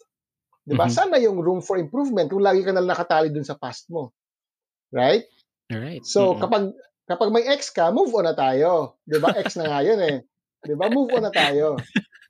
[0.62, 0.86] Di ba?
[0.86, 0.94] Mm-hmm.
[0.94, 4.14] Sana yung room for improvement kung lagi ka na nakatali dun sa past mo.
[4.94, 5.26] Right?
[5.68, 6.06] Right.
[6.06, 6.40] So, mm-hmm.
[6.46, 6.64] kapag
[7.10, 9.00] kapag may ex ka, move on na tayo.
[9.02, 9.34] Di ba?
[9.34, 10.22] Ex na nga yun eh.
[10.62, 10.86] Di ba?
[10.92, 11.74] Move on na tayo.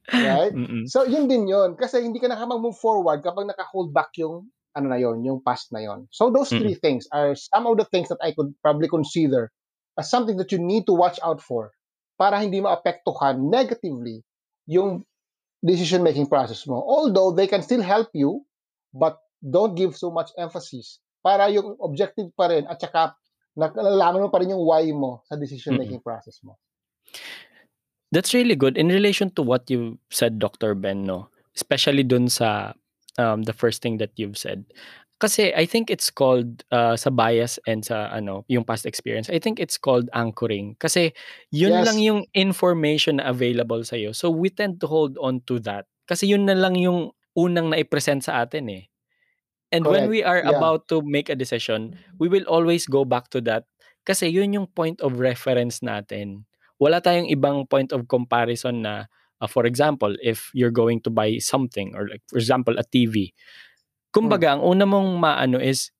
[0.09, 0.55] Right?
[0.57, 0.89] Mm-hmm.
[0.89, 1.77] So, yun din yun.
[1.77, 5.74] Kasi hindi ka na move forward kapag naka-hold back yung ano na yon, yung past
[5.74, 6.07] na yon.
[6.15, 6.62] So those mm-hmm.
[6.62, 9.51] three things are some of the things that I could probably consider
[9.99, 11.75] as something that you need to watch out for
[12.15, 14.23] para hindi maapektuhan negatively
[14.70, 15.03] yung
[15.62, 16.79] decision-making process mo.
[16.79, 18.47] Although they can still help you,
[18.95, 23.19] but don't give so much emphasis para yung objective pa rin at saka
[23.59, 26.07] nalalaman mo pa rin yung why mo sa decision-making mm-hmm.
[26.07, 26.55] process mo.
[28.15, 28.79] That's really good.
[28.79, 30.79] In relation to what you said, Dr.
[30.79, 31.29] Ben, no?
[31.59, 32.79] especially dun sa
[33.19, 34.62] um, the first thing that you've said,
[35.19, 39.27] kasi I think it's called uh, sa bias and sa ano, yung past experience.
[39.27, 41.11] I think it's called anchoring kasi
[41.51, 41.85] yun yes.
[41.90, 44.15] lang yung information na available sa iyo.
[44.15, 48.23] So we tend to hold on to that kasi yun na lang yung unang na-present
[48.23, 48.85] sa atin eh.
[49.74, 49.93] And Correct.
[49.93, 50.55] when we are yeah.
[50.55, 53.66] about to make a decision, we will always go back to that
[54.07, 56.47] kasi yun yung point of reference natin.
[56.78, 59.11] Wala tayong ibang point of comparison na
[59.43, 63.35] uh, for example, if you're going to buy something or like for example a TV,
[64.10, 65.93] Kumbaga, ang una mong maano is,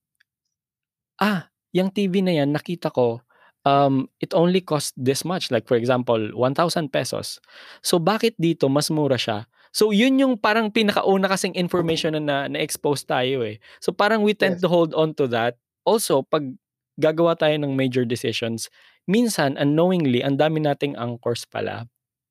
[1.21, 3.21] ah, yung TV na yan, nakita ko,
[3.69, 5.53] um, it only cost this much.
[5.53, 7.41] Like for example, 1,000 pesos.
[7.85, 9.45] So bakit dito mas mura siya?
[9.73, 13.61] So yun yung parang pinakauna kasing information na na-expose tayo eh.
[13.85, 14.63] So parang we tend yes.
[14.65, 15.61] to hold on to that.
[15.85, 16.45] Also, pag
[16.99, 18.73] gagawa tayo ng major decisions,
[19.09, 21.87] minsan unknowingly, ang dami nating anchors pala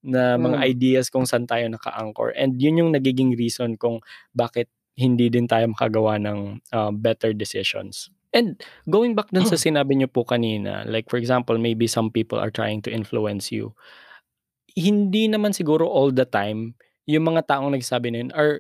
[0.06, 0.70] na mga hmm.
[0.70, 2.34] ideas kung saan tayo naka-anchor.
[2.38, 4.02] And yun yung nagiging reason kung
[4.34, 8.10] bakit hindi din tayo makagawa ng uh, better decisions.
[8.34, 8.60] And
[8.90, 12.52] going back dun sa sinabi niyo po kanina, like for example, maybe some people are
[12.52, 13.78] trying to influence you.
[14.74, 16.76] Hindi naman siguro all the time
[17.08, 18.60] yung mga taong nagsabi na yun are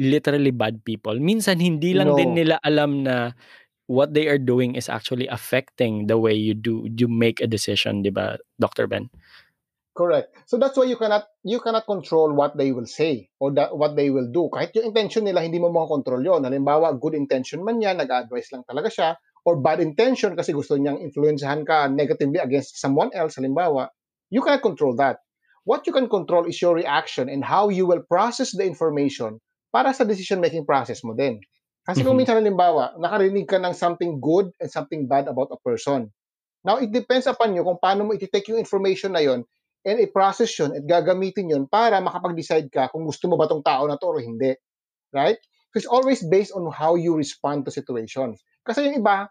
[0.00, 1.18] literally bad people.
[1.18, 2.16] Minsan hindi lang no.
[2.16, 3.36] din nila alam na
[3.90, 8.00] what they are doing is actually affecting the way you do you make a decision,
[8.00, 8.86] 'di ba, Dr.
[8.86, 9.10] Ben?
[9.98, 10.30] Correct.
[10.46, 13.98] So that's why you cannot you cannot control what they will say or that, what
[13.98, 14.46] they will do.
[14.46, 16.46] Kahit yung intention nila, hindi mo makakontrol yon.
[16.46, 19.08] Halimbawa, good intention man yan, nag-advise lang talaga siya,
[19.42, 23.90] or bad intention kasi gusto niyang influensahan ka negatively against someone else, halimbawa,
[24.30, 25.18] you cannot control that.
[25.66, 29.42] What you can control is your reaction and how you will process the information
[29.74, 31.42] para sa decision-making process mo din.
[31.82, 32.22] Kasi kung Mhm.
[32.22, 36.14] minsan halimbawa, nakarinig ka ng something good and something bad about a person.
[36.62, 39.42] Now, it depends upon you kung paano mo iti-take yung information na yon
[39.86, 43.86] and i-process yun at gagamitin yun para makapag-decide ka kung gusto mo ba tong tao
[43.86, 44.54] na to or hindi.
[45.14, 45.38] Right?
[45.72, 48.40] So it's always based on how you respond to situations.
[48.64, 49.28] Kasi yung iba,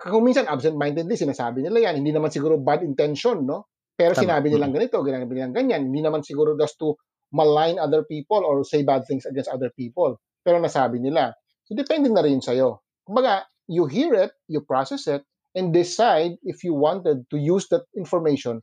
[0.00, 3.68] kung minsan absent-mindedly, sinasabi nila yan, hindi naman siguro bad intention, no?
[3.94, 4.26] Pero Tama.
[4.26, 6.98] sinabi nilang ganito, sinabi nilang ganyan, hindi naman siguro just to
[7.30, 10.18] malign other people or say bad things against other people.
[10.42, 11.32] Pero nasabi nila.
[11.64, 12.82] So depende na rin sa'yo.
[13.06, 15.22] Kumbaga, you hear it, you process it,
[15.54, 18.60] and decide if you wanted to use that information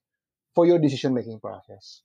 [0.55, 2.01] for your decision-making process.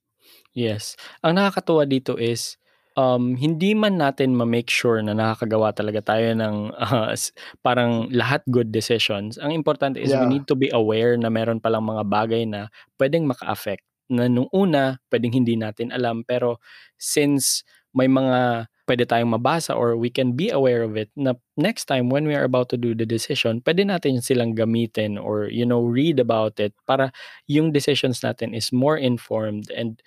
[0.55, 0.95] Yes.
[1.23, 2.57] Ang nakakatuwa dito is,
[2.97, 7.13] um, hindi man natin ma-make sure na nakakagawa talaga tayo ng uh,
[7.61, 9.37] parang lahat good decisions.
[9.37, 10.27] Ang importante is we Yeah.
[10.27, 12.67] need to be aware na meron palang mga bagay na
[12.97, 16.63] pwedeng maka-affect na nung una pwedeng hindi natin alam pero
[16.95, 21.85] since may mga pwede tayong mabasa or we can be aware of it na next
[21.91, 25.67] time when we are about to do the decision, pwede natin silang gamitin or you
[25.67, 27.11] know read about it para
[27.51, 29.99] yung decisions natin is more informed and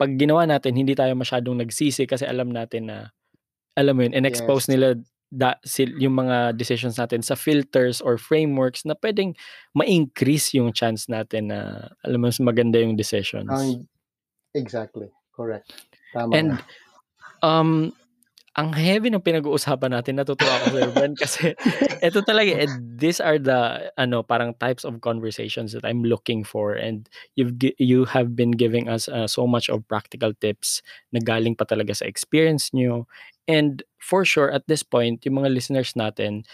[0.00, 2.98] pag ginawa natin hindi tayo masyadong nagsisi kasi alam natin na
[3.78, 4.72] alam mo yun, and-expose Yes.
[4.74, 4.88] nila
[5.30, 9.32] da, sil, yung mga decisions natin sa filters or frameworks na pwedeng
[9.78, 13.46] ma-increase yung chance natin na alam mo mas maganda yung decisions.
[13.46, 13.86] Ang,
[14.58, 15.06] exactly.
[15.36, 15.70] Correct.
[16.12, 16.58] Tama And nga.
[17.46, 17.94] um
[18.60, 21.56] ang heavy ng pinag-uusapan natin natutuwa ako Sir Ben kasi
[22.06, 22.68] ito talaga eh,
[23.00, 27.08] these are the ano parang types of conversations that I'm looking for and
[27.40, 30.84] you've you have been giving us uh, so much of practical tips
[31.16, 33.08] na galing pa talaga sa experience nyo
[33.48, 36.44] and for sure at this point yung mga listeners natin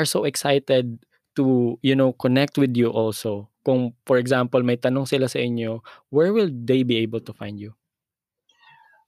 [0.00, 0.96] are so excited
[1.36, 3.52] to you know connect with you also.
[3.64, 7.60] Kung for example may tanong sila sa inyo where will they be able to find
[7.60, 7.76] you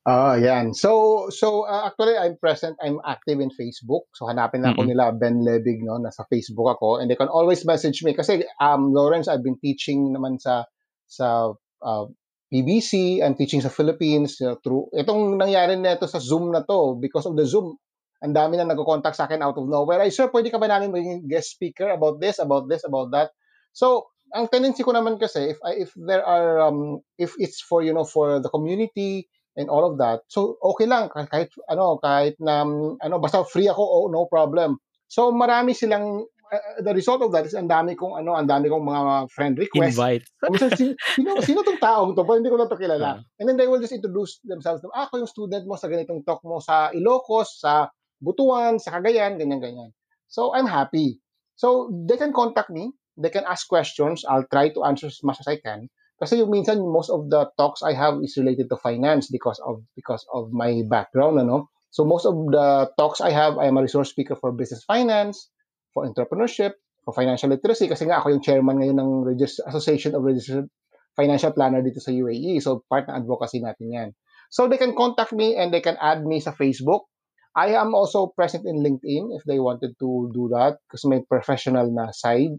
[0.06, 0.70] Ah, yan.
[0.70, 4.06] So, so uh, actually, I'm present, I'm active in Facebook.
[4.14, 4.86] So, hanapin na ako Mm-mm.
[4.86, 5.98] nila, Ben Lebig, no?
[5.98, 7.02] Nasa Facebook ako.
[7.02, 8.14] And they can always message me.
[8.14, 10.62] Kasi, um, Lawrence, I've been teaching naman sa,
[11.10, 11.50] sa
[11.82, 12.06] uh,
[12.54, 13.18] PBC.
[13.18, 14.38] I'm teaching sa Philippines.
[14.38, 17.74] You know, through, itong nangyari na ito sa Zoom na to, because of the Zoom,
[18.22, 19.98] ang dami na nagko-contact sa akin out of nowhere.
[19.98, 23.34] Ay, sir, pwede ka ba namin maging guest speaker about this, about this, about that?
[23.74, 27.82] So, ang tendency ko naman kasi, if, I- if there are, um, if it's for,
[27.82, 29.26] you know, for the community,
[29.56, 30.22] and all of that.
[30.28, 34.78] So okay lang kahit, ano kahit na um, ano basta free ako oh, no problem.
[35.08, 38.70] So marami silang uh, the result of that is ang dami kong ano ang dami
[38.70, 39.02] kong mga
[39.32, 39.96] friend request.
[39.96, 42.22] invite Minsan, sino, sino, tong taong to?
[42.22, 43.18] Hindi ko na to kilala.
[43.18, 43.18] Ah.
[43.40, 44.84] And then they will just introduce themselves.
[44.94, 47.90] Ah, ako yung student mo sa ganitong talk mo sa Ilocos, sa
[48.22, 49.92] Butuan, sa Cagayan, ganyan-ganyan.
[50.28, 51.20] So, I'm happy.
[51.56, 52.92] So, they can contact me.
[53.16, 54.24] They can ask questions.
[54.28, 55.88] I'll try to answer as much as I can.
[56.16, 59.84] Kasi yung minsan, most of the talks I have is related to finance because of
[59.92, 61.68] because of my background, ano?
[61.92, 65.48] So, most of the talks I have, I am a resource speaker for business finance,
[65.92, 67.88] for entrepreneurship, for financial literacy.
[67.88, 70.68] Kasi nga ako yung chairman ngayon ng Regis- Association of Registered
[71.16, 72.60] Financial Planner dito sa UAE.
[72.60, 74.08] So, part ng advocacy natin yan.
[74.52, 77.08] So, they can contact me and they can add me sa Facebook.
[77.56, 81.88] I am also present in LinkedIn if they wanted to do that kasi may professional
[81.88, 82.52] na side.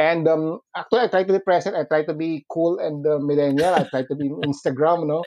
[0.00, 1.76] And um, actually, I try to be present.
[1.76, 3.76] I try to be cool and uh, millennial.
[3.76, 5.22] I try to be in Instagram, no?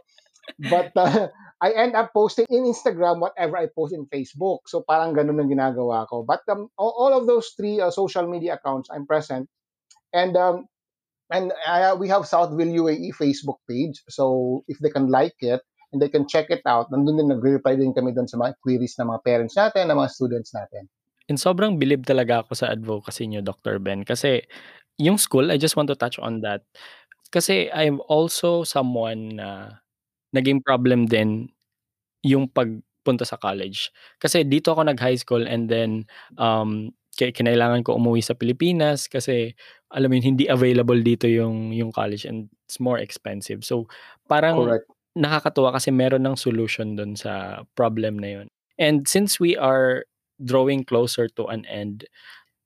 [0.57, 1.29] But uh,
[1.61, 4.65] I end up posting in Instagram whatever I post in Facebook.
[4.65, 6.25] So parang ganun ang ginagawa ko.
[6.25, 9.47] But um, all, of those three uh, social media accounts, I'm present.
[10.11, 10.65] And um,
[11.29, 14.01] and uh, we have Southville UAE Facebook page.
[14.09, 15.61] So if they can like it
[15.93, 18.97] and they can check it out, nandun din nagre-reply din kami doon sa mga queries
[18.97, 20.89] ng mga parents natin, ng mga students natin.
[21.31, 23.79] And sobrang bilib talaga ako sa advocacy niyo, Dr.
[23.79, 24.03] Ben.
[24.03, 24.43] Kasi
[24.99, 26.67] yung school, I just want to touch on that.
[27.31, 29.79] Kasi I'm also someone na
[30.35, 31.49] naging problem din
[32.21, 33.89] yung pagpunta sa college.
[34.19, 36.05] Kasi dito ako nag-high school and then
[36.37, 39.53] um, ki- kinailangan ko umuwi sa Pilipinas kasi
[39.93, 43.61] alam mo yun, hindi available dito yung, yung college and it's more expensive.
[43.61, 43.85] So
[44.25, 44.89] parang Correct.
[45.13, 48.47] nakakatuwa kasi meron ng solution dun sa problem na yun.
[48.81, 50.09] And since we are
[50.43, 52.05] drawing closer to an end,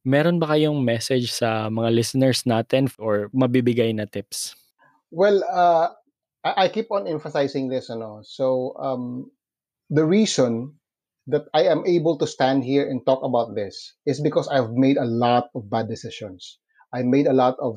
[0.05, 4.55] meron ba kayong message sa mga listeners natin or mabibigay na tips?
[5.11, 5.93] Well, uh,
[6.43, 8.23] I, I keep on emphasizing this, ano.
[8.23, 9.31] So, um,
[9.89, 10.75] the reason
[11.27, 13.75] that I am able to stand here and talk about this
[14.07, 16.59] is because I've made a lot of bad decisions.
[16.95, 17.75] I made a lot of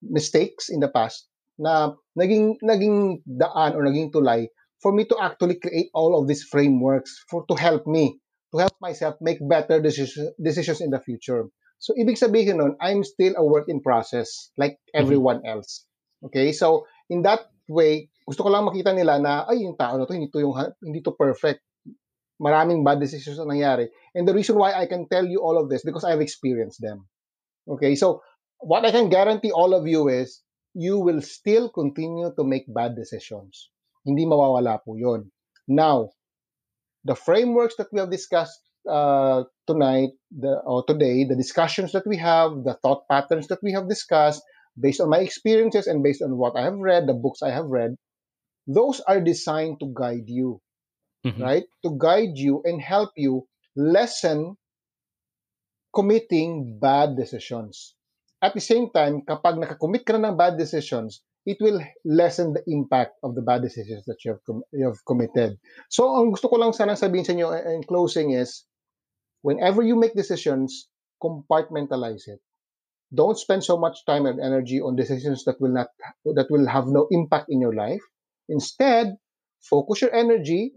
[0.00, 1.28] mistakes in the past
[1.58, 4.48] na naging naging daan or naging tulay
[4.80, 8.20] for me to actually create all of these frameworks for to help me
[8.56, 11.44] to help myself make better decisions decisions in the future.
[11.76, 15.84] So ibig sabihin nun, I'm still a work in process like everyone else.
[16.24, 16.56] Okay?
[16.56, 20.16] So in that way, gusto ko lang makita nila na ay yung tao na to
[20.16, 21.60] hindi to yung hindi to perfect.
[22.40, 23.88] maraming bad decisions na nangyari.
[24.14, 27.08] And the reason why I can tell you all of this because I've experienced them.
[27.68, 28.22] Okay, so
[28.60, 30.40] what I can guarantee all of you is
[30.76, 33.72] you will still continue to make bad decisions.
[34.04, 35.32] Hindi mawawala po yun.
[35.66, 36.14] Now,
[37.06, 38.58] the frameworks that we have discussed
[38.90, 43.72] uh, tonight the, or today, the discussions that we have, the thought patterns that we
[43.72, 44.42] have discussed,
[44.78, 47.66] based on my experiences and based on what I have read, the books I have
[47.66, 47.94] read,
[48.66, 50.60] those are designed to guide you,
[51.24, 51.42] mm-hmm.
[51.42, 51.64] right?
[51.84, 53.46] To guide you and help you
[53.76, 54.56] lessen
[55.94, 57.94] committing bad decisions.
[58.42, 62.62] At the same time, kapag nakakommit ka na ng bad decisions, it will lessen the
[62.66, 65.56] impact of the bad decisions that you have, com- you have committed.
[65.88, 68.66] So, ang gusto ko lang sana sabihin sa inyo eh, in closing is,
[69.46, 70.90] whenever you make decisions,
[71.22, 72.42] compartmentalize it.
[73.14, 75.94] Don't spend so much time and energy on decisions that will not
[76.34, 78.02] that will have no impact in your life.
[78.50, 79.14] Instead,
[79.62, 80.74] focus your energy,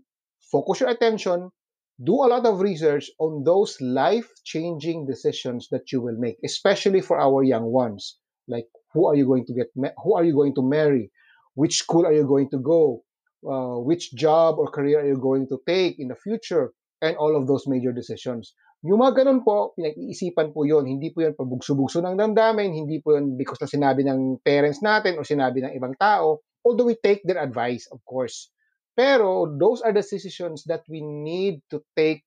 [0.53, 1.49] focus your attention,
[1.97, 7.17] do a lot of research on those life-changing decisions that you will make, especially for
[7.17, 8.21] our young ones.
[8.47, 11.11] Like who are you going to get who are you going to marry?
[11.55, 13.03] Which school are you going to go?
[13.39, 16.73] Uh, which job or career are you going to take in the future?
[17.01, 18.51] And all of those major decisions.
[18.83, 23.15] Yung mga ganun po, pinag-iisipan po yon Hindi po yan pabugso-bugso ng damdamin, hindi po
[23.15, 27.19] yan because na sinabi ng parents natin o sinabi ng ibang tao, although we take
[27.27, 28.51] their advice, of course.
[28.95, 32.23] Pero those are the decisions that we need to take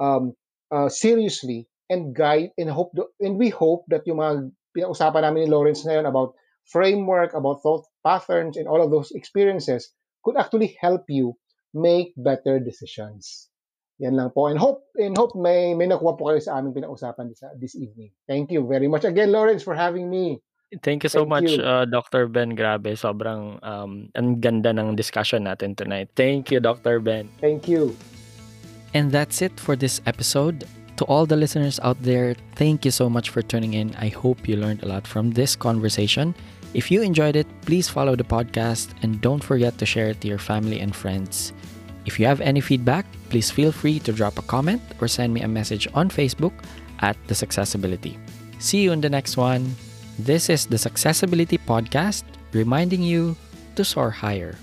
[0.00, 0.36] um,
[0.68, 5.48] uh, seriously and guide and hope and we hope that yung mga pinausapan namin ni
[5.50, 6.36] Lawrence ngayon about
[6.68, 11.36] framework, about thought patterns and all of those experiences could actually help you
[11.72, 13.48] make better decisions.
[13.98, 14.46] Yan lang po.
[14.46, 18.14] And hope and hope may may nakuha po kayo sa aming pinag-usapan this, this evening.
[18.30, 20.38] Thank you very much again, Lawrence, for having me.
[20.84, 21.64] Thank you so Thank much, you.
[21.64, 22.28] Uh, Dr.
[22.28, 22.52] Ben.
[22.52, 26.12] Grabe, sobrang um, ang ganda ng discussion natin tonight.
[26.12, 27.00] Thank you, Dr.
[27.00, 27.32] Ben.
[27.40, 27.96] Thank you.
[28.92, 30.68] And that's it for this episode.
[30.98, 33.94] To all the listeners out there, thank you so much for tuning in.
[34.02, 36.34] I hope you learned a lot from this conversation.
[36.74, 40.28] If you enjoyed it, please follow the podcast and don't forget to share it to
[40.28, 41.52] your family and friends.
[42.04, 45.42] If you have any feedback, please feel free to drop a comment or send me
[45.42, 46.52] a message on Facebook
[46.98, 48.18] at The Successibility.
[48.58, 49.76] See you in the next one.
[50.18, 53.36] This is the Successibility Podcast, reminding you
[53.76, 54.58] to soar higher.